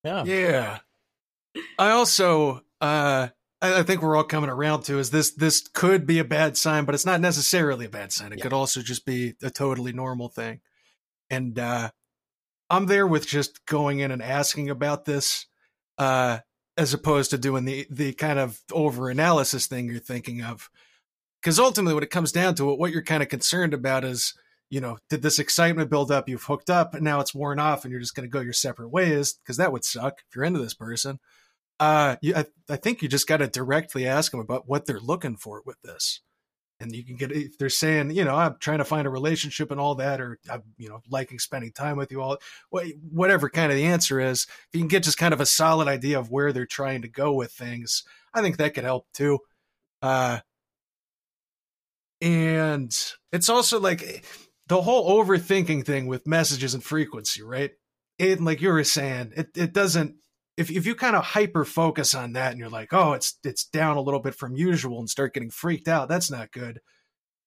yeah 0.03 0.23
Yeah. 0.25 0.79
I 1.77 1.91
also 1.91 2.61
uh 2.81 3.27
I, 3.61 3.79
I 3.79 3.83
think 3.83 4.01
we're 4.01 4.15
all 4.17 4.23
coming 4.23 4.49
around 4.49 4.83
to 4.83 4.99
is 4.99 5.11
this 5.11 5.31
this 5.31 5.61
could 5.73 6.05
be 6.05 6.19
a 6.19 6.23
bad 6.25 6.57
sign, 6.57 6.85
but 6.85 6.95
it's 6.95 7.05
not 7.05 7.21
necessarily 7.21 7.85
a 7.85 7.89
bad 7.89 8.11
sign. 8.11 8.33
It 8.33 8.39
Yeah. 8.39 8.43
could 8.43 8.53
also 8.53 8.81
just 8.81 9.05
be 9.05 9.35
a 9.41 9.49
totally 9.49 9.93
normal 9.93 10.27
thing. 10.29 10.59
And 11.29 11.57
uh 11.57 11.91
I'm 12.69 12.87
there 12.87 13.05
with 13.05 13.27
just 13.27 13.65
going 13.67 13.99
in 13.99 14.09
and 14.09 14.21
asking 14.21 14.71
about 14.71 15.05
this, 15.05 15.45
uh, 15.99 16.39
as 16.75 16.91
opposed 16.91 17.29
to 17.31 17.37
doing 17.37 17.65
the 17.65 17.85
the 17.91 18.13
kind 18.13 18.39
of 18.39 18.59
over 18.71 19.09
analysis 19.09 19.67
thing 19.67 19.87
you're 19.87 19.99
thinking 19.99 20.41
of. 20.41 20.69
Because 21.41 21.59
ultimately, 21.59 21.93
when 21.93 22.03
it 22.03 22.09
comes 22.09 22.31
down 22.31 22.55
to 22.55 22.71
it, 22.71 22.79
what 22.79 22.91
you're 22.91 23.03
kind 23.03 23.21
of 23.21 23.29
concerned 23.29 23.75
about 23.75 24.03
is, 24.03 24.33
you 24.71 24.81
know, 24.81 24.97
did 25.07 25.21
this 25.21 25.37
excitement 25.37 25.91
build 25.91 26.09
up? 26.09 26.27
You've 26.27 26.43
hooked 26.43 26.71
up, 26.71 26.95
and 26.95 27.03
now 27.03 27.19
it's 27.19 27.35
worn 27.35 27.59
off, 27.59 27.83
and 27.83 27.91
you're 27.91 28.01
just 28.01 28.15
going 28.15 28.27
to 28.27 28.33
go 28.33 28.39
your 28.39 28.53
separate 28.53 28.89
ways. 28.89 29.33
Because 29.33 29.57
that 29.57 29.71
would 29.71 29.85
suck 29.85 30.21
if 30.27 30.35
you're 30.35 30.45
into 30.45 30.59
this 30.59 30.73
person. 30.73 31.19
Uh, 31.79 32.15
you, 32.21 32.33
I, 32.35 32.45
I 32.69 32.77
think 32.77 33.01
you 33.01 33.07
just 33.07 33.27
got 33.27 33.37
to 33.37 33.47
directly 33.47 34.07
ask 34.07 34.31
them 34.31 34.39
about 34.39 34.67
what 34.67 34.85
they're 34.85 34.99
looking 34.99 35.37
for 35.37 35.61
with 35.65 35.79
this 35.83 36.21
and 36.79 36.95
you 36.95 37.05
can 37.05 37.15
get 37.15 37.31
if 37.31 37.57
they're 37.57 37.69
saying 37.69 38.11
you 38.11 38.23
know 38.23 38.35
i'm 38.35 38.55
trying 38.59 38.79
to 38.79 38.85
find 38.85 39.07
a 39.07 39.09
relationship 39.09 39.71
and 39.71 39.79
all 39.79 39.95
that 39.95 40.19
or 40.19 40.37
i'm 40.49 40.63
you 40.77 40.89
know 40.89 40.99
liking 41.09 41.39
spending 41.39 41.71
time 41.71 41.97
with 41.97 42.11
you 42.11 42.21
all 42.21 42.37
whatever 43.11 43.49
kind 43.49 43.71
of 43.71 43.77
the 43.77 43.85
answer 43.85 44.19
is 44.19 44.43
if 44.43 44.67
you 44.73 44.79
can 44.79 44.87
get 44.87 45.03
just 45.03 45.17
kind 45.17 45.33
of 45.33 45.41
a 45.41 45.45
solid 45.45 45.87
idea 45.87 46.19
of 46.19 46.29
where 46.29 46.51
they're 46.51 46.65
trying 46.65 47.01
to 47.01 47.07
go 47.07 47.33
with 47.33 47.51
things 47.51 48.03
i 48.33 48.41
think 48.41 48.57
that 48.57 48.73
could 48.73 48.83
help 48.83 49.05
too. 49.13 49.39
Uh 50.01 50.39
and 52.21 52.95
it's 53.31 53.49
also 53.49 53.79
like 53.79 54.25
the 54.67 54.81
whole 54.81 55.23
overthinking 55.23 55.85
thing 55.85 56.07
with 56.07 56.25
messages 56.25 56.73
and 56.73 56.83
frequency 56.83 57.43
right? 57.43 57.71
It 58.17 58.41
like 58.41 58.61
you 58.61 58.69
were 58.69 58.83
saying 58.83 59.33
it, 59.35 59.49
it 59.55 59.73
doesn't 59.73 60.15
if, 60.57 60.69
if 60.69 60.85
you 60.85 60.95
kind 60.95 61.15
of 61.15 61.23
hyper 61.23 61.65
focus 61.65 62.13
on 62.13 62.33
that 62.33 62.51
and 62.51 62.59
you're 62.59 62.69
like, 62.69 62.93
oh, 62.93 63.13
it's 63.13 63.37
it's 63.43 63.65
down 63.65 63.97
a 63.97 64.01
little 64.01 64.19
bit 64.19 64.35
from 64.35 64.55
usual 64.55 64.99
and 64.99 65.09
start 65.09 65.33
getting 65.33 65.49
freaked 65.49 65.87
out, 65.87 66.09
that's 66.09 66.29
not 66.29 66.51
good. 66.51 66.79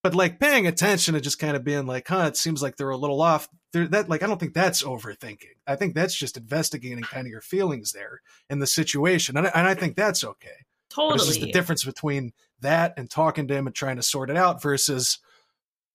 But 0.03 0.13
like 0.15 0.39
paying 0.39 0.67
attention 0.67 1.15
and 1.15 1.23
just 1.23 1.39
kind 1.39 1.55
of 1.55 1.63
being 1.63 1.85
like, 1.85 2.07
huh, 2.07 2.25
it 2.27 2.37
seems 2.37 2.61
like 2.61 2.77
they're 2.77 2.89
a 2.89 2.97
little 2.97 3.21
off. 3.21 3.49
They're, 3.73 3.87
that 3.87 4.09
like 4.09 4.23
I 4.23 4.27
don't 4.27 4.39
think 4.39 4.53
that's 4.53 4.83
overthinking. 4.83 5.57
I 5.65 5.75
think 5.75 5.95
that's 5.95 6.15
just 6.15 6.37
investigating 6.37 7.03
kind 7.03 7.25
of 7.25 7.31
your 7.31 7.41
feelings 7.41 7.91
there 7.91 8.21
in 8.49 8.59
the 8.59 8.67
situation, 8.67 9.37
and 9.37 9.47
I, 9.47 9.51
and 9.53 9.67
I 9.67 9.73
think 9.73 9.95
that's 9.95 10.23
okay. 10.23 10.65
But 10.89 10.95
totally. 10.95 11.15
It's 11.15 11.27
just 11.27 11.41
the 11.41 11.51
difference 11.51 11.83
between 11.83 12.33
that 12.61 12.93
and 12.97 13.09
talking 13.09 13.47
to 13.47 13.53
him 13.53 13.67
and 13.67 13.75
trying 13.75 13.97
to 13.97 14.03
sort 14.03 14.29
it 14.29 14.37
out 14.37 14.61
versus 14.61 15.19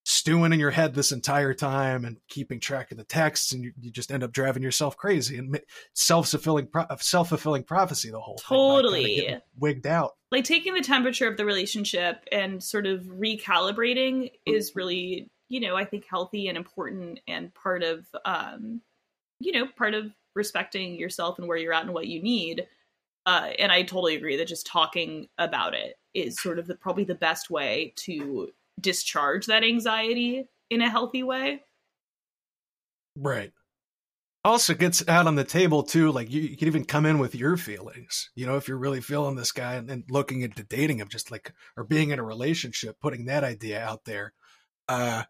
stewing 0.05 0.53
in 0.53 0.59
your 0.59 0.71
head 0.71 0.95
this 0.95 1.13
entire 1.13 1.55
time 1.55 2.05
and 2.05 2.19
keeping 2.29 2.59
track 2.59 2.91
of 2.91 2.99
the 2.99 3.05
texts 3.05 3.53
and 3.53 3.63
you, 3.63 3.73
you 3.81 3.91
just 3.91 4.11
end 4.11 4.25
up 4.25 4.33
driving 4.33 4.63
yourself 4.63 4.97
crazy 4.97 5.39
and 5.39 5.61
self-fulfilling 5.95 6.67
pro- 6.67 6.87
self-fulfilling 6.99 7.63
prophecy 7.63 8.11
the 8.11 8.19
whole 8.19 8.37
thing, 8.39 8.59
like, 8.59 8.83
Totally. 8.83 9.39
wigged 9.57 9.87
out. 9.87 10.13
Like 10.33 10.45
taking 10.45 10.75
the 10.75 10.81
temperature 10.81 11.29
of 11.29 11.37
the 11.37 11.45
relationship 11.45 12.25
and 12.33 12.63
sort 12.63 12.87
of 12.87 13.03
recalibrating 13.03 14.33
is 14.47 14.73
really 14.75 15.31
you 15.49 15.61
know 15.61 15.77
i 15.77 15.85
think 15.85 16.05
healthy 16.09 16.49
and 16.49 16.57
important 16.57 17.21
and 17.29 17.55
part 17.55 17.83
of 17.83 18.07
um 18.25 18.81
you 19.39 19.53
know 19.53 19.67
part 19.77 19.95
of 19.95 20.11
respecting 20.35 20.95
yourself 20.97 21.39
and 21.39 21.47
where 21.47 21.59
you're 21.59 21.75
at 21.75 21.85
and 21.85 21.93
what 21.93 22.07
you 22.09 22.23
need. 22.23 22.67
Uh 23.27 23.51
and 23.59 23.71
i 23.71 23.83
totally 23.83 24.17
agree 24.17 24.37
that 24.37 24.49
just 24.49 24.67
talking 24.67 25.29
about 25.39 25.75
it 25.75 25.97
is 26.15 26.41
sort 26.41 26.59
of 26.59 26.67
the 26.67 26.75
probably 26.75 27.05
the 27.05 27.15
best 27.15 27.51
way 27.51 27.93
to 27.97 28.51
discharge 28.81 29.47
that 29.47 29.63
anxiety 29.63 30.45
in 30.71 30.81
a 30.81 30.91
healthy 30.91 31.23
way 31.23 31.61
Right. 33.17 33.53
Also 34.45 34.75
gets 34.75 35.07
out 35.09 35.27
on 35.29 35.37
the 35.37 35.45
table 35.45 35.85
too. 35.85 36.11
Like 36.11 36.31
you, 36.31 36.41
you 36.41 36.57
can 36.57 36.67
even 36.67 36.85
come 36.85 37.07
in 37.07 37.19
with 37.19 37.35
your 37.35 37.57
feelings. 37.57 38.31
You 38.35 38.47
know, 38.47 38.57
if 38.57 38.67
you're 38.67 38.79
really 38.79 39.01
feeling 39.01 39.37
this 39.37 39.53
guy 39.53 39.75
and, 39.75 39.89
and 39.89 40.05
looking 40.11 40.41
into 40.43 40.65
dating 40.65 40.99
him, 40.99 41.09
just 41.09 41.31
like 41.31 41.53
or 41.77 41.85
being 41.85 42.11
in 42.11 42.19
a 42.19 42.25
relationship, 42.25 42.99
putting 43.01 43.27
that 43.27 43.45
idea 43.45 43.81
out 43.81 44.05
there. 44.05 44.33
Uh, 44.89 45.25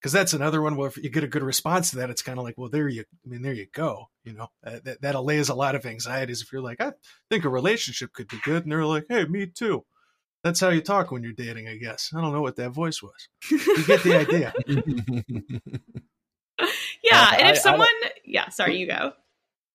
because 0.00 0.12
that's 0.12 0.34
another 0.34 0.62
one 0.62 0.76
where 0.76 0.88
if 0.88 0.96
you 0.98 1.10
get 1.10 1.24
a 1.24 1.28
good 1.28 1.42
response 1.42 1.90
to 1.90 1.96
that, 1.96 2.10
it's 2.10 2.22
kind 2.22 2.38
of 2.38 2.44
like, 2.44 2.56
well, 2.56 2.68
there 2.68 2.86
you, 2.86 3.02
I 3.24 3.28
mean, 3.28 3.42
there 3.42 3.54
you 3.54 3.66
go. 3.72 4.08
You 4.24 4.34
know, 4.34 4.48
uh, 4.64 4.78
that 4.84 5.00
that 5.00 5.14
allays 5.16 5.48
a 5.48 5.54
lot 5.54 5.74
of 5.74 5.84
anxieties. 5.84 6.42
If 6.42 6.52
you're 6.52 6.62
like, 6.62 6.80
I 6.80 6.92
think 7.28 7.44
a 7.44 7.48
relationship 7.48 8.12
could 8.12 8.28
be 8.28 8.38
good, 8.44 8.62
and 8.62 8.70
they're 8.70 8.84
like, 8.84 9.06
hey, 9.08 9.24
me 9.24 9.46
too. 9.46 9.84
That's 10.46 10.60
how 10.60 10.68
you 10.68 10.80
talk 10.80 11.10
when 11.10 11.24
you're 11.24 11.32
dating, 11.32 11.66
I 11.66 11.74
guess. 11.76 12.12
I 12.16 12.20
don't 12.20 12.32
know 12.32 12.40
what 12.40 12.54
that 12.54 12.70
voice 12.70 13.02
was. 13.02 13.28
You 13.50 13.84
get 13.84 14.04
the 14.04 14.14
idea. 14.20 14.54
yeah 17.02 17.20
Uh, 17.20 17.34
and 17.36 17.48
if 17.48 17.56
I 17.56 17.58
someone 17.58 17.88
yeah 18.24 18.48
sorry 18.50 18.78
you 18.78 18.86
go 18.86 19.12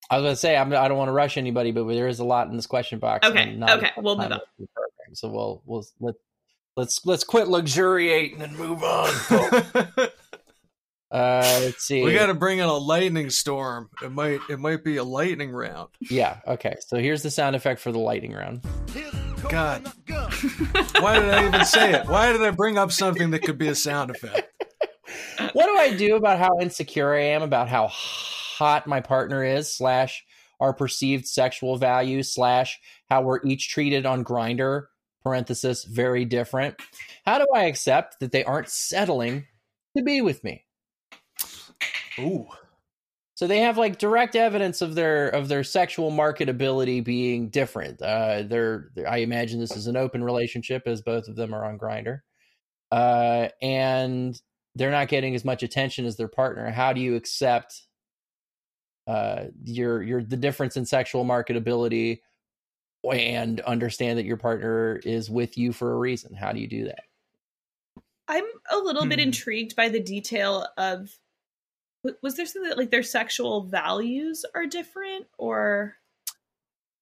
I 0.09 0.15
was 0.17 0.23
going 0.23 0.31
to 0.33 0.37
say 0.37 0.55
I'm, 0.55 0.73
I 0.73 0.87
don't 0.87 0.97
want 0.97 1.09
to 1.09 1.13
rush 1.13 1.37
anybody, 1.37 1.71
but 1.71 1.85
there 1.87 2.07
is 2.07 2.19
a 2.19 2.23
lot 2.23 2.47
in 2.47 2.55
this 2.55 2.67
question 2.67 2.99
box. 2.99 3.27
Okay, 3.27 3.53
not 3.53 3.77
okay, 3.79 3.91
we'll 3.97 4.15
time 4.15 4.29
move 4.29 4.31
on. 4.33 4.39
to 4.39 4.45
do 4.57 4.63
the 4.63 4.67
program. 4.73 5.15
So 5.15 5.27
we'll 5.29 5.61
we'll 5.65 5.85
let 5.99 6.15
let's 6.77 7.05
let's 7.05 7.23
quit 7.25 7.47
luxuriating 7.49 8.41
and 8.41 8.57
move 8.57 8.81
on. 8.83 9.07
folks. 9.13 9.75
uh, 11.11 11.59
let's 11.63 11.83
see. 11.85 12.01
we 12.03 12.13
got 12.13 12.27
to 12.27 12.33
bring 12.33 12.59
in 12.59 12.65
a 12.65 12.73
lightning 12.73 13.29
storm. 13.29 13.89
It 14.03 14.11
might 14.11 14.39
it 14.49 14.59
might 14.59 14.83
be 14.85 14.97
a 14.97 15.03
lightning 15.03 15.51
round. 15.51 15.89
yeah. 16.09 16.39
Okay. 16.47 16.75
So 16.87 16.97
here's 16.97 17.23
the 17.23 17.31
sound 17.31 17.55
effect 17.57 17.79
for 17.81 17.91
the 17.91 17.99
lightning 17.99 18.33
round. 18.33 18.61
God. 19.49 19.91
Why 20.99 21.19
did 21.19 21.29
I 21.29 21.47
even 21.47 21.65
say 21.65 21.93
it? 21.93 22.07
Why 22.07 22.31
did 22.31 22.41
I 22.41 22.51
bring 22.51 22.77
up 22.77 22.91
something 22.91 23.31
that 23.31 23.39
could 23.39 23.57
be 23.57 23.67
a 23.67 23.75
sound 23.75 24.11
effect? 24.11 24.51
what 25.53 25.65
do 25.65 25.77
I 25.77 25.95
do 25.95 26.15
about 26.15 26.39
how 26.39 26.59
insecure 26.59 27.13
I 27.13 27.21
am 27.21 27.41
about 27.41 27.69
how 27.69 27.87
hot 27.87 28.87
my 28.87 29.01
partner 29.01 29.43
is 29.43 29.73
slash 29.73 30.23
our 30.59 30.73
perceived 30.73 31.27
sexual 31.27 31.77
value 31.77 32.23
slash 32.23 32.79
how 33.09 33.21
we're 33.21 33.43
each 33.43 33.69
treated 33.69 34.05
on 34.05 34.23
Grindr 34.23 34.85
parenthesis 35.23 35.83
very 35.83 36.25
different 36.25 36.75
how 37.25 37.37
do 37.37 37.45
I 37.53 37.65
accept 37.65 38.19
that 38.19 38.31
they 38.31 38.43
aren't 38.43 38.69
settling 38.69 39.45
to 39.95 40.03
be 40.03 40.21
with 40.21 40.43
me 40.43 40.65
Ooh. 42.19 42.47
So 43.41 43.47
they 43.47 43.61
have 43.61 43.75
like 43.75 43.97
direct 43.97 44.35
evidence 44.35 44.83
of 44.83 44.93
their 44.93 45.27
of 45.29 45.47
their 45.47 45.63
sexual 45.63 46.11
marketability 46.11 47.03
being 47.03 47.49
different. 47.49 47.99
Uh 47.99 48.43
they're, 48.43 48.91
they're- 48.93 49.07
i 49.07 49.17
imagine 49.17 49.59
this 49.59 49.75
is 49.75 49.87
an 49.87 49.97
open 49.97 50.23
relationship 50.23 50.83
as 50.85 51.01
both 51.01 51.27
of 51.27 51.35
them 51.35 51.51
are 51.51 51.65
on 51.65 51.79
Grindr 51.79 52.19
uh 52.91 53.47
and 53.59 54.39
they're 54.75 54.91
not 54.91 55.07
getting 55.07 55.33
as 55.33 55.43
much 55.43 55.63
attention 55.63 56.05
as 56.05 56.17
their 56.17 56.27
partner. 56.27 56.69
How 56.69 56.93
do 56.93 57.01
you 57.01 57.15
accept 57.15 57.81
uh 59.07 59.45
your 59.63 60.03
your 60.03 60.23
the 60.23 60.37
difference 60.37 60.77
in 60.77 60.85
sexual 60.85 61.25
marketability 61.25 62.19
and 63.11 63.59
understand 63.61 64.19
that 64.19 64.25
your 64.25 64.37
partner 64.37 64.97
is 65.03 65.31
with 65.31 65.57
you 65.57 65.73
for 65.73 65.93
a 65.93 65.97
reason? 65.97 66.35
How 66.35 66.51
do 66.51 66.59
you 66.59 66.67
do 66.67 66.83
that? 66.83 67.05
I'm 68.27 68.45
a 68.69 68.77
little 68.77 69.07
bit 69.07 69.17
Hmm. 69.17 69.29
intrigued 69.29 69.75
by 69.75 69.89
the 69.89 69.99
detail 69.99 70.67
of 70.77 70.97
w- 70.99 71.09
was 72.21 72.35
there 72.35 72.45
something 72.45 72.69
that 72.69 72.77
like 72.77 72.91
their 72.91 73.03
sexual 73.03 73.63
values 73.63 74.43
are 74.55 74.65
different 74.65 75.27
or 75.37 75.95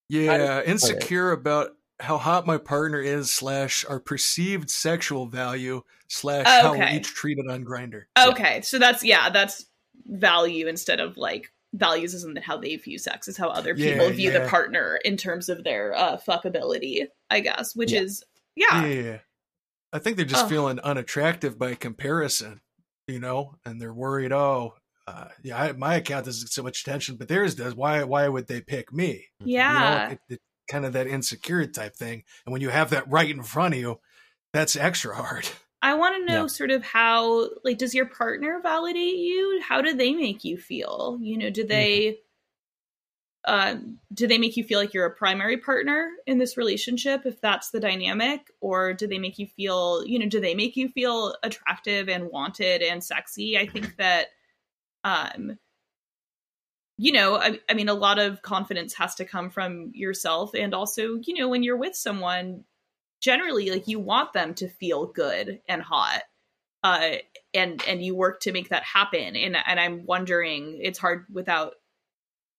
Yeah, 0.09 0.61
insecure 0.63 1.31
about 1.31 1.71
how 1.99 2.17
hot 2.17 2.47
my 2.47 2.57
partner 2.57 3.01
is 3.01 3.31
slash 3.31 3.83
our 3.85 3.99
perceived 3.99 4.69
sexual 4.69 5.25
value 5.27 5.81
slash 6.07 6.45
how 6.45 6.71
we're 6.71 6.83
Okay. 6.83 6.95
each 6.97 7.07
treated 7.13 7.45
on 7.49 7.63
Grindr. 7.65 8.03
okay 8.17 8.61
so 8.61 8.79
that's 8.79 9.03
yeah 9.03 9.29
that's 9.29 9.65
value 10.07 10.67
instead 10.67 10.99
of 10.99 11.17
like 11.17 11.51
values 11.73 12.13
isn't 12.15 12.39
how 12.43 12.57
they 12.57 12.75
view 12.77 12.97
sex 12.97 13.27
is 13.27 13.37
how 13.37 13.49
other 13.49 13.75
people 13.75 14.07
Yeah, 14.07 14.11
view 14.11 14.31
yeah. 14.31 14.39
the 14.39 14.49
partner 14.49 14.99
in 15.05 15.17
terms 15.17 15.49
of 15.49 15.63
their 15.63 15.93
uh 15.93 16.17
fuckability 16.17 17.07
i 17.29 17.41
guess 17.41 17.75
which 17.75 17.91
Yeah. 17.91 18.01
is 18.01 18.23
yeah 18.55 18.85
Yeah. 18.85 19.17
I 19.91 19.97
think 19.99 20.17
they're 20.17 20.25
just 20.25 20.43
Ugh. 20.45 20.49
feeling 20.51 20.79
unattractive 20.81 21.57
by 21.57 21.73
comparison, 21.73 22.61
you 23.07 23.17
know, 23.19 23.55
and 23.65 23.81
they're 23.81 23.91
worried, 23.91 24.31
oh, 24.31 24.75
uh, 25.09 25.27
yeah, 25.43 25.61
I, 25.61 25.71
my 25.71 25.95
account 25.95 26.25
doesn't 26.25 26.45
get 26.45 26.53
so 26.53 26.63
much 26.63 26.81
attention, 26.81 27.15
but 27.15 27.27
theirs 27.27 27.55
does. 27.55 27.75
Why 27.75 28.03
why 28.03 28.27
would 28.27 28.47
they 28.47 28.61
pick 28.61 28.93
me? 28.93 29.25
yeah 29.43 29.69
You 29.69 29.79
know, 29.79 30.13
it, 30.13 30.19
it, 30.29 30.41
kind 30.69 30.85
of 30.85 30.93
that 30.93 31.07
insecure 31.07 31.65
type 31.65 31.95
thing. 31.95 32.23
And 32.45 32.53
when 32.53 32.61
you 32.61 32.69
have 32.69 32.91
that 32.91 33.09
right 33.09 33.29
in 33.29 33.41
front 33.41 33.73
of 33.73 33.79
you, 33.79 33.99
that's 34.53 34.75
extra 34.75 35.15
hard. 35.15 35.49
I 35.81 35.95
want 35.95 36.15
to 36.17 36.25
know 36.25 36.43
Yeah. 36.43 36.47
sort 36.47 36.71
of 36.71 36.83
how, 36.83 37.49
like, 37.63 37.77
does 37.79 37.95
your 37.95 38.05
partner 38.05 38.59
validate 38.61 39.15
you? 39.17 39.61
How 39.67 39.81
do 39.81 39.93
they 39.95 40.13
make 40.13 40.43
you 40.43 40.57
feel? 40.57 41.17
You 41.21 41.37
know, 41.37 41.49
do 41.49 41.65
they, 41.65 42.19
um, 43.45 43.97
do 44.13 44.27
they 44.27 44.37
make 44.37 44.57
you 44.57 44.63
feel 44.63 44.79
like 44.79 44.93
you're 44.93 45.05
a 45.05 45.15
primary 45.15 45.57
partner 45.57 46.11
in 46.27 46.37
this 46.37 46.57
relationship, 46.57 47.25
if 47.25 47.39
that's 47.41 47.71
the 47.71 47.79
dynamic, 47.79 48.51
or 48.59 48.93
do 48.93 49.07
they 49.07 49.17
make 49.17 49.39
you 49.39 49.47
feel, 49.47 50.05
you 50.05 50.19
know, 50.19 50.27
do 50.27 50.39
they 50.41 50.53
make 50.53 50.75
you 50.75 50.89
feel 50.89 51.35
attractive 51.41 52.09
and 52.09 52.29
wanted 52.29 52.81
and 52.83 53.03
sexy? 53.03 53.57
I 53.57 53.65
think 53.65 53.95
that, 53.97 54.27
um, 55.03 55.57
you 56.97 57.13
know, 57.13 57.35
I, 57.35 57.59
I 57.69 57.73
mean, 57.73 57.87
a 57.87 57.93
lot 57.93 58.19
of 58.19 58.41
confidence 58.41 58.93
has 58.95 59.15
to 59.15 59.25
come 59.25 59.49
from 59.49 59.91
yourself, 59.93 60.51
and 60.53 60.73
also, 60.73 61.19
you 61.23 61.33
know, 61.35 61.47
when 61.47 61.63
you're 61.63 61.77
with 61.77 61.95
someone, 61.95 62.65
generally 63.21 63.69
like 63.69 63.87
you 63.87 63.99
want 63.99 64.33
them 64.33 64.53
to 64.55 64.67
feel 64.67 65.05
good 65.05 65.59
and 65.67 65.81
hot 65.81 66.21
uh 66.83 67.11
and 67.53 67.83
and 67.87 68.03
you 68.03 68.15
work 68.15 68.39
to 68.41 68.51
make 68.51 68.69
that 68.69 68.83
happen. 68.83 69.35
And 69.35 69.57
and 69.65 69.79
i'm 69.79 70.05
wondering 70.05 70.79
it's 70.81 70.99
hard 70.99 71.25
without 71.31 71.73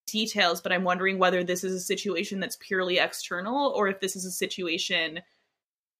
details 0.06 0.60
but 0.60 0.72
i'm 0.72 0.84
wondering 0.84 1.18
whether 1.18 1.44
this 1.44 1.62
is 1.62 1.72
a 1.72 1.80
situation 1.80 2.40
that's 2.40 2.56
purely 2.56 2.98
external 2.98 3.68
or 3.68 3.88
if 3.88 4.00
this 4.00 4.16
is 4.16 4.24
a 4.24 4.30
situation 4.30 5.20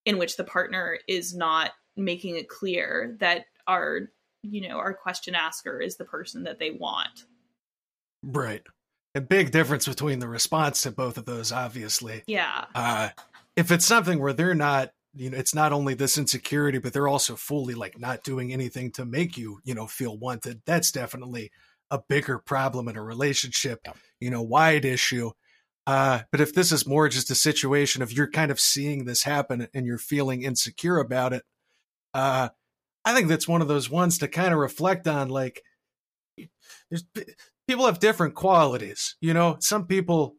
in 0.05 0.19
which 0.19 0.37
the 0.37 0.45
partner 0.45 0.99
is 1.07 1.35
not 1.35 1.71
making 1.97 2.37
it 2.37 2.49
clear 2.49 3.17
that 3.21 3.47
our 3.67 4.11
you 4.43 4.67
know 4.69 4.77
our 4.79 4.95
question 4.95 5.35
asker 5.35 5.81
is 5.81 5.97
the 5.97 6.05
person 6.05 6.43
that 6.45 6.59
they 6.59 6.71
want 6.73 7.25
Right. 8.23 8.63
A 9.15 9.21
big 9.21 9.51
difference 9.51 9.89
between 9.89 10.19
the 10.19 10.29
response 10.29 10.83
to 10.83 10.91
both 10.91 11.17
of 11.19 11.25
those, 11.25 11.53
obviously. 11.53 12.23
yeah 12.27 12.67
Uh, 12.75 13.09
if 13.57 13.71
it's 13.71 13.87
something 13.87 14.21
where 14.21 14.33
they're 14.33 14.55
not, 14.55 14.91
you 15.15 15.31
know, 15.31 15.39
it's 15.39 15.55
not 15.55 15.73
only 15.73 15.95
this 15.95 16.17
insecurity, 16.19 16.79
but 16.79 16.93
they're 16.93 17.09
also 17.09 17.35
fully 17.35 17.75
like 17.75 17.99
not 17.99 18.23
doing 18.23 18.53
anything 18.53 18.93
to 18.93 19.05
make 19.05 19.37
you, 19.37 19.59
you 19.65 19.75
know, 19.75 19.87
feel 19.87 20.17
wanted. 20.19 20.61
That's 20.67 20.93
definitely 20.93 21.51
a 21.91 21.99
bigger 22.09 22.39
problem 22.39 22.89
in 22.89 22.97
a 22.97 23.03
relationship, 23.03 23.81
Yeah. 23.85 23.95
you 24.21 24.31
know, 24.31 24.43
wide 24.43 24.85
issue. 24.85 25.31
Uh, 25.87 26.21
but 26.31 26.41
if 26.41 26.55
this 26.55 26.71
is 26.71 26.87
more 26.87 27.09
just 27.09 27.31
a 27.31 27.35
situation 27.35 28.03
of 28.03 28.13
you're 28.13 28.31
kind 28.31 28.53
of 28.53 28.61
seeing 28.61 29.07
this 29.07 29.25
happen 29.25 29.67
and 29.75 29.87
you're 29.87 29.99
feeling 29.99 30.43
insecure 30.43 30.99
about 30.99 31.33
it, 31.33 31.43
uh, 32.15 32.51
I 33.05 33.15
think 33.15 33.29
that's 33.29 33.49
one 33.49 33.63
of 33.63 33.69
those 33.69 33.91
ones 33.91 34.19
to 34.19 34.29
kind 34.29 34.53
of 34.53 34.59
reflect 34.59 35.09
on. 35.09 35.29
Like, 35.29 35.63
there's 36.91 37.05
people 37.67 37.87
have 37.87 37.99
different 37.99 38.35
qualities. 38.35 39.17
You 39.21 39.35
know, 39.35 39.57
some 39.61 39.87
people 39.87 40.37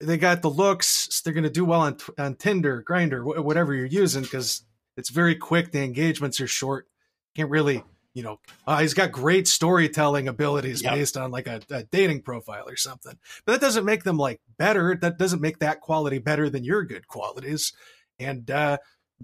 they 0.00 0.18
got 0.18 0.42
the 0.42 0.50
looks. 0.50 1.20
They're 1.22 1.32
going 1.32 1.44
to 1.44 1.50
do 1.50 1.64
well 1.64 1.80
on 1.80 1.96
on 2.18 2.34
Tinder, 2.36 2.84
Grindr, 2.86 3.42
whatever 3.42 3.74
you're 3.74 3.86
using, 3.86 4.22
because 4.22 4.64
it's 4.96 5.10
very 5.10 5.34
quick. 5.34 5.72
The 5.72 5.82
engagements 5.82 6.40
are 6.40 6.46
short. 6.46 6.86
Can't 7.34 7.50
really, 7.50 7.82
you 8.14 8.22
know, 8.22 8.40
uh, 8.66 8.80
he's 8.80 8.94
got 8.94 9.12
great 9.12 9.48
storytelling 9.48 10.28
abilities 10.28 10.82
Yep. 10.82 10.94
based 10.94 11.16
on 11.16 11.30
like 11.30 11.46
a, 11.46 11.60
a 11.70 11.84
dating 11.84 12.22
profile 12.22 12.68
or 12.68 12.76
something. 12.76 13.18
But 13.46 13.52
that 13.52 13.60
doesn't 13.60 13.84
make 13.84 14.02
them 14.04 14.18
like 14.18 14.40
better. 14.58 14.96
That 15.00 15.18
doesn't 15.18 15.40
make 15.40 15.60
that 15.60 15.80
quality 15.80 16.18
better 16.18 16.50
than 16.50 16.64
your 16.64 16.84
good 16.84 17.06
qualities. 17.06 17.72
And 18.18 18.50
uh, 18.50 18.78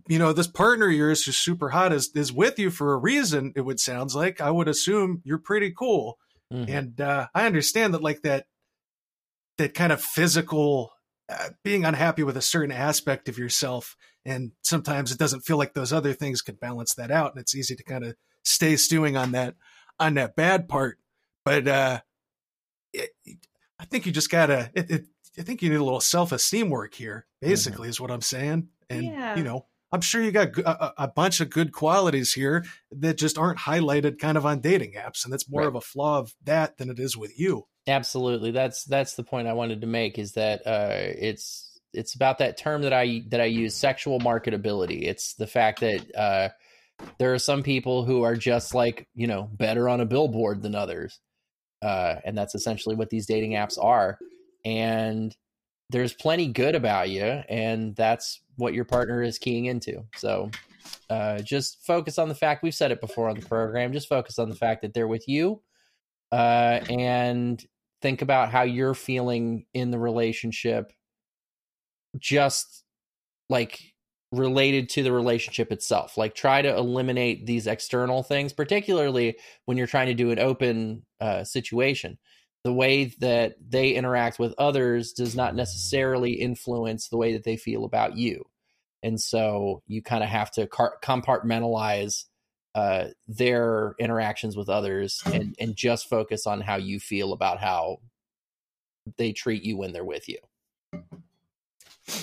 you 0.07 0.19
know, 0.19 0.33
this 0.33 0.47
partner 0.47 0.87
of 0.89 0.95
yours 0.95 1.25
who's 1.25 1.37
super 1.37 1.71
hot 1.71 1.93
is 1.93 2.11
is 2.15 2.33
with 2.33 2.59
you 2.59 2.71
for 2.71 2.93
a 2.93 2.99
reason. 2.99 3.53
It 3.57 3.63
would 3.63 3.81
sounds 3.81 4.15
like 4.15 4.41
I 4.41 4.51
would 4.51 4.69
assume 4.69 5.23
you're 5.25 5.39
pretty 5.39 5.73
cool 5.77 6.19
Mhm. 6.53 6.69
and 6.69 7.01
uh, 7.01 7.29
I 7.35 7.47
understand 7.47 7.95
that 7.95 8.03
like 8.03 8.23
that 8.23 8.47
that 9.59 9.75
kind 9.75 9.93
of 9.93 10.01
physical 10.01 10.93
uh, 11.29 11.51
being 11.63 11.85
unhappy 11.85 12.23
with 12.23 12.37
a 12.37 12.43
certain 12.43 12.73
aspect 12.73 13.29
of 13.29 13.37
yourself, 13.37 13.97
and 14.25 14.53
sometimes 14.63 15.13
it 15.13 15.19
doesn't 15.19 15.43
feel 15.43 15.59
like 15.59 15.75
those 15.75 15.93
other 15.93 16.15
things 16.15 16.41
could 16.41 16.59
balance 16.59 16.95
that 16.95 17.11
out, 17.11 17.33
and 17.33 17.41
it's 17.41 17.55
easy 17.55 17.77
to 17.77 17.83
kind 17.83 18.05
of 18.05 18.15
stay 18.45 18.77
stewing 18.77 19.17
on 19.17 19.33
that 19.33 19.57
on 20.01 20.15
that 20.15 20.37
bad 20.37 20.69
part. 20.69 20.99
But 21.45 21.69
uh, 21.69 22.01
it, 22.95 23.11
I 23.79 23.85
think 23.85 24.07
you 24.07 24.13
just 24.13 24.31
gotta. 24.31 24.71
It, 24.75 24.91
it, 24.91 25.05
I 25.39 25.43
think 25.43 25.61
you 25.61 25.69
need 25.69 25.77
a 25.77 25.85
little 25.85 26.01
self 26.01 26.33
esteem 26.33 26.71
work 26.71 26.95
here. 26.95 27.27
Basically, 27.43 27.85
mm-hmm. 27.85 27.91
is 27.91 28.01
what 28.01 28.11
I'm 28.11 28.23
saying. 28.23 28.69
And 28.89 29.05
yeah. 29.05 29.37
you 29.37 29.45
know, 29.45 29.67
I'm 29.91 30.01
sure 30.01 30.23
you 30.23 30.31
got 30.31 30.59
a, 30.59 31.05
a, 31.05 31.09
bunch 31.09 31.41
of 31.41 31.49
good 31.49 31.73
qualities 31.73 32.33
here 32.33 32.65
that 32.93 33.17
just 33.17 33.39
aren't 33.39 33.61
highlighted 33.61 34.19
kind 34.19 34.37
of 34.37 34.45
on 34.45 34.61
dating 34.61 34.93
apps, 34.93 35.25
and 35.25 35.33
that's 35.33 35.49
more 35.49 35.63
right. 35.63 35.69
of 35.69 35.75
a 35.77 35.81
flaw 35.81 36.19
of 36.19 36.35
that 36.45 36.77
than 36.77 36.91
it 36.91 36.99
is 36.99 37.17
with 37.17 37.39
you. 37.39 37.67
Absolutely, 37.87 38.51
that's 38.51 38.85
that's 38.85 39.15
the 39.15 39.25
point 39.25 39.49
I 39.49 39.55
wanted 39.55 39.81
to 39.81 39.87
make. 39.87 40.19
Is 40.19 40.33
that 40.33 40.67
uh, 40.67 40.91
it's 40.91 41.81
it's 41.95 42.15
about 42.15 42.39
that 42.39 42.59
term 42.59 42.83
that 42.83 42.93
I 42.93 43.25
that 43.29 43.41
I 43.41 43.47
use, 43.47 43.75
sexual 43.75 44.21
marketability. 44.21 45.05
It's 45.05 45.35
the 45.35 45.47
fact 45.47 45.81
that 45.81 46.15
uh, 46.15 46.49
there 47.19 47.33
are 47.33 47.39
some 47.39 47.63
people 47.63 48.05
who 48.05 48.23
are 48.25 48.37
just 48.37 48.75
like 48.75 49.09
you 49.15 49.27
know 49.27 49.49
better 49.51 49.89
on 49.89 50.03
a 50.03 50.07
billboard 50.07 50.61
than 50.61 50.75
others, 50.75 51.19
uh, 51.81 52.17
and 52.27 52.37
that's 52.37 52.55
essentially 52.55 52.95
what 52.95 53.09
these 53.09 53.27
dating 53.27 53.53
apps 53.53 53.83
are. 53.83 54.19
And 54.67 55.35
there's 55.91 56.13
plenty 56.13 56.49
good 56.49 56.75
about 56.75 57.11
you, 57.11 57.23
and 57.23 57.97
that's 57.97 58.41
what 58.57 58.75
your 58.75 58.85
partner 58.85 59.23
is 59.23 59.39
keying 59.39 59.67
into. 59.67 60.05
So 60.17 60.51
uh, 61.09 61.41
just 61.41 61.85
focus 61.87 62.19
on 62.19 62.29
the 62.29 62.35
fact 62.35 62.63
we've 62.63 62.75
said 62.75 62.93
it 62.93 63.01
before 63.01 63.29
on 63.29 63.39
the 63.39 63.47
program. 63.47 63.93
Just 63.93 64.09
focus 64.09 64.39
on 64.39 64.51
the 64.51 64.57
fact 64.57 64.83
that 64.83 64.95
they're 64.95 65.09
with 65.09 65.29
you, 65.29 65.63
uh, 66.33 66.81
and 66.89 67.63
think 68.03 68.23
about 68.23 68.51
how 68.51 68.63
you're 68.63 68.95
feeling 68.95 69.65
in 69.75 69.91
the 69.91 69.99
relationship. 69.99 70.93
Just 72.19 72.85
like 73.49 73.81
related 74.31 74.91
to 74.91 75.03
the 75.03 75.13
relationship 75.13 75.73
itself. 75.73 76.19
Like 76.19 76.35
try 76.35 76.61
to 76.61 76.77
eliminate 76.77 77.47
these 77.47 77.67
external 77.67 78.23
things, 78.23 78.53
particularly 78.53 79.39
when 79.65 79.77
you're 79.79 79.87
trying 79.87 80.09
to 80.09 80.15
do 80.15 80.31
an 80.31 80.39
open 80.39 81.07
uh, 81.21 81.45
situation 81.45 82.19
the 82.65 82.73
way 82.73 83.07
that 83.21 83.57
they 83.67 83.93
interact 83.93 84.39
with 84.39 84.55
others 84.59 85.13
does 85.13 85.35
not 85.35 85.55
necessarily 85.55 86.33
influence 86.33 87.09
the 87.09 87.17
way 87.17 87.33
that 87.33 87.45
they 87.45 87.57
feel 87.57 87.85
about 87.85 88.17
you. 88.17 88.45
And 89.03 89.21
so 89.21 89.83
you 89.87 90.03
kind 90.03 90.25
of 90.25 90.29
have 90.29 90.51
to 90.53 90.67
compartmentalize 90.67 92.25
uh, 92.75 93.07
their 93.27 93.95
interactions 93.99 94.57
with 94.57 94.69
others 94.69 95.23
and, 95.25 95.55
and 95.59 95.77
just 95.77 96.09
focus 96.09 96.47
on 96.47 96.61
how 96.61 96.77
you 96.77 96.99
feel 97.01 97.33
about 97.33 97.59
how 97.61 97.99
they 99.17 99.33
treat 99.33 99.63
you 99.63 99.77
when 99.77 99.93
they're 99.93 100.05
with 100.05 100.29
you. 100.29 100.39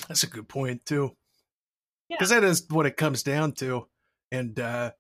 That's 0.08 0.24
a 0.24 0.28
good 0.28 0.48
point, 0.48 0.86
too. 0.86 1.16
Because 2.10 2.32
yeah. 2.32 2.42
that 2.42 2.48
is 2.48 2.66
what 2.70 2.86
it 2.86 2.98
comes 2.98 3.24
down 3.24 3.54
to. 3.54 3.88
And 4.32 4.60
uh, 4.60 4.92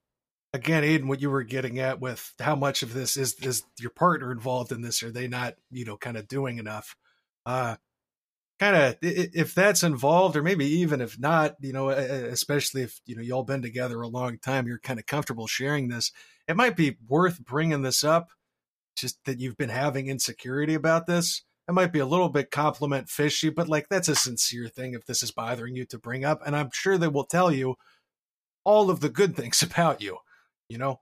again, 0.55 0.83
Aiden, 0.83 1.07
what 1.07 1.21
you 1.21 1.29
were 1.29 1.43
getting 1.43 1.79
at 1.79 1.99
with 1.99 2.33
how 2.39 2.55
much 2.55 2.81
of 2.81 2.93
this 2.93 3.17
is 3.17 3.35
is 3.41 3.63
your 3.79 3.91
partner 3.91 4.31
involved 4.31 4.71
in 4.71 4.81
this? 4.81 5.03
Are 5.03 5.11
they 5.11 5.27
not, 5.27 5.55
you 5.69 5.85
know, 5.85 5.97
kind 5.97 6.17
of 6.17 6.27
doing 6.27 6.57
enough? 6.57 6.95
Uh, 7.45 7.75
kind 8.59 8.75
of 8.75 8.95
if 9.01 9.53
that's 9.53 9.83
involved, 9.83 10.37
or 10.37 10.41
maybe 10.41 10.65
even 10.65 11.01
if 11.01 11.19
not, 11.19 11.55
you 11.59 11.73
know, 11.73 11.89
especially 11.89 12.83
if 12.83 13.01
you 13.05 13.15
know 13.15 13.21
y'all 13.21 13.43
been 13.43 13.61
together 13.61 14.01
a 14.01 14.07
long 14.07 14.37
time, 14.39 14.65
you're 14.65 14.79
kind 14.79 14.97
of 14.99 15.05
comfortable 15.05 15.45
sharing 15.45 15.89
this. 15.89 16.11
It 16.47 16.55
might 16.55 16.77
be 16.77 16.97
worth 17.07 17.43
bringing 17.43 17.81
this 17.81 18.03
up, 18.03 18.29
just 18.95 19.23
that 19.25 19.39
you've 19.39 19.57
been 19.57 19.69
having 19.69 20.07
insecurity 20.07 20.73
about 20.73 21.05
this. 21.05 21.43
It 21.67 21.73
might 21.73 21.91
be 21.91 21.99
a 21.99 22.05
little 22.05 22.29
bit 22.29 22.51
compliment 22.51 23.09
fishy, 23.09 23.49
but 23.49 23.67
like 23.67 23.89
that's 23.89 24.07
a 24.07 24.15
sincere 24.15 24.69
thing 24.69 24.93
if 24.93 25.05
this 25.05 25.21
is 25.21 25.31
bothering 25.31 25.75
you 25.75 25.85
to 25.87 25.99
bring 25.99 26.23
up, 26.23 26.41
and 26.45 26.55
I'm 26.55 26.69
sure 26.71 26.97
they 26.97 27.09
will 27.09 27.25
tell 27.25 27.51
you 27.51 27.75
all 28.63 28.89
of 28.89 29.01
the 29.01 29.09
good 29.09 29.35
things 29.35 29.61
about 29.61 30.01
you 30.01 30.19
you 30.69 30.77
know? 30.77 30.99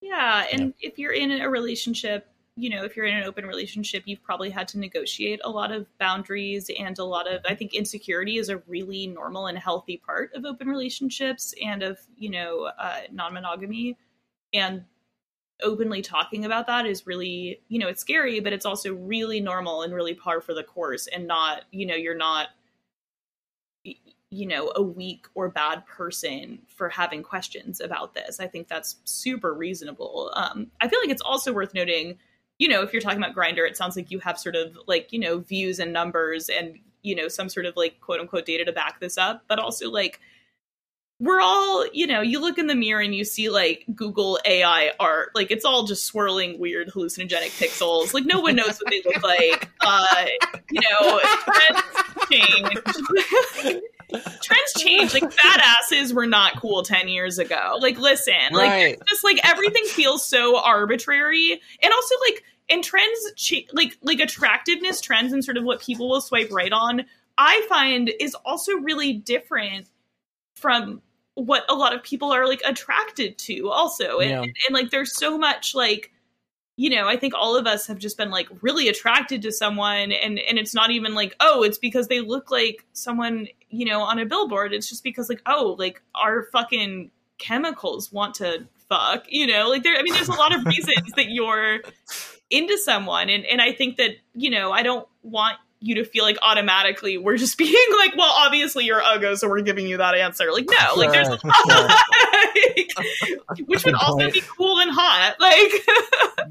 Yeah. 0.00 0.46
And 0.52 0.74
yeah. 0.78 0.88
if 0.88 0.98
you're 0.98 1.12
in 1.12 1.30
a 1.30 1.48
relationship, 1.48 2.26
you 2.56 2.70
know, 2.70 2.84
if 2.84 2.96
you're 2.96 3.06
in 3.06 3.16
an 3.16 3.24
open 3.24 3.46
relationship, 3.46 4.02
you've 4.06 4.22
probably 4.22 4.50
had 4.50 4.68
to 4.68 4.78
negotiate 4.78 5.40
a 5.44 5.50
lot 5.50 5.72
of 5.72 5.86
boundaries 5.98 6.70
and 6.78 6.98
a 6.98 7.04
lot 7.04 7.30
of, 7.30 7.40
I 7.48 7.54
think, 7.54 7.74
insecurity 7.74 8.38
is 8.38 8.48
a 8.48 8.58
really 8.66 9.06
normal 9.06 9.46
and 9.46 9.56
healthy 9.56 9.96
part 9.96 10.32
of 10.34 10.44
open 10.44 10.68
relationships 10.68 11.54
and 11.64 11.82
of, 11.82 11.98
you 12.16 12.30
know, 12.30 12.70
uh, 12.78 13.02
non 13.12 13.34
monogamy. 13.34 13.96
And 14.52 14.84
openly 15.62 16.02
talking 16.02 16.44
about 16.44 16.66
that 16.66 16.86
is 16.86 17.06
really, 17.06 17.60
you 17.68 17.78
know, 17.78 17.88
it's 17.88 18.00
scary, 18.00 18.40
but 18.40 18.52
it's 18.52 18.66
also 18.66 18.94
really 18.94 19.40
normal 19.40 19.82
and 19.82 19.94
really 19.94 20.14
par 20.14 20.40
for 20.40 20.54
the 20.54 20.64
course 20.64 21.06
and 21.06 21.26
not, 21.26 21.62
you 21.70 21.86
know, 21.86 21.94
you're 21.94 22.16
not 22.16 22.48
you 24.30 24.46
know, 24.46 24.72
a 24.76 24.82
weak 24.82 25.26
or 25.34 25.48
bad 25.48 25.84
person 25.86 26.60
for 26.68 26.88
having 26.88 27.22
questions 27.22 27.80
about 27.80 28.14
this. 28.14 28.38
I 28.38 28.46
think 28.46 28.68
that's 28.68 28.96
super 29.04 29.52
reasonable. 29.52 30.30
Um, 30.34 30.68
I 30.80 30.88
feel 30.88 31.00
like 31.00 31.10
it's 31.10 31.22
also 31.22 31.52
worth 31.52 31.74
noting, 31.74 32.16
you 32.58 32.68
know, 32.68 32.82
if 32.82 32.92
you're 32.92 33.02
talking 33.02 33.18
about 33.18 33.34
Grindr, 33.34 33.68
it 33.68 33.76
sounds 33.76 33.96
like 33.96 34.10
you 34.10 34.20
have 34.20 34.38
sort 34.38 34.54
of 34.54 34.78
like, 34.86 35.12
you 35.12 35.18
know, 35.18 35.38
views 35.38 35.80
and 35.80 35.92
numbers 35.92 36.48
and, 36.48 36.78
you 37.02 37.16
know, 37.16 37.26
some 37.26 37.48
sort 37.48 37.66
of 37.66 37.76
like 37.76 38.00
quote 38.00 38.20
unquote 38.20 38.46
data 38.46 38.64
to 38.64 38.72
back 38.72 39.00
this 39.00 39.18
up, 39.18 39.42
but 39.48 39.58
also 39.58 39.90
like, 39.90 40.20
we're 41.18 41.40
all, 41.40 41.86
you 41.92 42.06
know, 42.06 42.22
you 42.22 42.40
look 42.40 42.56
in 42.56 42.66
the 42.66 42.74
mirror 42.74 43.02
and 43.02 43.14
you 43.14 43.24
see 43.24 43.50
like 43.50 43.84
Google 43.94 44.38
AI 44.46 44.92
art, 45.00 45.30
like 45.34 45.50
it's 45.50 45.64
all 45.64 45.84
just 45.84 46.06
swirling 46.06 46.58
weird 46.58 46.88
hallucinogenic 46.88 47.58
pixels. 47.58 48.14
Like 48.14 48.24
no 48.24 48.40
one 48.40 48.56
knows 48.56 48.78
what 48.78 48.90
they 48.90 49.02
look 49.04 49.22
like. 49.22 49.68
Uh, 49.82 50.26
you 50.70 50.80
know, 50.82 51.20
trends 51.46 51.82
change. 52.30 53.80
trends 54.10 54.72
change. 54.78 55.14
Like 55.14 55.32
fat 55.32 55.76
asses 55.80 56.12
were 56.12 56.26
not 56.26 56.56
cool 56.60 56.82
10 56.82 57.08
years 57.08 57.38
ago. 57.38 57.76
Like 57.80 57.98
listen, 57.98 58.34
right. 58.52 58.98
like 58.98 59.08
just 59.08 59.24
like 59.24 59.38
everything 59.44 59.84
feels 59.84 60.24
so 60.24 60.58
arbitrary. 60.58 61.60
And 61.82 61.92
also 61.92 62.14
like 62.28 62.44
and 62.68 62.84
trends 62.84 63.32
cha- 63.36 63.66
like 63.72 63.96
like 64.02 64.20
attractiveness 64.20 65.00
trends 65.00 65.32
and 65.32 65.44
sort 65.44 65.56
of 65.56 65.64
what 65.64 65.80
people 65.80 66.08
will 66.08 66.20
swipe 66.20 66.50
right 66.50 66.72
on, 66.72 67.04
I 67.38 67.64
find 67.68 68.10
is 68.20 68.34
also 68.44 68.72
really 68.74 69.14
different 69.14 69.88
from 70.54 71.02
what 71.34 71.64
a 71.68 71.74
lot 71.74 71.94
of 71.94 72.02
people 72.02 72.32
are 72.32 72.46
like 72.46 72.60
attracted 72.66 73.38
to 73.38 73.70
also 73.70 74.18
and, 74.18 74.30
yeah. 74.30 74.42
and, 74.42 74.56
and 74.66 74.74
like 74.74 74.90
there's 74.90 75.16
so 75.16 75.38
much 75.38 75.74
like 75.74 76.12
you 76.80 76.88
know 76.88 77.06
i 77.06 77.16
think 77.16 77.34
all 77.34 77.56
of 77.56 77.66
us 77.66 77.86
have 77.86 77.98
just 77.98 78.16
been 78.16 78.30
like 78.30 78.48
really 78.62 78.88
attracted 78.88 79.42
to 79.42 79.52
someone 79.52 80.12
and 80.12 80.38
and 80.38 80.58
it's 80.58 80.74
not 80.74 80.90
even 80.90 81.14
like 81.14 81.36
oh 81.40 81.62
it's 81.62 81.76
because 81.76 82.08
they 82.08 82.20
look 82.20 82.50
like 82.50 82.86
someone 82.94 83.46
you 83.70 83.86
know 83.86 84.02
on 84.02 84.18
a 84.18 84.26
billboard. 84.26 84.72
It's 84.72 84.88
just 84.88 85.02
because 85.02 85.28
like 85.28 85.42
oh 85.46 85.76
like 85.78 86.02
our 86.14 86.44
fucking 86.52 87.10
chemicals 87.38 88.12
want 88.12 88.34
to 88.36 88.66
fuck 88.88 89.24
you 89.28 89.46
know? 89.46 89.68
Like 89.68 89.82
there 89.82 89.96
i 89.96 90.02
mean 90.02 90.14
there's 90.14 90.28
a 90.28 90.32
lot 90.32 90.54
of 90.54 90.64
reasons 90.66 91.12
that 91.16 91.30
you're 91.30 91.80
into 92.50 92.76
someone 92.78 93.30
and 93.30 93.44
and 93.46 93.62
i 93.62 93.72
think 93.72 93.96
that 93.96 94.10
you 94.34 94.50
know 94.50 94.72
i 94.72 94.82
don't 94.82 95.06
want 95.22 95.56
you 95.80 95.96
to 95.96 96.04
feel 96.04 96.24
like 96.24 96.38
automatically 96.42 97.18
we're 97.18 97.36
just 97.36 97.58
being 97.58 97.74
like, 97.98 98.16
well, 98.16 98.32
obviously 98.36 98.84
you're 98.84 99.00
uggo, 99.00 99.36
so 99.36 99.48
we're 99.48 99.62
giving 99.62 99.86
you 99.86 99.96
that 99.96 100.14
answer. 100.14 100.52
Like, 100.52 100.66
no, 100.68 100.94
like 100.96 101.10
there's 101.10 101.28
like, 101.28 101.42
which 103.66 103.84
would 103.84 103.94
also 103.94 104.30
be 104.30 104.42
cool 104.56 104.78
and 104.78 104.90
hot. 104.92 105.36
Like, 105.40 105.72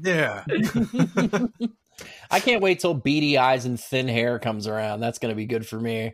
yeah. 0.02 0.44
I 2.30 2.40
can't 2.40 2.62
wait 2.62 2.80
till 2.80 2.94
beady 2.94 3.38
eyes 3.38 3.64
and 3.64 3.78
thin 3.78 4.08
hair 4.08 4.38
comes 4.38 4.66
around. 4.66 5.00
That's 5.00 5.18
gonna 5.18 5.34
be 5.34 5.46
good 5.46 5.66
for 5.66 5.80
me. 5.80 6.12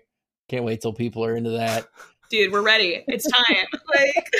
Can't 0.48 0.64
wait 0.64 0.80
till 0.80 0.92
people 0.92 1.24
are 1.24 1.36
into 1.36 1.50
that. 1.50 1.86
Dude, 2.30 2.52
we're 2.52 2.62
ready. 2.62 3.04
It's 3.06 3.26
time. 3.30 3.66
like 3.94 4.30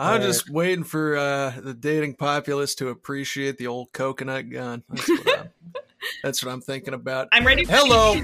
I'm 0.00 0.22
just 0.22 0.48
waiting 0.48 0.84
for 0.84 1.16
uh, 1.16 1.52
the 1.60 1.74
dating 1.74 2.14
populace 2.14 2.74
to 2.76 2.88
appreciate 2.88 3.58
the 3.58 3.66
old 3.66 3.92
coconut 3.92 4.48
gun. 4.48 4.82
That's 4.88 5.08
what 5.08 5.38
I'm, 5.38 5.50
that's 6.22 6.44
what 6.44 6.52
I'm 6.52 6.60
thinking 6.62 6.94
about. 6.94 7.28
I'm 7.32 7.46
ready. 7.46 7.64
Hello. 7.68 8.14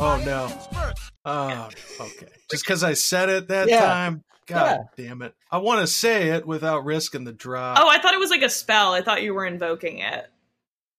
oh 0.00 0.22
no. 0.24 0.94
Oh, 1.26 1.68
okay. 2.00 2.26
Just 2.50 2.64
because 2.64 2.82
I 2.82 2.94
said 2.94 3.28
it 3.28 3.48
that 3.48 3.68
yeah. 3.68 3.80
time. 3.80 4.24
God 4.46 4.88
yeah. 4.98 5.08
damn 5.08 5.22
it! 5.22 5.34
I 5.52 5.58
want 5.58 5.82
to 5.82 5.86
say 5.86 6.30
it 6.30 6.44
without 6.46 6.84
risking 6.84 7.24
the 7.24 7.32
drop. 7.32 7.78
Oh, 7.78 7.88
I 7.88 8.00
thought 8.00 8.12
it 8.12 8.18
was 8.18 8.30
like 8.30 8.42
a 8.42 8.48
spell. 8.48 8.92
I 8.92 9.00
thought 9.00 9.22
you 9.22 9.34
were 9.34 9.46
invoking 9.46 9.98
it. 9.98 10.26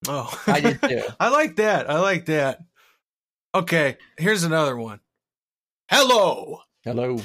Oh, 0.08 0.42
I 0.48 0.62
did 0.62 0.82
too. 0.82 1.04
I 1.20 1.30
like 1.30 1.58
that. 1.58 1.90
I 1.90 2.00
like 2.00 2.28
that. 2.28 2.60
Okay, 3.54 3.98
here's 4.18 4.44
another 4.44 4.78
one. 4.78 5.02
Hello. 5.90 6.62
Hello 6.86 7.20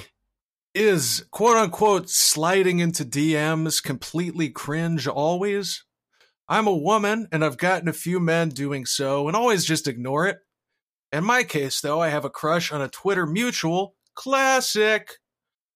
is 0.75 1.25
quote 1.31 1.57
unquote 1.57 2.09
sliding 2.09 2.79
into 2.79 3.05
DMs 3.05 3.83
completely 3.83 4.51
cringe 4.51 5.07
always? 5.07 5.85
I'm 6.49 6.67
a 6.67 6.77
woman 6.77 7.29
and 7.31 7.45
I've 7.45 7.59
gotten 7.59 7.89
a 7.89 7.93
few 7.93 8.21
men 8.21 8.49
doing 8.49 8.87
so 8.87 9.29
and 9.29 9.37
always 9.37 9.65
just 9.65 9.87
ignore 9.87 10.27
it. 10.27 10.39
In 11.13 11.25
my 11.25 11.43
case, 11.43 11.81
though, 11.81 12.01
I 12.01 12.09
have 12.09 12.25
a 12.25 12.31
crush 12.31 12.73
on 12.73 12.83
a 12.83 12.89
Twitter 12.89 13.27
mutual, 13.27 13.95
classic, 14.15 15.13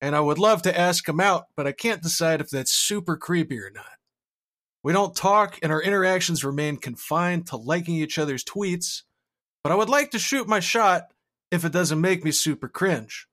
and 0.01 0.15
I 0.15 0.19
would 0.19 0.37
love 0.39 0.61
to 0.63 0.77
ask 0.77 1.07
him 1.07 1.19
out, 1.19 1.45
but 1.55 1.65
I 1.65 1.71
can't 1.71 2.01
decide 2.01 2.41
if 2.41 2.49
that's 2.49 2.71
super 2.71 3.17
creepy 3.17 3.59
or 3.59 3.71
not. 3.73 3.85
We 4.83 4.91
don't 4.91 5.15
talk, 5.15 5.57
and 5.63 5.71
our 5.71 5.81
interactions 5.81 6.43
remain 6.43 6.77
confined 6.77 7.47
to 7.47 7.55
liking 7.55 7.95
each 7.95 8.19
other's 8.19 8.43
tweets, 8.43 9.03
but 9.63 9.71
I 9.71 9.75
would 9.75 9.89
like 9.89 10.11
to 10.11 10.19
shoot 10.19 10.47
my 10.47 10.59
shot 10.59 11.03
if 11.51 11.63
it 11.63 11.71
doesn't 11.71 12.01
make 12.01 12.25
me 12.25 12.31
super 12.31 12.67
cringe. 12.67 13.27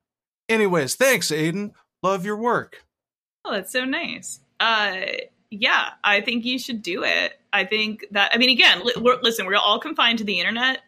Anyways, 0.51 0.97
thanks, 0.97 1.29
Aiden. 1.31 1.73
Love 2.03 2.25
your 2.27 2.37
work. 2.37 2.85
Oh, 3.45 3.53
that's 3.53 3.73
so 3.73 3.85
nice. 3.85 4.41
Uh, 4.59 4.97
yeah, 5.51 5.91
I 6.05 6.21
think 6.21 6.45
you 6.45 6.59
should 6.59 6.83
do 6.83 7.05
it. 7.05 7.39
I 7.53 7.65
think 7.65 8.05
that, 8.11 8.33
I 8.35 8.39
mean, 8.39 8.51
again, 8.51 8.85
li- 8.85 8.95
we're, 9.01 9.19
listen, 9.23 9.47
we're 9.47 9.57
all 9.57 9.79
confined 9.81 10.19
to 10.19 10.25
the 10.25 10.39
internet. 10.39 10.81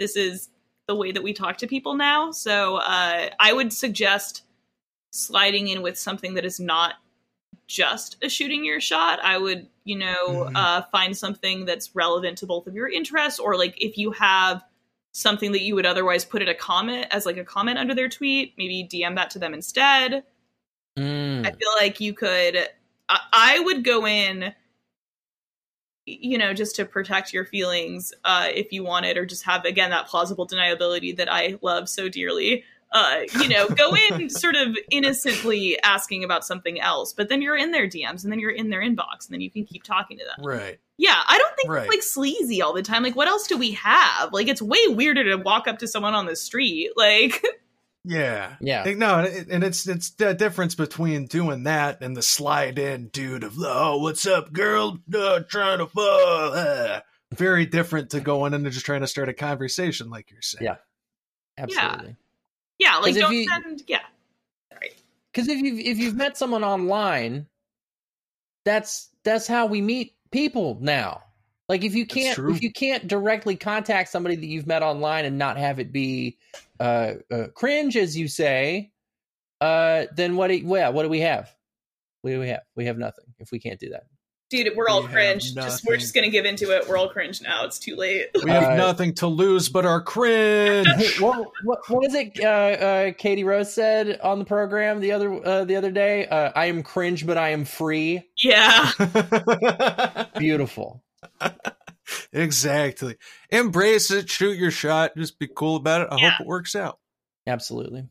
This 0.00 0.16
is 0.16 0.48
the 0.88 0.94
way 0.94 1.12
that 1.12 1.22
we 1.22 1.32
talk 1.32 1.58
to 1.58 1.66
people 1.66 1.94
now. 1.94 2.30
So 2.32 2.76
uh, 2.76 3.28
I 3.38 3.52
would 3.52 3.72
suggest 3.72 4.42
sliding 5.12 5.68
in 5.68 5.82
with 5.82 5.98
something 5.98 6.34
that 6.34 6.44
is 6.44 6.58
not 6.60 6.94
just 7.66 8.16
a 8.22 8.28
shooting 8.28 8.64
your 8.64 8.80
shot. 8.80 9.18
I 9.22 9.38
would, 9.38 9.66
you 9.84 9.98
know, 9.98 10.28
Mhm. 10.50 10.52
uh, 10.54 10.82
find 10.92 11.16
something 11.16 11.64
that's 11.64 11.94
relevant 11.96 12.38
to 12.38 12.46
both 12.46 12.66
of 12.66 12.74
your 12.74 12.88
interests, 12.88 13.40
or 13.40 13.56
like 13.56 13.80
if 13.82 13.96
you 13.98 14.12
have 14.12 14.64
something 15.16 15.52
that 15.52 15.62
you 15.62 15.74
would 15.74 15.86
otherwise 15.86 16.26
put 16.26 16.42
in 16.42 16.48
a 16.48 16.54
comment 16.54 17.06
as 17.10 17.24
like 17.24 17.38
a 17.38 17.44
comment 17.44 17.78
under 17.78 17.94
their 17.94 18.08
tweet, 18.08 18.52
maybe 18.58 18.86
DM 18.86 19.16
that 19.16 19.30
to 19.30 19.38
them 19.38 19.54
instead. 19.54 20.24
Mm. 20.98 21.46
I 21.46 21.50
feel 21.52 21.70
like 21.80 22.00
you 22.00 22.12
could. 22.12 22.56
I, 23.08 23.20
I 23.32 23.60
would 23.60 23.82
go 23.82 24.06
in, 24.06 24.52
you 26.04 26.36
know, 26.36 26.52
just 26.52 26.76
to 26.76 26.84
protect 26.84 27.32
your 27.32 27.46
feelings 27.46 28.12
uh, 28.24 28.48
if 28.54 28.72
you 28.72 28.84
wanted, 28.84 29.16
or 29.16 29.24
just 29.24 29.44
have 29.44 29.64
again 29.64 29.90
that 29.90 30.06
plausible 30.06 30.46
deniability 30.46 31.16
that 31.16 31.32
I 31.32 31.58
love 31.62 31.88
so 31.88 32.10
dearly. 32.10 32.64
Uh, 32.92 33.20
you 33.40 33.48
know, 33.48 33.68
go 33.68 33.96
in 34.10 34.28
sort 34.28 34.54
of 34.54 34.76
innocently 34.90 35.80
asking 35.82 36.24
about 36.24 36.44
something 36.44 36.78
else, 36.78 37.14
but 37.14 37.30
then 37.30 37.40
you're 37.40 37.56
in 37.56 37.72
their 37.72 37.88
DMs 37.88 38.22
and 38.22 38.30
then 38.30 38.38
you're 38.38 38.50
in 38.50 38.68
their 38.68 38.82
inbox 38.82 39.26
and 39.26 39.30
then 39.30 39.40
you 39.40 39.50
can 39.50 39.64
keep 39.64 39.82
talking 39.82 40.18
to 40.18 40.24
them. 40.24 40.46
Right. 40.46 40.78
Yeah, 40.98 41.14
I 41.26 41.36
don't 41.38 41.54
think 41.56 41.68
Right. 41.68 41.82
it's 41.84 41.90
like 41.90 42.02
sleazy 42.02 42.62
all 42.62 42.72
the 42.72 42.82
time. 42.82 43.02
Like, 43.02 43.14
what 43.16 43.28
else 43.28 43.46
do 43.46 43.58
we 43.58 43.72
have? 43.72 44.32
Like, 44.32 44.48
it's 44.48 44.62
way 44.62 44.78
weirder 44.88 45.24
to 45.24 45.36
walk 45.36 45.68
up 45.68 45.78
to 45.80 45.86
someone 45.88 46.14
on 46.14 46.24
the 46.26 46.36
street. 46.36 46.90
Like, 46.96 47.44
Yeah. 48.08 48.54
Yeah. 48.60 48.84
Like, 48.84 48.96
no, 48.98 49.18
and 49.18 49.50
and 49.50 49.64
it's 49.64 49.86
it's 49.88 50.10
the 50.10 50.32
difference 50.32 50.74
between 50.76 51.26
doing 51.26 51.64
that 51.64 52.02
and 52.02 52.16
the 52.16 52.22
slide 52.22 52.78
in 52.78 53.08
dude 53.08 53.42
of 53.44 53.54
oh 53.58 53.98
what's 53.98 54.26
up 54.26 54.52
girl 54.52 54.98
uh, 55.14 55.40
trying 55.48 55.78
to 55.78 55.86
fall 55.86 56.52
uh." 56.54 57.00
very 57.34 57.66
different 57.66 58.10
to 58.10 58.20
going 58.20 58.54
in 58.54 58.64
and 58.64 58.72
just 58.72 58.86
trying 58.86 59.00
to 59.00 59.06
start 59.08 59.28
a 59.28 59.34
conversation 59.34 60.08
like 60.08 60.30
you're 60.30 60.40
saying. 60.40 60.62
Yeah. 60.64 60.76
Absolutely. 61.58 62.14
yeah, 62.78 62.96
like 62.98 63.06
'Cause 63.06 63.16
if 63.16 63.22
don't 63.22 63.32
you- 63.34 63.48
send. 63.48 63.82
Yeah, 63.88 64.02
Because 65.32 65.48
if 65.48 65.58
you've 65.58 65.80
if 65.80 65.98
you've 65.98 66.14
met 66.14 66.36
someone 66.38 66.62
online, 66.62 67.48
that's 68.64 69.10
that's 69.24 69.46
how 69.46 69.66
we 69.66 69.80
meet 69.82 70.14
people 70.36 70.76
now. 70.82 71.22
Like 71.68 71.82
if 71.82 71.94
you 71.94 72.06
can't 72.06 72.38
if 72.38 72.62
you 72.62 72.70
can't 72.70 73.08
directly 73.08 73.56
contact 73.56 74.10
somebody 74.10 74.36
that 74.36 74.46
you've 74.46 74.66
met 74.66 74.82
online 74.82 75.24
and 75.24 75.38
not 75.38 75.56
have 75.56 75.80
it 75.80 75.92
be 75.92 76.36
uh, 76.78 77.14
uh 77.32 77.46
cringe 77.54 77.96
as 77.96 78.16
you 78.16 78.28
say, 78.28 78.92
uh 79.60 80.04
then 80.14 80.36
what 80.36 80.48
do 80.48 80.64
well, 80.64 80.92
what 80.92 81.04
do 81.04 81.08
we 81.08 81.20
have? 81.20 81.52
What 82.20 82.30
do 82.32 82.40
we 82.40 82.48
have? 82.48 82.62
We 82.76 82.84
have 82.84 82.98
nothing 82.98 83.24
if 83.38 83.50
we 83.50 83.58
can't 83.58 83.80
do 83.80 83.88
that. 83.90 84.04
Dude, 84.50 84.68
we're 84.76 84.88
all 84.88 85.02
We 85.02 85.08
cringe. 85.08 85.54
Just 85.54 85.84
we're 85.86 85.96
just 85.96 86.14
gonna 86.14 86.30
give 86.30 86.44
into 86.44 86.70
it. 86.76 86.88
We're 86.88 86.96
all 86.96 87.08
cringe 87.08 87.40
now. 87.42 87.64
It's 87.64 87.78
too 87.78 87.96
late. 87.96 88.26
We 88.44 88.50
have 88.50 88.64
Uh, 88.64 88.76
nothing 88.76 89.14
to 89.14 89.26
lose 89.26 89.68
but 89.68 89.84
our 89.84 90.00
cringe. 90.00 90.86
Hey, 90.96 91.10
what, 91.20 91.48
what 91.64 91.78
what 91.88 92.02
was 92.02 92.14
it? 92.14 92.38
Uh, 92.40 92.46
uh, 92.46 93.12
Katie 93.12 93.44
Rose 93.44 93.72
said 93.72 94.20
on 94.20 94.38
the 94.38 94.44
program 94.44 95.00
the 95.00 95.12
other 95.12 95.46
uh, 95.46 95.64
the 95.64 95.76
other 95.76 95.90
day. 95.90 96.26
Uh, 96.26 96.52
I 96.54 96.66
am 96.66 96.82
cringe, 96.82 97.26
but 97.26 97.36
I 97.38 97.50
am 97.50 97.64
free. 97.64 98.22
Yeah, 98.36 98.90
Beautiful. 100.38 101.02
exactly. 102.32 103.16
Embrace 103.50 104.10
it, 104.10 104.28
shoot 104.30 104.56
your 104.56 104.70
shot, 104.70 105.16
just 105.16 105.38
be 105.38 105.48
cool 105.48 105.76
about 105.76 106.02
it. 106.02 106.08
I 106.10 106.16
Yeah. 106.18 106.30
hope 106.30 106.40
it 106.42 106.46
works 106.46 106.74
out. 106.76 106.98
Absolutely. 107.46 108.04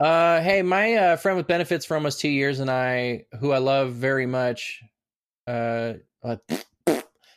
Uh, 0.00 0.40
hey, 0.40 0.62
my 0.62 0.94
uh, 0.94 1.16
friend 1.16 1.36
with 1.36 1.46
benefits 1.48 1.84
for 1.84 1.96
almost 1.96 2.20
two 2.20 2.28
years, 2.28 2.60
and 2.60 2.70
I, 2.70 3.24
who 3.40 3.50
I 3.50 3.58
love 3.58 3.92
very 3.94 4.26
much, 4.26 4.80
uh, 5.48 5.94
uh, 6.22 6.36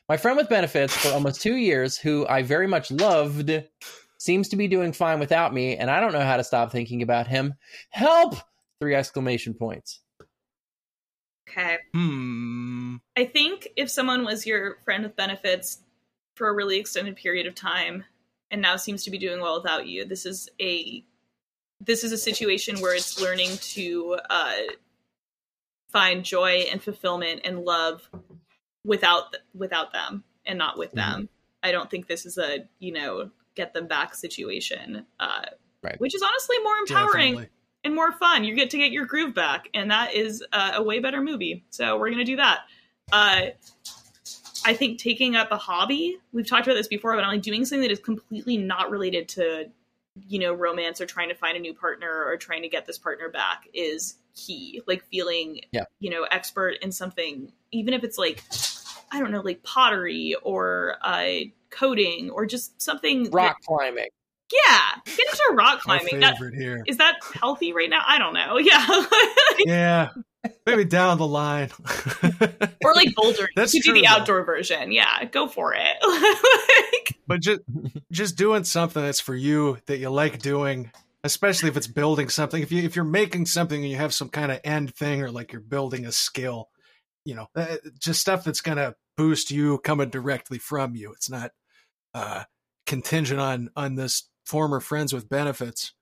my 0.10 0.18
friend 0.18 0.36
with 0.36 0.50
benefits 0.50 0.96
for 0.96 1.14
almost 1.14 1.42
two 1.42 1.56
years, 1.56 1.98
who 1.98 2.28
I 2.28 2.42
very 2.42 2.68
much 2.68 2.92
loved, 2.92 3.52
seems 4.18 4.50
to 4.50 4.58
be 4.58 4.68
doing 4.68 4.92
fine 4.92 5.20
without 5.20 5.54
me, 5.54 5.78
and 5.78 5.90
I 5.90 6.00
don't 6.02 6.12
know 6.12 6.20
how 6.20 6.38
to 6.38 6.44
stop 6.44 6.72
thinking 6.72 7.02
about 7.02 7.28
him. 7.28 7.54
Help! 7.90 8.36
Three 8.82 8.96
exclamation 8.96 9.54
points. 9.54 10.02
okay. 11.50 11.78
Hmm. 11.94 12.98
I 13.16 13.26
think 13.26 13.70
if 13.76 13.90
someone 13.90 14.26
was 14.26 14.46
your 14.46 14.78
friend 14.84 15.04
with 15.04 15.16
benefits 15.16 15.80
for 16.36 16.50
a 16.50 16.54
really 16.54 16.78
extended 16.78 17.16
period 17.16 17.46
of 17.46 17.56
time 17.56 18.04
and 18.50 18.62
now 18.62 18.76
seems 18.76 19.04
to 19.04 19.12
be 19.12 19.18
doing 19.18 19.40
well 19.40 19.62
without 19.62 19.88
you, 19.88 20.04
this 20.06 20.26
is 20.26 20.50
a 20.60 21.04
this 21.80 22.04
is 22.04 22.12
a 22.12 22.18
situation 22.18 22.82
where 22.82 22.96
it's 22.96 23.22
learning 23.22 23.58
to 23.58 24.18
uh, 24.30 24.54
find 25.92 26.24
joy 26.24 26.66
and 26.72 26.82
fulfillment 26.82 27.42
and 27.44 27.60
love 27.66 28.10
without 28.86 29.36
without 29.54 29.94
them 29.94 30.24
and 30.46 30.58
not 30.58 30.78
with 30.78 30.92
them. 30.94 31.30
I 31.64 31.72
don't 31.72 31.90
think 31.92 32.08
this 32.08 32.26
is 32.26 32.38
a 32.38 32.68
you 32.80 32.92
know 32.94 33.30
get 33.56 33.74
them 33.74 33.88
back 33.88 34.16
situation, 34.16 35.06
uh, 35.20 35.44
Right. 35.84 36.00
which 36.00 36.16
is 36.16 36.22
honestly 36.22 36.58
more 36.64 36.76
empowering 36.78 37.34
Definitely. 37.34 37.50
and 37.84 37.96
more 37.96 38.12
fun. 38.12 38.44
You 38.44 38.56
get 38.56 38.70
to 38.72 38.78
get 38.78 38.92
your 38.92 39.06
groove 39.06 39.34
back, 39.34 39.68
and 39.74 39.90
that 39.92 40.14
is 40.14 40.44
uh, 40.54 40.72
a 40.76 40.84
way 40.84 41.00
better 41.00 41.22
movie. 41.22 41.64
So 41.70 41.98
we're 41.98 42.10
gonna 42.12 42.24
do 42.24 42.38
that. 42.38 42.62
Uh, 43.12 43.48
I 44.64 44.74
think 44.76 45.00
taking 45.00 45.36
up 45.36 45.52
a 45.52 45.58
hobby. 45.58 46.18
We've 46.32 46.48
talked 46.48 46.68
about 46.68 46.76
this 46.76 46.88
before, 46.88 47.16
but 47.16 47.24
I'm 47.24 47.32
like 47.32 47.42
doing 47.42 47.66
something 47.66 47.82
that 47.82 47.92
is 47.92 48.00
completely 48.00 48.58
not 48.58 48.92
related 48.92 49.28
to, 49.30 49.70
you 50.28 50.40
know, 50.40 50.54
romance 50.54 51.02
or 51.02 51.08
trying 51.08 51.30
to 51.30 51.36
find 51.36 51.58
a 51.58 51.60
new 51.60 51.74
partner 51.74 52.24
or 52.26 52.38
trying 52.38 52.62
to 52.62 52.70
get 52.70 52.86
this 52.86 53.00
partner 53.00 53.28
back 53.30 53.68
is 53.74 54.18
key. 54.36 54.82
Like 54.88 55.04
feeling, 55.12 55.62
Yeah. 55.72 55.84
you 56.00 56.10
know, 56.10 56.24
expert 56.32 56.76
in 56.82 56.92
something, 56.92 57.52
even 57.72 57.94
if 57.94 58.04
it's 58.04 58.18
like, 58.18 58.44
I 59.12 59.20
don't 59.20 59.32
know, 59.32 59.42
like 59.42 59.64
pottery 59.64 60.36
or 60.44 60.96
uh, 61.02 61.26
coding 61.70 62.30
or 62.32 62.46
just 62.46 62.82
something. 62.82 63.24
that- 63.24 63.34
Rock 63.34 63.58
climbing. 63.66 64.08
yeah, 64.52 64.80
get 65.06 65.20
into 65.20 65.44
rock 65.54 65.82
My 65.86 65.98
climbing. 66.00 66.20
That, 66.22 66.34
favorite 66.38 66.56
here. 66.56 66.84
is 66.88 66.98
that 66.98 67.16
healthy 67.34 67.74
right 67.74 67.90
now? 67.90 68.02
I 68.06 68.18
don't 68.18 68.34
know. 68.34 68.58
Yeah. 68.60 69.06
yeah. 69.66 70.10
Maybe 70.66 70.86
down 70.86 71.18
the 71.20 71.28
line. 71.28 71.70
or 72.84 72.94
like 72.96 73.10
bouldering. 73.10 73.48
That's 73.56 73.74
you 73.76 73.82
could 73.82 73.90
do 73.90 73.92
true, 73.92 74.02
the 74.02 74.08
though. 74.08 74.22
outdoor 74.22 74.44
version. 74.44 74.92
Yeah, 74.92 75.24
go 75.26 75.48
for 75.48 75.76
it. 75.78 75.98
like, 77.04 77.18
but 77.28 77.42
just 77.42 77.62
just 78.12 78.38
doing 78.38 78.64
something 78.64 79.04
that's 79.04 79.20
for 79.20 79.36
you 79.36 79.78
that 79.86 79.98
you 80.00 80.10
like 80.10 80.40
doing 80.40 80.92
especially 81.24 81.70
if 81.70 81.78
it's 81.78 81.88
building 81.88 82.30
something. 82.30 82.62
If 82.62 82.72
you 82.72 82.84
if 82.84 82.96
you're 82.96 83.06
making 83.06 83.46
something 83.46 83.82
and 83.82 83.92
you 83.92 83.98
have 83.98 84.14
some 84.14 84.30
kind 84.30 84.52
of 84.52 84.60
end 84.64 84.96
thing 84.96 85.22
or 85.22 85.32
like 85.32 85.52
you're 85.52 85.62
building 85.62 86.06
a 86.06 86.12
skill 86.12 86.70
you 87.26 87.36
know 87.36 87.48
uh, 87.56 87.78
just 88.00 88.22
stuff 88.22 88.44
that's 88.44 88.62
going 88.62 88.78
to 88.78 88.96
boost 89.18 89.52
you 89.52 89.78
coming 89.80 90.10
directly 90.10 90.58
from 90.58 90.96
you. 90.96 91.12
It's 91.14 91.30
not 91.30 91.52
uh 92.14 92.44
contingent 92.86 93.40
on 93.40 93.70
on 93.76 93.96
this 93.96 94.30
former 94.46 94.80
friends 94.80 95.14
with 95.14 95.30
benefits. 95.30 95.94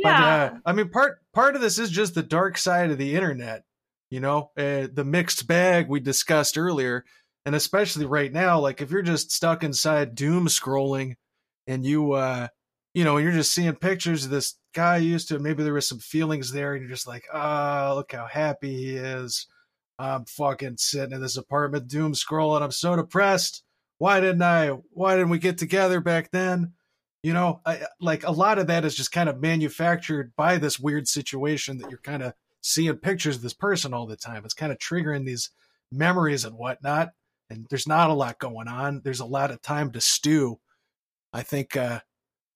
But 0.00 0.10
yeah. 0.10 0.44
uh, 0.44 0.58
i 0.64 0.72
mean 0.72 0.90
part 0.90 1.18
part 1.34 1.56
of 1.56 1.60
this 1.60 1.78
is 1.78 1.90
just 1.90 2.14
the 2.14 2.22
dark 2.22 2.56
side 2.56 2.90
of 2.90 2.98
the 2.98 3.16
internet 3.16 3.64
you 4.10 4.20
know 4.20 4.52
uh, 4.56 4.86
the 4.92 5.04
mixed 5.04 5.46
bag 5.46 5.88
we 5.88 6.00
discussed 6.00 6.56
earlier. 6.56 7.04
And 7.44 7.54
especially 7.54 8.04
right 8.04 8.32
now 8.32 8.60
like 8.60 8.80
if 8.80 8.90
you're 8.90 9.02
just 9.02 9.32
stuck 9.32 9.64
inside 9.64 10.14
doom 10.14 10.46
scrolling 10.46 11.14
and 11.66 11.84
you 11.84 12.12
uh 12.12 12.48
you 12.98 13.04
know 13.04 13.16
you're 13.18 13.30
just 13.30 13.54
seeing 13.54 13.76
pictures 13.76 14.24
of 14.24 14.32
this 14.32 14.56
guy 14.74 14.96
used 14.96 15.28
to 15.28 15.38
maybe 15.38 15.62
there 15.62 15.72
was 15.72 15.86
some 15.86 16.00
feelings 16.00 16.50
there 16.50 16.74
and 16.74 16.82
you're 16.82 16.90
just 16.90 17.06
like 17.06 17.22
oh 17.32 17.92
look 17.94 18.10
how 18.10 18.26
happy 18.26 18.74
he 18.74 18.96
is. 18.96 19.46
I'm 20.00 20.24
fucking 20.24 20.78
sitting 20.78 21.12
in 21.12 21.20
this 21.20 21.36
apartment 21.36 21.86
doom 21.86 22.14
scrolling 22.14 22.60
i'm 22.60 22.72
so 22.72 22.96
depressed. 22.96 23.62
Why 23.98 24.18
didn't 24.18 24.42
i 24.42 24.70
why 24.90 25.14
didn't 25.14 25.30
we 25.30 25.38
get 25.38 25.58
together 25.58 26.00
back 26.00 26.32
then? 26.32 26.72
You 27.22 27.34
know 27.34 27.60
I, 27.64 27.82
like 28.00 28.24
a 28.24 28.32
lot 28.32 28.58
of 28.58 28.66
that 28.66 28.84
is 28.84 28.96
just 28.96 29.12
kind 29.12 29.28
of 29.28 29.40
manufactured 29.40 30.32
by 30.36 30.58
this 30.58 30.80
weird 30.80 31.06
situation 31.06 31.78
that 31.78 31.90
you're 31.90 32.00
kind 32.00 32.24
of 32.24 32.32
seeing 32.62 32.96
pictures 32.96 33.36
of 33.36 33.42
this 33.42 33.54
person 33.54 33.94
all 33.94 34.08
the 34.08 34.16
time. 34.16 34.44
It's 34.44 34.54
kind 34.54 34.72
of 34.72 34.78
triggering 34.78 35.24
these 35.24 35.50
memories 35.92 36.44
and 36.44 36.56
whatnot 36.56 37.10
and 37.48 37.64
there's 37.70 37.86
not 37.86 38.10
a 38.10 38.14
lot 38.14 38.40
going 38.40 38.66
on. 38.66 39.02
There's 39.04 39.20
a 39.20 39.24
lot 39.24 39.52
of 39.52 39.62
time 39.62 39.92
to 39.92 40.00
stew. 40.00 40.58
I 41.32 41.42
think 41.42 41.76
uh 41.76 42.00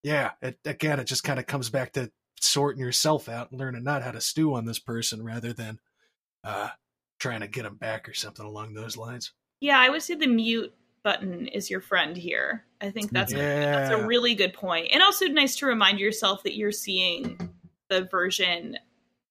yeah 0.02 0.32
it, 0.40 0.58
again 0.64 1.00
it 1.00 1.04
just 1.04 1.24
kind 1.24 1.38
of 1.38 1.46
comes 1.46 1.70
back 1.70 1.92
to 1.92 2.10
sorting 2.40 2.82
yourself 2.82 3.28
out 3.28 3.50
and 3.50 3.60
learning 3.60 3.84
not 3.84 4.02
how 4.02 4.10
to 4.10 4.20
stew 4.20 4.54
on 4.54 4.64
this 4.64 4.78
person 4.78 5.22
rather 5.22 5.52
than 5.52 5.78
uh 6.44 6.68
trying 7.18 7.40
to 7.40 7.46
get 7.46 7.62
them 7.62 7.76
back 7.76 8.08
or 8.08 8.14
something 8.14 8.44
along 8.44 8.74
those 8.74 8.96
lines 8.96 9.32
Yeah, 9.60 9.78
I 9.78 9.90
would 9.90 10.02
say 10.02 10.14
the 10.14 10.26
mute 10.26 10.74
button 11.02 11.46
is 11.48 11.70
your 11.70 11.80
friend 11.80 12.16
here. 12.16 12.64
I 12.80 12.90
think 12.90 13.10
that's 13.10 13.32
a, 13.32 13.36
that's 13.36 13.90
a 13.90 14.06
really 14.06 14.34
good. 14.34 14.56
And 14.62 15.02
also 15.02 15.26
nice 15.26 15.56
to 15.56 15.66
remind 15.66 16.00
yourself 16.00 16.42
that 16.44 16.56
you're 16.56 16.72
seeing 16.72 17.38
the 17.88 18.04
version 18.04 18.76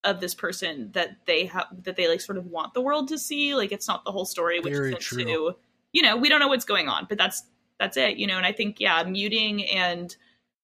of 0.04 0.20
this 0.20 0.34
person 0.34 0.90
that 0.94 1.10
they 1.26 1.46
have 1.46 1.68
that 1.84 1.96
they 1.96 2.08
like 2.08 2.22
sort 2.22 2.38
of 2.38 2.48
want 2.48 2.74
the 2.74 2.82
world 2.82 3.10
to 3.10 3.18
see. 3.18 3.56
Like 3.56 3.72
it's 3.72 3.88
not 3.88 4.04
the 4.06 4.12
whole 4.12 4.26
story, 4.26 4.60
which 4.60 4.74
Very 4.74 4.94
is 4.94 5.04
true. 5.04 5.56
you 5.94 6.02
know 6.02 6.18
we 6.18 6.30
don't 6.30 6.40
know 6.40 6.48
what's 6.48 6.66
going 6.66 6.88
on, 6.88 7.06
but 7.08 7.18
that's 7.18 7.44
that's 7.80 7.98
it. 7.98 8.18
You 8.18 8.28
know, 8.28 8.38
and 8.38 8.46
I 8.46 8.52
think 8.52 8.80
yeah, 8.80 9.04
muting 9.04 9.66
and 9.70 10.16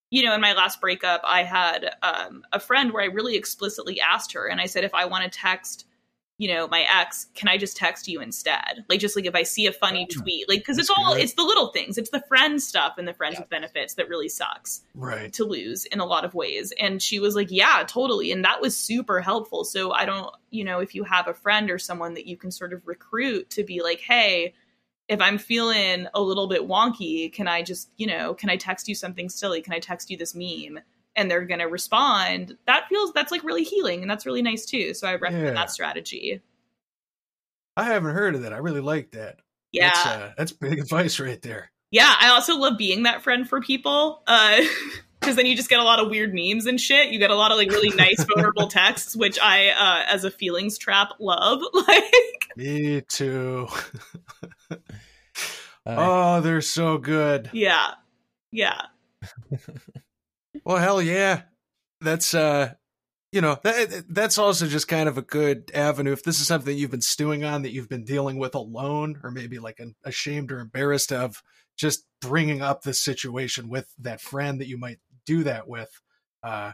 you 0.09 0.23
know, 0.23 0.33
in 0.33 0.41
my 0.41 0.53
last 0.53 0.79
breakup, 0.79 1.21
I 1.23 1.43
had 1.43 1.95
um, 2.01 2.43
a 2.53 2.59
friend 2.59 2.93
where 2.93 3.03
I 3.03 3.07
really 3.07 3.35
explicitly 3.35 3.99
asked 3.99 4.33
her, 4.33 4.47
and 4.47 4.61
I 4.61 4.65
said, 4.65 4.83
if 4.83 4.93
I 4.93 5.05
want 5.05 5.23
to 5.25 5.29
text, 5.39 5.85
you 6.37 6.53
know, 6.53 6.67
my 6.67 6.85
ex, 6.87 7.27
can 7.33 7.49
I 7.49 7.57
just 7.57 7.75
text 7.75 8.07
you 8.07 8.21
instead? 8.21 8.85
Like, 8.87 8.99
just 8.99 9.15
like 9.15 9.25
if 9.25 9.33
I 9.33 9.41
see 9.43 9.65
a 9.65 9.71
funny 9.71 10.05
tweet, 10.05 10.47
like, 10.47 10.59
because 10.59 10.77
it's 10.77 10.89
all, 10.89 11.15
good. 11.15 11.23
it's 11.23 11.33
the 11.33 11.41
little 11.41 11.69
things, 11.69 11.97
it's 11.97 12.11
the 12.11 12.23
friend 12.27 12.61
stuff 12.61 12.93
and 12.97 13.07
the 13.07 13.13
friends 13.13 13.39
with 13.39 13.49
benefits 13.49 13.95
that 13.95 14.07
really 14.07 14.29
sucks 14.29 14.83
Right. 14.93 15.33
to 15.33 15.43
lose 15.43 15.85
in 15.85 15.99
a 15.99 16.05
lot 16.05 16.25
of 16.25 16.35
ways. 16.35 16.71
And 16.79 17.01
she 17.01 17.19
was 17.19 17.35
like, 17.35 17.47
yeah, 17.49 17.83
totally. 17.87 18.31
And 18.31 18.45
that 18.45 18.61
was 18.61 18.77
super 18.77 19.19
helpful. 19.19 19.63
So 19.65 19.91
I 19.91 20.05
don't, 20.05 20.29
you 20.51 20.63
know, 20.63 20.79
if 20.79 20.93
you 20.93 21.03
have 21.05 21.27
a 21.27 21.33
friend 21.33 21.71
or 21.71 21.79
someone 21.79 22.13
that 22.13 22.27
you 22.27 22.37
can 22.37 22.51
sort 22.51 22.71
of 22.71 22.87
recruit 22.87 23.49
to 23.51 23.63
be 23.63 23.81
like, 23.81 23.99
hey, 23.99 24.53
if 25.09 25.21
I'm 25.21 25.37
feeling 25.37 26.07
a 26.13 26.21
little 26.21 26.47
bit 26.47 26.67
wonky, 26.67 27.31
can 27.31 27.47
I 27.47 27.61
just, 27.61 27.89
you 27.97 28.07
know, 28.07 28.33
can 28.33 28.49
I 28.49 28.57
text 28.57 28.87
you 28.87 28.95
something 28.95 29.29
silly? 29.29 29.61
Can 29.61 29.73
I 29.73 29.79
text 29.79 30.09
you 30.09 30.17
this 30.17 30.35
meme? 30.35 30.79
And 31.15 31.31
they're 31.31 31.45
going 31.45 31.59
to 31.61 31.65
respond. 31.65 32.57
That 32.67 32.87
feels, 32.89 33.13
that's 33.13 33.31
like 33.31 33.43
really 33.43 33.63
healing 33.63 34.01
and 34.01 34.11
that's 34.11 34.25
really 34.25 34.41
nice 34.41 34.65
too. 34.65 34.93
So 34.93 35.07
I 35.07 35.15
recommend 35.15 35.47
Yeah. 35.47 35.53
that 35.53 35.71
strategy. 35.71 36.41
I 37.75 37.83
haven't 37.85 38.13
heard 38.13 38.35
of 38.35 38.41
that. 38.43 38.53
I 38.53 38.57
really 38.57 38.81
like 38.81 39.11
that. 39.11 39.39
Yeah. 39.71 39.89
That's, 39.93 40.05
uh, 40.05 40.33
that's 40.37 40.51
big 40.51 40.79
advice 40.79 41.19
right 41.19 41.41
there. 41.41 41.71
yeah. 41.91 42.13
I 42.19 42.29
also 42.29 42.57
love 42.57 42.77
being 42.77 43.03
that 43.03 43.23
friend 43.23 43.47
for 43.47 43.61
people. 43.61 44.21
Uh, 44.27 44.61
because 45.19 45.35
then 45.35 45.45
you 45.47 45.55
just 45.55 45.69
get 45.69 45.79
a 45.79 45.83
lot 45.83 45.99
of 45.99 46.09
weird 46.11 46.33
memes 46.33 46.67
and 46.67 46.79
shit. 46.79 47.09
You 47.09 47.17
get 47.17 47.31
a 47.31 47.35
lot 47.35 47.51
of 47.51 47.57
like 47.57 47.69
really 47.71 47.95
nice 47.95 48.23
vulnerable 48.35 48.67
texts, 48.67 49.15
which 49.15 49.39
I, 49.41 49.69
uh, 49.69 50.05
as 50.13 50.23
a 50.23 50.29
feelings 50.31 50.77
trap, 50.77 51.13
love. 51.19 51.61
Like, 51.87 52.03
Me 52.55 53.01
too. 53.01 53.67
Uh, 54.71 54.77
Oh, 55.85 56.41
they're 56.41 56.61
so 56.61 56.97
good. 56.97 57.49
yeah, 57.53 57.91
yeah, 58.51 58.81
Well, 60.65 60.77
hell 60.77 61.01
yeah. 61.01 61.43
That's 62.01 62.33
uh 62.33 62.73
you 63.31 63.41
know, 63.41 63.57
that 63.63 64.05
that's 64.09 64.37
also 64.37 64.67
just 64.67 64.87
kind 64.87 65.07
of 65.09 65.17
a 65.17 65.21
good 65.21 65.69
avenue 65.73 66.13
if 66.13 66.23
this 66.23 66.39
is 66.39 66.47
something 66.47 66.77
you've 66.77 66.91
been 66.91 67.01
stewing 67.01 67.43
on 67.43 67.61
that 67.63 67.71
you've 67.71 67.89
been 67.89 68.05
dealing 68.05 68.37
with 68.37 68.55
alone 68.55 69.19
or 69.23 69.31
maybe 69.31 69.59
like 69.59 69.79
an, 69.79 69.95
ashamed 70.03 70.51
or 70.51 70.59
embarrassed 70.59 71.11
of 71.11 71.41
just 71.77 72.05
bringing 72.21 72.61
up 72.61 72.81
this 72.81 73.03
situation 73.03 73.69
with 73.69 73.93
that 73.99 74.21
friend 74.21 74.59
that 74.59 74.67
you 74.67 74.77
might 74.77 74.99
do 75.25 75.43
that 75.43 75.67
with 75.67 75.89
uh 76.43 76.71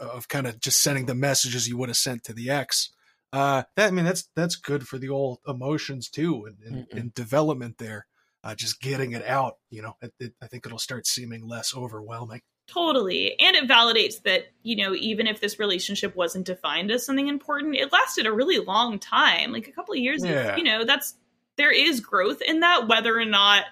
of 0.00 0.28
kind 0.28 0.46
of 0.46 0.58
just 0.60 0.82
sending 0.82 1.06
the 1.06 1.14
messages 1.14 1.68
you 1.68 1.76
would 1.76 1.90
have 1.90 1.96
sent 1.96 2.24
to 2.24 2.32
the 2.32 2.48
ex. 2.50 2.90
Uh 3.32 3.64
that 3.76 3.88
I 3.88 3.90
mean 3.90 4.04
that's 4.04 4.28
that's 4.34 4.56
good 4.56 4.86
for 4.86 4.98
the 4.98 5.08
old 5.08 5.38
emotions 5.46 6.08
too 6.08 6.46
and, 6.46 6.56
and, 6.64 6.86
and 6.92 7.14
development 7.14 7.78
there. 7.78 8.06
Uh, 8.44 8.54
just 8.54 8.80
getting 8.80 9.10
it 9.10 9.26
out, 9.26 9.54
you 9.70 9.82
know, 9.82 9.94
it, 10.00 10.14
it, 10.20 10.32
I 10.40 10.46
think 10.46 10.66
it'll 10.66 10.78
start 10.78 11.04
seeming 11.04 11.48
less 11.48 11.74
overwhelming. 11.74 12.42
totally. 12.68 13.34
And 13.40 13.56
it 13.56 13.68
validates 13.68 14.22
that 14.22 14.46
you 14.62 14.76
know, 14.76 14.94
even 14.94 15.26
if 15.26 15.40
this 15.40 15.58
relationship 15.58 16.14
wasn't 16.14 16.46
defined 16.46 16.90
as 16.92 17.04
something 17.04 17.26
important, 17.26 17.74
it 17.74 17.92
lasted 17.92 18.26
a 18.26 18.32
really 18.32 18.58
long 18.58 18.98
time, 19.00 19.52
like 19.52 19.66
a 19.66 19.72
couple 19.72 19.94
of 19.94 19.98
years. 19.98 20.24
Yeah. 20.24 20.56
You 20.56 20.62
know, 20.62 20.84
that's 20.84 21.14
there 21.56 21.72
is 21.72 22.00
growth 22.00 22.40
in 22.42 22.60
that, 22.60 22.86
whether 22.86 23.18
or 23.18 23.24
not 23.24 23.64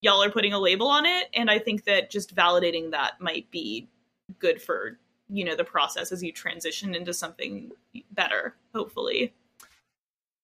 y'all 0.00 0.22
are 0.22 0.30
putting 0.30 0.52
a 0.52 0.58
label 0.58 0.88
on 0.88 1.06
it. 1.06 1.28
And 1.34 1.50
I 1.50 1.58
think 1.58 1.84
that 1.84 2.10
just 2.10 2.34
validating 2.34 2.90
that 2.90 3.20
might 3.20 3.50
be 3.50 3.88
good 4.38 4.60
for 4.60 4.98
you 5.28 5.44
know 5.44 5.56
the 5.56 5.64
process 5.64 6.12
as 6.12 6.22
you 6.22 6.32
transition 6.32 6.94
into 6.94 7.12
something 7.14 7.72
better. 8.12 8.54
Hopefully, 8.74 9.32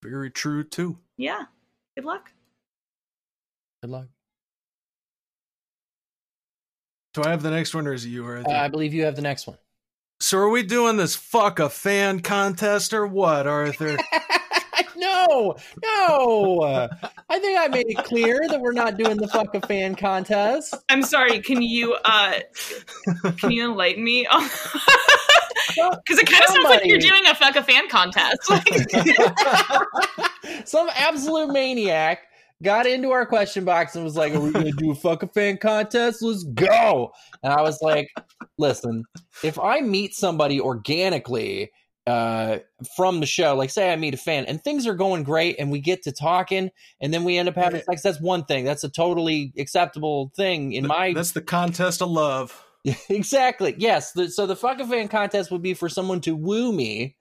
Very 0.03 0.31
true 0.31 0.65
too. 0.65 0.99
yeah. 1.17 1.45
Good 1.97 2.05
luck. 2.07 2.33
good 3.83 3.91
luck. 3.91 4.07
Do 7.15 7.23
I 7.25 7.31
have 7.31 7.43
the 7.43 7.51
next 7.51 7.75
one 7.75 7.87
or 7.87 7.93
is 7.93 8.05
it 8.07 8.09
you? 8.09 8.25
Arthur? 8.25 8.49
Uh, 8.49 8.53
I 8.55 8.69
believe 8.69 8.95
you 8.95 9.05
have 9.05 9.17
the 9.17 9.23
next 9.23 9.47
one. 9.47 9.59
so 10.21 10.39
are 10.39 10.49
we 10.49 10.63
doing 10.63 10.97
this 10.97 11.15
fuck 11.15 11.59
a 11.59 11.69
fan 11.69 12.21
contest 12.21 12.95
or 12.95 13.07
what, 13.07 13.47
Arthur? 13.47 13.99
no, 14.97 15.57
no. 15.83 16.89
I 17.29 17.39
think 17.39 17.59
I 17.59 17.69
made 17.69 17.87
it 17.89 18.05
clear 18.05 18.41
that 18.49 18.61
we're 18.61 18.73
not 18.73 18.97
doing 18.97 19.17
the 19.17 19.29
fuck 19.29 19.55
a 19.55 19.61
fan 19.61 19.95
contest. 19.95 20.75
I'm 20.89 21.03
sorry. 21.03 21.41
Can 21.41 21.63
you 21.63 21.97
uh 22.05 22.41
can 23.39 23.51
you 23.51 23.71
enlighten 23.71 24.05
me? 24.05 24.27
Because 25.75 26.19
it 26.19 26.27
kind 26.27 26.45
of 26.45 26.51
sounds 26.51 26.65
like 26.65 26.85
you're 26.85 26.99
doing 26.99 27.25
a 27.27 27.35
fuck 27.35 27.57
a 27.57 27.63
fan 27.63 27.89
contest. 27.89 28.51
Like, 28.51 28.67
Some 30.67 30.91
absolute 30.95 31.51
maniac 31.51 32.21
got 32.63 32.87
into 32.87 33.11
our 33.11 33.25
question 33.25 33.65
box 33.65 33.95
and 33.95 34.05
was 34.05 34.17
like, 34.17 34.35
Are 34.35 34.41
we 34.41 34.53
going 34.53 34.67
to 34.67 34.73
do 34.73 34.91
a 34.91 34.95
fuck 34.95 35.23
a 35.23 35.29
fan 35.29 35.57
contest? 35.57 36.21
Let's 36.21 36.45
go. 36.45 37.13
And 37.43 37.53
I 37.53 37.63
was 37.63 37.81
like, 37.81 38.11
Listen, 38.59 39.05
if 39.43 39.59
I 39.59 39.81
meet 39.81 40.15
somebody 40.15 40.61
organically 40.61 41.71
uh, 42.07 42.59
from 42.97 43.21
the 43.21 43.27
show, 43.27 43.55
like 43.55 43.71
say 43.71 43.93
I 43.93 43.97
meet 43.97 44.15
a 44.15 44.19
fan 44.19 44.45
and 44.47 44.63
things 44.63 44.87
are 44.87 44.95
going 44.95 45.23
great 45.23 45.57
and 45.59 45.71
we 45.71 45.81
get 45.81 46.03
to 46.03 46.13
talking 46.13 46.71
and 47.01 47.15
then 47.15 47.25
we 47.25 47.39
end 47.39 47.49
up 47.49 47.55
having 47.55 47.83
sex, 47.83 48.03
that's 48.03 48.21
one 48.21 48.45
thing. 48.45 48.65
That's 48.65 48.85
a 48.85 48.89
totally 48.89 49.53
acceptable 49.57 50.33
thing 50.37 50.73
in 50.73 50.87
my 50.87 51.13
That's 51.13 51.33
the 51.33 51.43
contest 51.43 52.03
of 52.03 52.11
love. 52.11 52.65
exactly. 53.09 53.75
Yes. 53.79 54.13
The, 54.13 54.29
so 54.29 54.47
the 54.47 54.57
fuck 54.57 54.81
a 54.81 54.87
fan 54.87 55.09
contest 55.09 55.51
would 55.51 55.63
be 55.63 55.75
for 55.75 55.89
someone 55.89 56.21
to 56.23 56.35
woo 56.35 56.73
me, 56.73 57.17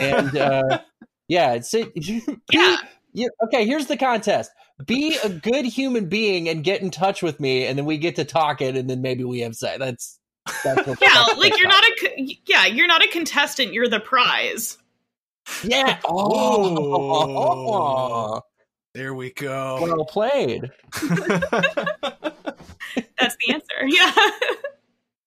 and 0.00 0.36
uh, 0.36 0.80
yeah, 1.28 1.52
it's 1.52 1.72
it. 1.74 1.92
Yeah. 2.52 2.76
Yeah, 3.12 3.28
okay, 3.44 3.64
here's 3.64 3.86
the 3.86 3.96
contest. 3.96 4.50
Be 4.84 5.16
a 5.24 5.30
good 5.30 5.64
human 5.64 6.06
being 6.06 6.50
and 6.50 6.62
get 6.62 6.82
in 6.82 6.90
touch 6.90 7.22
with 7.22 7.40
me, 7.40 7.64
and 7.64 7.78
then 7.78 7.86
we 7.86 7.96
get 7.96 8.16
to 8.16 8.26
talk 8.26 8.60
it, 8.60 8.76
and 8.76 8.90
then 8.90 9.00
maybe 9.00 9.24
we 9.24 9.40
have 9.40 9.56
sex. 9.56 9.78
That's 9.78 10.20
that's 10.64 10.86
what 10.86 10.98
yeah, 11.02 11.24
like 11.36 11.36
what 11.52 11.58
you're 11.58 11.68
not 11.68 11.84
a 11.84 12.38
yeah, 12.46 12.66
you're 12.66 12.86
not 12.86 13.02
a 13.04 13.08
contestant. 13.08 13.72
You're 13.72 13.88
the 13.88 14.00
prize. 14.00 14.78
about. 15.62 15.70
yeah. 15.70 15.98
Oh. 16.08 16.76
oh, 18.38 18.40
There 18.94 19.14
we 19.14 19.32
go. 19.32 19.78
well 19.82 20.04
played. 20.04 20.70
That's 23.18 23.36
the 23.36 23.52
answer. 23.52 23.62
Yeah. 23.86 24.12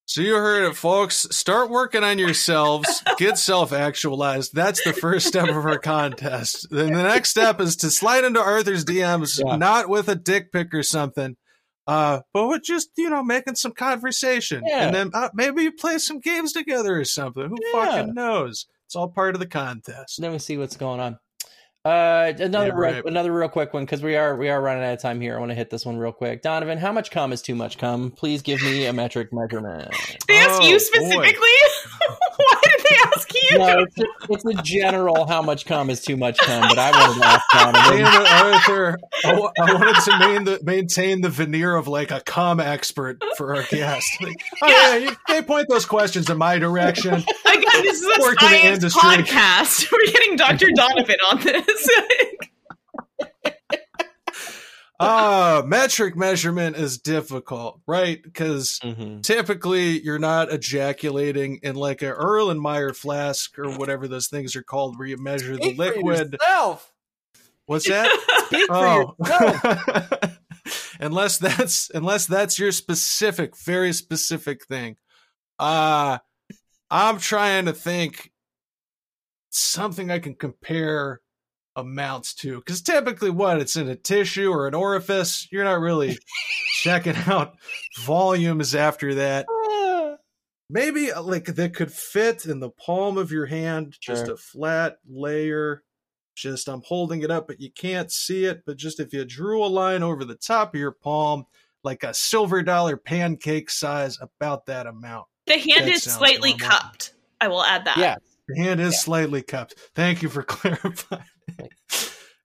so 0.05 0.22
you 0.22 0.34
heard 0.36 0.63
it, 0.70 0.76
folks. 0.76 1.28
Start 1.32 1.70
working 1.70 2.03
on 2.03 2.17
yourselves. 2.20 3.03
Get 3.17 3.38
self-actualized. 3.38 4.53
That's 4.55 4.84
the 4.84 4.91
first 4.93 5.28
step 5.28 5.47
of 5.49 5.55
our 5.55 5.78
contest. 5.78 6.67
Then 6.72 6.93
the 6.93 7.03
next 7.03 7.30
step 7.30 7.61
is 7.61 7.76
to 7.78 7.89
slide 7.91 8.24
into 8.26 8.41
Arthur's 8.41 8.84
DMs, 8.86 9.39
Yeah. 9.43 9.55
not 9.57 9.88
with 9.88 10.09
a 10.09 10.15
dick 10.15 10.51
pic 10.51 10.74
or 10.74 10.82
something. 10.84 11.38
Uh, 11.90 12.22
but 12.34 12.48
with 12.48 12.64
just 12.64 12.90
you 12.98 13.10
know 13.10 13.24
making 13.24 13.56
some 13.56 13.72
conversation, 13.72 14.62
Yeah. 14.66 14.86
and 14.86 14.96
then 14.96 15.10
uh, 15.14 15.30
maybe 15.34 15.64
you 15.64 15.72
play 15.72 15.98
some 15.98 16.20
games 16.20 16.54
together 16.54 17.00
or 17.00 17.06
something. 17.06 17.50
Who 17.50 17.58
Yeah. 17.74 17.86
fucking 17.86 18.14
knows? 18.14 18.68
It's 18.86 18.96
all 18.96 19.08
part 19.10 19.36
of 19.36 19.40
the 19.40 19.48
contest. 19.48 20.22
Then 20.22 20.32
we 20.32 20.40
see 20.40 20.58
what's 20.58 20.78
going 20.78 21.00
on. 21.00 21.18
Uh, 21.86 22.34
another 22.38 22.68
Yeah, 22.68 22.74
real, 22.74 22.94
right. 22.94 23.06
another 23.06 23.32
real 23.34 23.48
quick 23.50 23.74
one 23.74 23.86
because 23.86 24.04
we 24.04 24.16
are 24.18 24.36
we 24.36 24.50
are 24.50 24.62
running 24.62 24.84
out 24.84 24.94
of 24.94 25.02
time 25.02 25.22
here. 25.22 25.36
I 25.38 25.40
want 25.40 25.50
to 25.52 25.56
hit 25.56 25.70
this 25.70 25.86
one 25.86 25.98
real 25.98 26.12
quick. 26.12 26.42
Donovan, 26.42 26.78
how 26.78 26.92
much 26.92 27.10
cum 27.10 27.32
is 27.32 27.42
too 27.42 27.56
much 27.56 27.78
cum? 27.78 28.12
Please 28.12 28.42
give 28.42 28.62
me 28.62 28.86
a 28.86 28.94
metric 28.94 29.30
measurement. 29.32 29.90
They 30.28 30.38
asked 30.38 30.62
Oh, 30.62 30.68
you 30.68 30.78
specifically. 30.78 31.18
Why 32.38 32.62
did 32.64 32.78
they 32.90 32.96
ask 33.06 33.34
you? 33.34 33.58
no, 33.58 33.80
it's 33.80 34.00
a, 34.00 34.06
it's 34.30 34.46
a 34.46 34.64
general 34.64 35.28
how 35.28 35.42
much 35.42 35.66
cum 35.66 35.90
is 35.90 36.02
too 36.02 36.18
much 36.18 36.38
cum, 36.38 36.68
but 36.68 36.78
I 36.78 36.92
wanted 36.92 37.22
to 37.22 37.28
ask 37.28 37.50
Donovan. 37.54 38.06
Arthur. 38.06 38.98
I, 39.24 39.32
I 39.32 39.74
wanted 39.74 40.02
to 40.04 40.20
main 40.20 40.44
the, 40.46 40.60
maintain 40.64 41.22
the 41.22 41.30
veneer 41.30 41.76
of 41.76 41.88
like 41.88 42.12
a 42.12 42.22
com 42.22 42.60
expert 42.60 43.22
for 43.38 43.56
our 43.56 43.64
guest. 43.64 44.10
Like, 44.22 44.36
oh, 44.62 44.68
yeah, 44.68 44.96
you, 44.96 45.16
they 45.28 45.42
point 45.42 45.68
those 45.70 45.86
questions 45.86 46.30
in 46.30 46.38
my 46.38 46.60
direction. 46.60 47.14
Again, 47.14 47.84
this 47.84 48.02
is 48.02 48.18
a 48.18 48.22
Work 48.22 48.42
in 48.44 48.80
the 48.80 48.90
science 48.90 49.30
podcast. 49.30 49.92
We're 49.92 50.12
getting 50.12 50.36
Dr. 50.36 50.68
Donovan 50.76 51.18
on 51.32 51.40
this. 51.42 51.90
Uh, 55.00 55.62
metric 55.66 56.18
measurement 56.18 56.76
is 56.76 56.97
difficult, 56.97 57.80
right? 57.88 58.22
Because 58.22 58.80
Mhm. 58.84 59.24
typically 59.24 60.02
you're 60.04 60.20
not 60.20 60.52
ejaculating 60.52 61.60
in 61.64 61.76
like 61.76 62.02
a 62.02 62.14
Erlenmeyer 62.14 62.93
flask 62.95 63.58
or 63.58 63.70
whatever 63.78 64.08
those 64.10 64.28
things 64.28 64.56
are 64.58 64.64
called 64.64 64.97
where 65.00 65.08
you 65.08 65.18
measure 65.18 65.56
the 65.56 65.64
Speak 65.74 65.78
for 65.78 65.84
liquid. 65.84 66.34
yourself. 66.34 66.91
What's 67.66 67.88
that? 67.88 68.10
Speak 68.47 68.68
Oh. 68.70 69.16
yourself. 69.20 70.38
unless 71.00 71.38
that's 71.38 71.89
unless 71.91 72.26
that's 72.26 72.60
your 72.60 72.72
specific, 72.74 73.56
very 73.58 73.93
specific 73.93 74.66
thing. 74.66 74.97
Uh 75.60 76.18
I'm 76.91 77.20
trying 77.20 77.66
to 77.68 77.74
think 77.74 78.32
something 79.52 80.12
I 80.12 80.20
can 80.20 80.36
compare 80.36 81.22
amounts 81.80 82.34
to. 82.36 82.57
Because 82.57 82.82
typically 82.82 83.30
what 83.30 83.59
it's 83.59 83.75
in 83.75 83.89
a 83.89 83.95
tissue 83.95 84.49
or 84.51 84.67
an 84.67 84.75
orifice, 84.75 85.47
you're 85.51 85.63
not 85.63 85.80
really 85.80 86.17
checking 86.82 87.15
out 87.15 87.55
volumes 88.01 88.75
after 88.75 89.15
that. 89.15 89.45
maybe 90.69 91.11
uh, 91.11 91.21
like 91.21 91.45
that 91.45 91.73
could 91.75 91.91
fit 91.91 92.45
in 92.45 92.59
the 92.59 92.69
palm 92.69 93.17
of 93.17 93.32
your 93.32 93.45
hand, 93.45 93.95
just 93.99 94.25
Sure. 94.25 94.36
a 94.36 94.38
flat 94.38 94.97
layer. 95.07 95.84
Just 96.36 96.69
I'm 96.69 96.82
holding 96.86 97.21
it 97.21 97.32
up, 97.32 97.47
but 97.47 97.59
you 97.59 97.69
can't 97.69 98.09
see 98.11 98.45
it. 98.45 98.61
But 98.65 98.77
just 98.77 98.99
if 99.01 99.11
you 99.11 99.25
drew 99.25 99.63
a 99.63 99.67
line 99.67 100.03
over 100.03 100.23
the 100.23 100.36
top 100.36 100.73
of 100.73 100.80
your 100.80 100.91
palm, 100.93 101.45
like 101.84 102.03
a 102.03 102.13
silver 102.13 102.61
dollar 102.63 102.95
pancake 102.95 103.69
size, 103.69 104.17
about 104.21 104.65
that 104.67 104.88
amount. 104.88 105.25
The 105.47 105.57
hand 105.57 105.86
That 105.86 105.89
is 105.89 106.03
slightly 106.03 106.51
normal. 106.51 106.69
cupped. 106.69 107.13
I 107.41 107.47
will 107.49 107.63
add 107.63 107.86
that. 107.86 107.97
Yeah. 107.97 108.15
The 108.47 108.61
hand 108.63 108.80
is 108.80 109.01
slightly 109.01 109.41
cupped. 109.41 109.75
Thank 109.95 110.21
you 110.21 110.30
for 110.30 110.43
clarifying. 110.47 111.23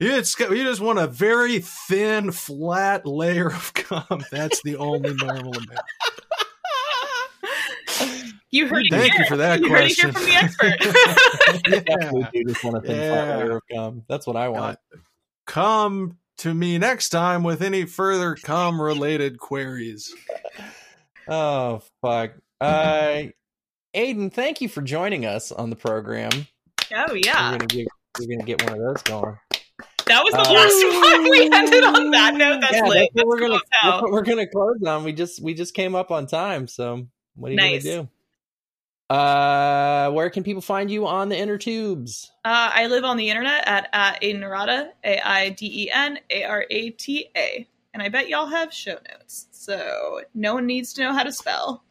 You 0.01 0.09
just, 0.11 0.39
you 0.39 0.65
just 0.65 0.81
want 0.81 0.99
a 0.99 1.07
very 1.07 1.61
thin, 1.61 2.33
flat 2.33 3.07
layer 3.07 3.47
of 3.47 3.73
cum. 3.75 4.25
That's 4.33 4.61
the 4.63 4.77
only 4.77 5.15
normal 5.15 5.55
amount. 5.55 5.81
You 8.51 8.69
heard 8.69 8.87
it 8.87 8.91
Thank 8.91 9.13
here. 9.13 9.23
you 9.23 9.27
for 9.29 9.37
that 9.39 9.61
you 9.61 9.69
question. 9.69 10.13
heard 10.13 10.23
it 10.23 10.29
here 10.29 10.49
from 10.57 10.61
the 10.61 11.75
expert. 11.75 11.85
Definitely 11.87 12.45
just 12.45 12.63
want 12.65 12.77
a 12.77 12.81
thin 12.81 13.11
flat 13.11 13.39
layer 13.39 13.57
of 13.57 13.63
cum. 13.73 14.03
That's 14.09 14.27
what 14.27 14.37
I 14.37 14.49
want. 14.49 14.79
Come 15.47 16.19
to 16.39 16.55
me 16.55 16.79
next 16.79 17.09
time 17.11 17.43
with 17.43 17.63
any 17.63 17.85
further 17.85 18.37
cum 18.37 18.81
related 18.81 19.39
queries. 19.39 20.15
Oh 21.27 21.83
fuck. 22.01 22.33
Uh 22.61 23.25
Aiden, 23.95 24.33
thank 24.33 24.61
you 24.61 24.69
for 24.69 24.83
joining 24.83 25.25
us 25.27 25.51
on 25.51 25.71
the 25.71 25.77
program. 25.77 26.31
oh 26.95 27.05
We're 27.09 27.17
yeah, 27.17 27.59
gonna 28.19 28.27
get 28.27 28.29
we're 28.29 28.37
gonna 28.37 28.45
get 28.45 28.63
one 28.63 28.73
of 28.73 28.79
those 28.79 29.03
going. 29.03 29.39
that 30.07 30.23
was 30.25 30.33
the 30.33 30.41
Uh, 30.41 30.53
last 30.53 30.85
one. 31.23 31.31
We 31.31 31.51
ended 31.53 31.85
on 31.85 32.11
that 32.13 32.35
note. 32.35 32.61
That's 32.61 32.75
yeah, 32.75 32.85
lit. 32.85 33.11
that's 33.15 33.25
what 33.25 33.27
we're 33.27 33.49
Let's 33.49 33.49
gonna 33.49 33.61
close 33.61 33.91
that's 33.93 34.03
what 34.03 34.13
we're 34.13 34.23
gonna 34.23 34.47
close 34.47 34.83
on. 34.87 35.05
We 35.05 35.13
just 35.13 35.43
we 35.43 35.55
just 35.55 35.75
came 35.75 35.95
up 35.95 36.11
on 36.11 36.27
time, 36.27 36.67
so 36.69 37.07
what 37.35 37.49
are 37.49 37.51
you 37.53 37.57
Nice. 37.57 37.85
gonna 37.85 38.03
do? 38.03 38.09
Uh 39.15 40.11
where 40.13 40.31
can 40.31 40.43
people 40.43 40.63
find 40.63 40.91
you 40.91 41.07
on 41.07 41.29
the 41.29 41.37
inner 41.39 41.59
tubes? 41.59 42.31
Uh, 42.45 42.71
I 42.73 42.87
live 42.87 43.05
on 43.05 43.17
the 43.19 43.29
internet 43.29 43.67
at, 43.69 43.89
at 43.93 44.21
Aiden 44.23 44.41
Arata, 44.41 44.91
A 45.05 45.21
I 45.21 45.51
D 45.51 45.85
E 45.85 45.91
N 45.93 46.19
A 46.31 46.45
R 46.45 46.65
A 46.71 46.91
T 46.91 47.29
A. 47.37 47.67
And 47.93 48.03
I 48.03 48.09
bet 48.09 48.29
y'all 48.29 48.47
have 48.47 48.73
show 48.73 48.97
notes. 49.13 49.47
So 49.53 50.23
no 50.35 50.55
one 50.55 50.67
needs 50.67 50.93
to 50.95 51.03
know 51.03 51.13
how 51.13 51.23
to 51.23 51.31
spell. 51.33 51.85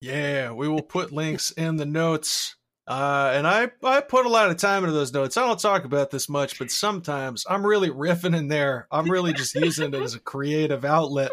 Yeah, 0.00 0.50
we 0.52 0.66
will 0.66 0.82
put 0.82 1.12
links 1.12 1.50
in 1.52 1.76
the 1.76 1.86
notes. 1.86 2.56
Uh, 2.90 3.30
and 3.36 3.46
I, 3.46 3.70
I 3.84 4.00
put 4.00 4.26
a 4.26 4.28
lot 4.28 4.50
of 4.50 4.56
time 4.56 4.82
into 4.82 4.92
those 4.92 5.12
notes. 5.12 5.36
I 5.36 5.46
don't 5.46 5.60
talk 5.60 5.84
about 5.84 6.10
this 6.10 6.28
much, 6.28 6.58
but 6.58 6.72
sometimes 6.72 7.46
I'm 7.48 7.64
really 7.64 7.88
riffing 7.88 8.36
in 8.36 8.48
there. 8.48 8.88
I'm 8.90 9.08
really 9.08 9.32
just 9.32 9.54
using 9.54 9.94
it 9.94 10.02
as 10.02 10.14
a 10.14 10.18
creative 10.20 10.84
outlet. 10.84 11.30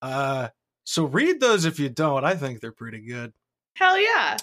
Uh, 0.00 0.48
so 0.84 1.04
read 1.04 1.40
those 1.40 1.66
if 1.66 1.78
you 1.78 1.90
don't. 1.90 2.24
I 2.24 2.34
think 2.36 2.60
they're 2.60 2.72
pretty 2.72 3.00
good. 3.00 3.34
Hell 3.74 4.00
yeah. 4.00 4.38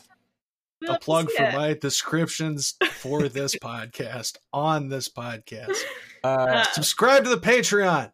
We 0.81 0.87
A 0.87 0.99
plug 0.99 1.31
for 1.31 1.45
it. 1.45 1.53
my 1.55 1.73
descriptions 1.73 2.75
for 2.91 3.27
this 3.27 3.55
podcast 3.63 4.37
on 4.53 4.87
this 4.87 5.09
podcast. 5.09 5.75
Uh 6.23 6.27
Uh, 6.27 6.63
Subscribe 6.73 7.23
to 7.23 7.29
the 7.31 7.37
Patreon. 7.37 8.11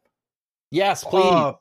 yes, 0.70 1.04
please. 1.04 1.26
Uh, 1.26 1.28
You 1.30 1.48
should. 1.48 1.56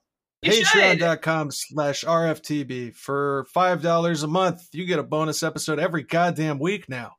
Patreon.com 0.45 1.51
slash 1.51 2.05
RFTB. 2.05 2.95
For 2.95 3.47
$5 3.55 4.25
a 4.25 4.27
month, 4.27 4.69
you 4.73 4.87
get 4.87 4.99
a 4.99 5.03
bonus 5.03 5.43
episode 5.43 5.79
every 5.79 6.03
goddamn 6.03 6.59
week 6.59 6.89
now. 6.89 7.17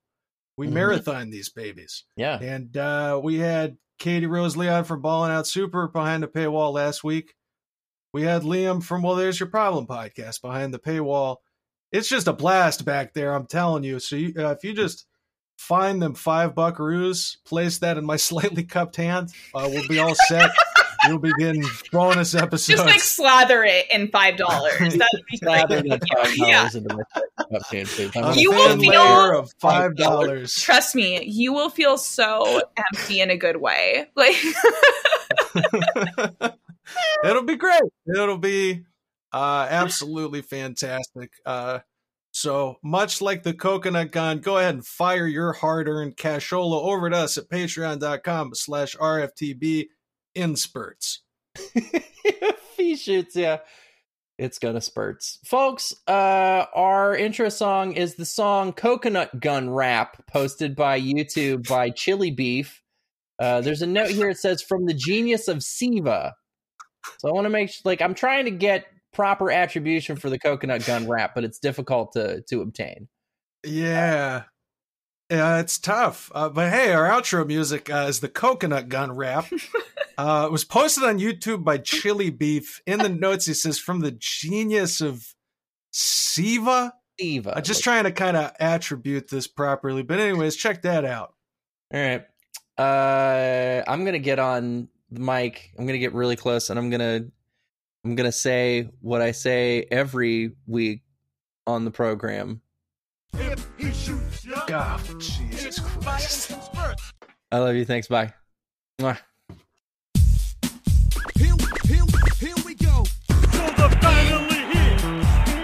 We 0.57 0.67
Mhm. 0.67 0.71
marathon 0.73 1.29
these 1.29 1.49
babies. 1.49 2.03
yeah. 2.15 2.39
And 2.39 2.75
uh, 2.75 3.19
we 3.23 3.39
had 3.39 3.77
Katie 3.99 4.25
Rose 4.25 4.57
Leon 4.57 4.83
from 4.85 5.01
Balling 5.01 5.31
Out 5.31 5.47
Super 5.47 5.87
behind 5.87 6.23
the 6.23 6.27
paywall 6.27 6.73
last 6.73 7.03
week. 7.03 7.35
We 8.13 8.23
had 8.23 8.41
Liam 8.41 8.83
from 8.83 9.03
Well, 9.03 9.15
There's 9.15 9.39
Your 9.39 9.47
Problem 9.49 9.87
podcast 9.87 10.41
behind 10.41 10.73
the 10.73 10.79
paywall. 10.79 11.37
It's 11.91 12.09
just 12.09 12.27
a 12.27 12.33
blast 12.33 12.83
back 12.85 13.13
there, 13.13 13.33
I'm 13.33 13.45
telling 13.47 13.83
you. 13.83 13.99
So 13.99 14.15
you, 14.15 14.33
uh, 14.37 14.51
if 14.51 14.63
you 14.63 14.73
just 14.73 15.05
find 15.57 16.01
them 16.01 16.15
five 16.15 16.53
buckaroos, 16.55 17.37
place 17.45 17.77
that 17.79 17.97
in 17.97 18.05
my 18.05 18.15
slightly 18.17 18.63
cupped 18.63 18.95
hand, 18.97 19.29
uh, 19.53 19.69
we'll 19.71 19.87
be 19.87 19.99
all 19.99 20.15
set. 20.27 20.49
You'll 21.07 21.19
be 21.19 21.33
getting 21.39 21.63
bonus 21.91 22.35
episodes. 22.35 22.67
Just 22.67 22.85
like 22.85 22.99
slather 22.99 23.63
it 23.63 23.87
in 23.91 24.07
$5. 24.09 24.37
That'd 24.79 25.01
be 25.31 25.37
Slather 25.37 25.81
great. 25.81 25.89
that 25.89 26.01
five 26.15 26.37
Yeah. 26.37 26.57
dollars 26.59 26.75
into 26.75 26.95
my 26.95 27.03
cup 27.13 27.69
can 27.71 27.85
too. 27.85 28.11
I'm 28.15 28.23
a 28.23 28.27
gonna- 28.27 28.41
You 28.41 28.51
will 28.51 28.77
feel- 28.79 28.89
layer 28.91 29.33
of 29.35 29.51
five 29.59 29.95
dollars. 29.95 30.53
Trust 30.55 30.93
me, 30.95 31.23
you 31.25 31.53
will 31.53 31.69
feel 31.69 31.97
so 31.97 32.61
empty 32.77 33.19
in 33.21 33.29
a 33.31 33.37
good 33.37 33.57
way. 33.57 34.07
Like 34.15 34.35
It'll 37.23 37.43
be 37.43 37.55
great. 37.55 37.81
It'll 38.07 38.37
be 38.37 38.83
uh, 39.33 39.67
absolutely 39.69 40.41
fantastic. 40.41 41.31
Uh, 41.45 41.79
so 42.31 42.77
much 42.83 43.21
like 43.21 43.43
the 43.43 43.53
coconut 43.53 44.11
gun, 44.11 44.39
go 44.39 44.57
ahead 44.57 44.73
and 44.75 44.85
fire 44.85 45.27
your 45.27 45.53
hard-earned 45.53 46.15
cashola 46.17 46.81
over 46.83 47.09
to 47.09 47.17
us 47.17 47.37
at 47.37 47.49
patreon.com 47.49 48.53
slash 48.55 48.95
RFTB 48.95 49.87
in 50.35 50.55
spurts. 50.55 51.21
he 52.77 52.95
shoots 52.95 53.35
you, 53.35 53.57
it's 54.37 54.57
gonna 54.57 54.81
spurts. 54.81 55.39
Folks, 55.45 55.93
uh 56.07 56.65
our 56.73 57.15
intro 57.15 57.49
song 57.49 57.93
is 57.93 58.15
the 58.15 58.25
song 58.25 58.73
Coconut 58.73 59.39
Gun 59.39 59.69
Rap, 59.69 60.25
posted 60.27 60.75
by 60.75 60.99
YouTube 60.99 61.67
by 61.67 61.89
Chili 61.89 62.31
Beef. 62.31 62.81
Uh 63.39 63.61
there's 63.61 63.81
a 63.81 63.87
note 63.87 64.09
here 64.09 64.29
it 64.29 64.37
says 64.37 64.61
from 64.61 64.85
the 64.85 64.93
genius 64.93 65.47
of 65.47 65.63
Siva. 65.63 66.33
So 67.19 67.29
I 67.29 67.33
want 67.33 67.45
to 67.45 67.49
make 67.49 67.69
sure 67.69 67.81
like 67.85 68.01
I'm 68.01 68.13
trying 68.13 68.45
to 68.45 68.51
get 68.51 68.85
proper 69.13 69.51
attribution 69.51 70.15
for 70.15 70.29
the 70.29 70.39
coconut 70.39 70.85
gun 70.85 71.07
rap, 71.07 71.31
but 71.35 71.43
it's 71.43 71.59
difficult 71.59 72.13
to 72.13 72.41
to 72.49 72.61
obtain. 72.61 73.07
Yeah. 73.63 74.43
Yeah, 75.31 75.59
it's 75.59 75.77
tough. 75.77 76.29
Uh, 76.35 76.49
but 76.49 76.73
hey, 76.73 76.91
our 76.91 77.07
outro 77.07 77.47
music 77.47 77.89
uh, 77.89 78.05
is 78.09 78.19
the 78.19 78.27
coconut 78.27 78.89
gun 78.89 79.13
rap. 79.13 79.45
uh, 80.17 80.43
it 80.45 80.51
was 80.51 80.65
posted 80.65 81.05
on 81.05 81.19
YouTube 81.19 81.63
by 81.63 81.77
Chili 81.77 82.29
Beef. 82.29 82.81
In 82.85 82.99
the 82.99 83.07
notes, 83.07 83.45
he 83.45 83.53
says, 83.53 83.79
from 83.79 84.01
the 84.01 84.11
genius 84.11 84.99
of 84.99 85.33
Siva. 85.91 86.93
Siva. 87.17 87.55
I'm 87.55 87.63
just 87.63 87.81
trying 87.81 88.03
to 88.03 88.11
kind 88.11 88.35
of 88.35 88.51
attribute 88.59 89.29
this 89.29 89.47
properly. 89.47 90.03
But 90.03 90.19
anyways, 90.19 90.57
check 90.57 90.81
that 90.81 91.05
out. 91.05 91.33
All 91.93 92.01
right. 92.01 92.25
Uh 92.77 93.83
I'm 93.87 94.01
going 94.01 94.13
to 94.13 94.19
get 94.19 94.39
on 94.39 94.89
the 95.11 95.19
mic. 95.19 95.71
I'm 95.77 95.85
going 95.85 95.93
to 95.93 95.99
get 95.99 96.13
really 96.13 96.35
close 96.35 96.69
and 96.69 96.79
I'm 96.79 96.89
going 96.89 96.99
to 96.99 97.31
I'm 98.03 98.15
going 98.15 98.27
to 98.27 98.31
say 98.31 98.89
what 99.01 99.21
I 99.21 99.31
say 99.31 99.87
every 99.91 100.53
week 100.67 101.03
on 101.67 101.85
the 101.85 101.91
program. 101.91 102.61
If 103.33 103.67
he 103.77 103.91
shoots 103.93 104.45
ya, 104.45 104.60
God, 104.71 105.01
Jesus 105.19 105.79
Christ. 105.79 106.47
fire 106.47 106.57
and 106.57 106.63
spurts. 106.63 107.13
I 107.51 107.57
love 107.57 107.75
you. 107.75 107.83
Thanks. 107.83 108.07
Bye. 108.07 108.33
Mwah. 109.01 109.17
Here, 111.35 111.53
here, 111.83 112.05
here 112.39 112.55
we 112.65 112.75
go. 112.75 113.03
So 113.51 113.63
the 113.75 113.89
finally 113.99 114.63
here. 114.71 114.97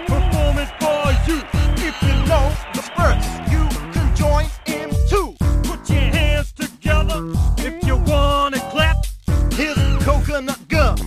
Performance 0.04 0.70
for 0.78 1.08
you. 1.26 1.40
If 1.88 1.96
you 2.02 2.16
know 2.28 2.52
the 2.74 2.82
spurts, 2.82 3.28
you 3.50 3.64
can 3.94 4.14
join 4.14 4.44
in 4.66 4.90
too. 5.08 5.34
Put 5.62 5.88
your 5.88 6.00
hands 6.00 6.52
together 6.52 7.32
if 7.56 7.82
you 7.86 7.96
wanna 7.96 8.60
clap. 8.68 9.06
His 9.54 9.78
coconut 10.04 10.68
gun 10.68 10.98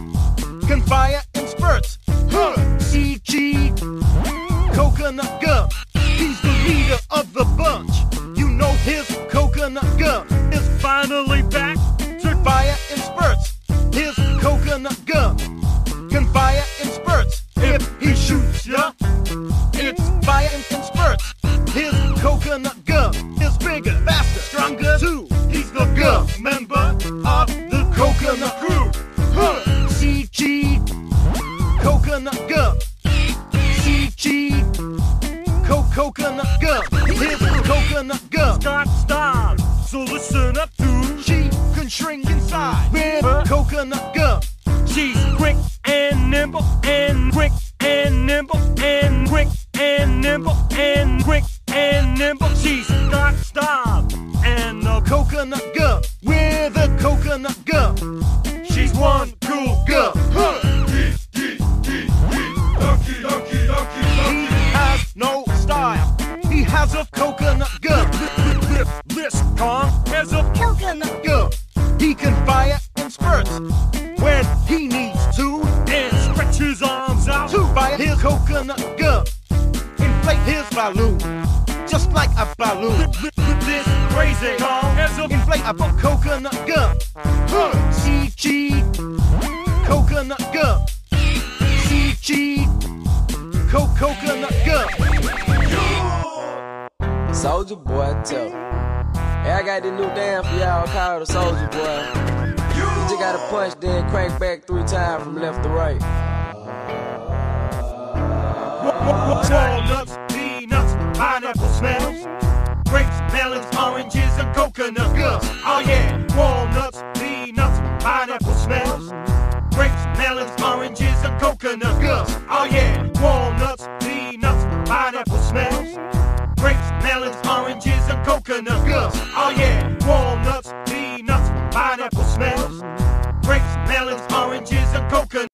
can 0.67 0.81
fire 0.81 1.21
in 1.21 1.30
of 7.11 7.33
the 7.33 7.43
bunch. 7.57 8.10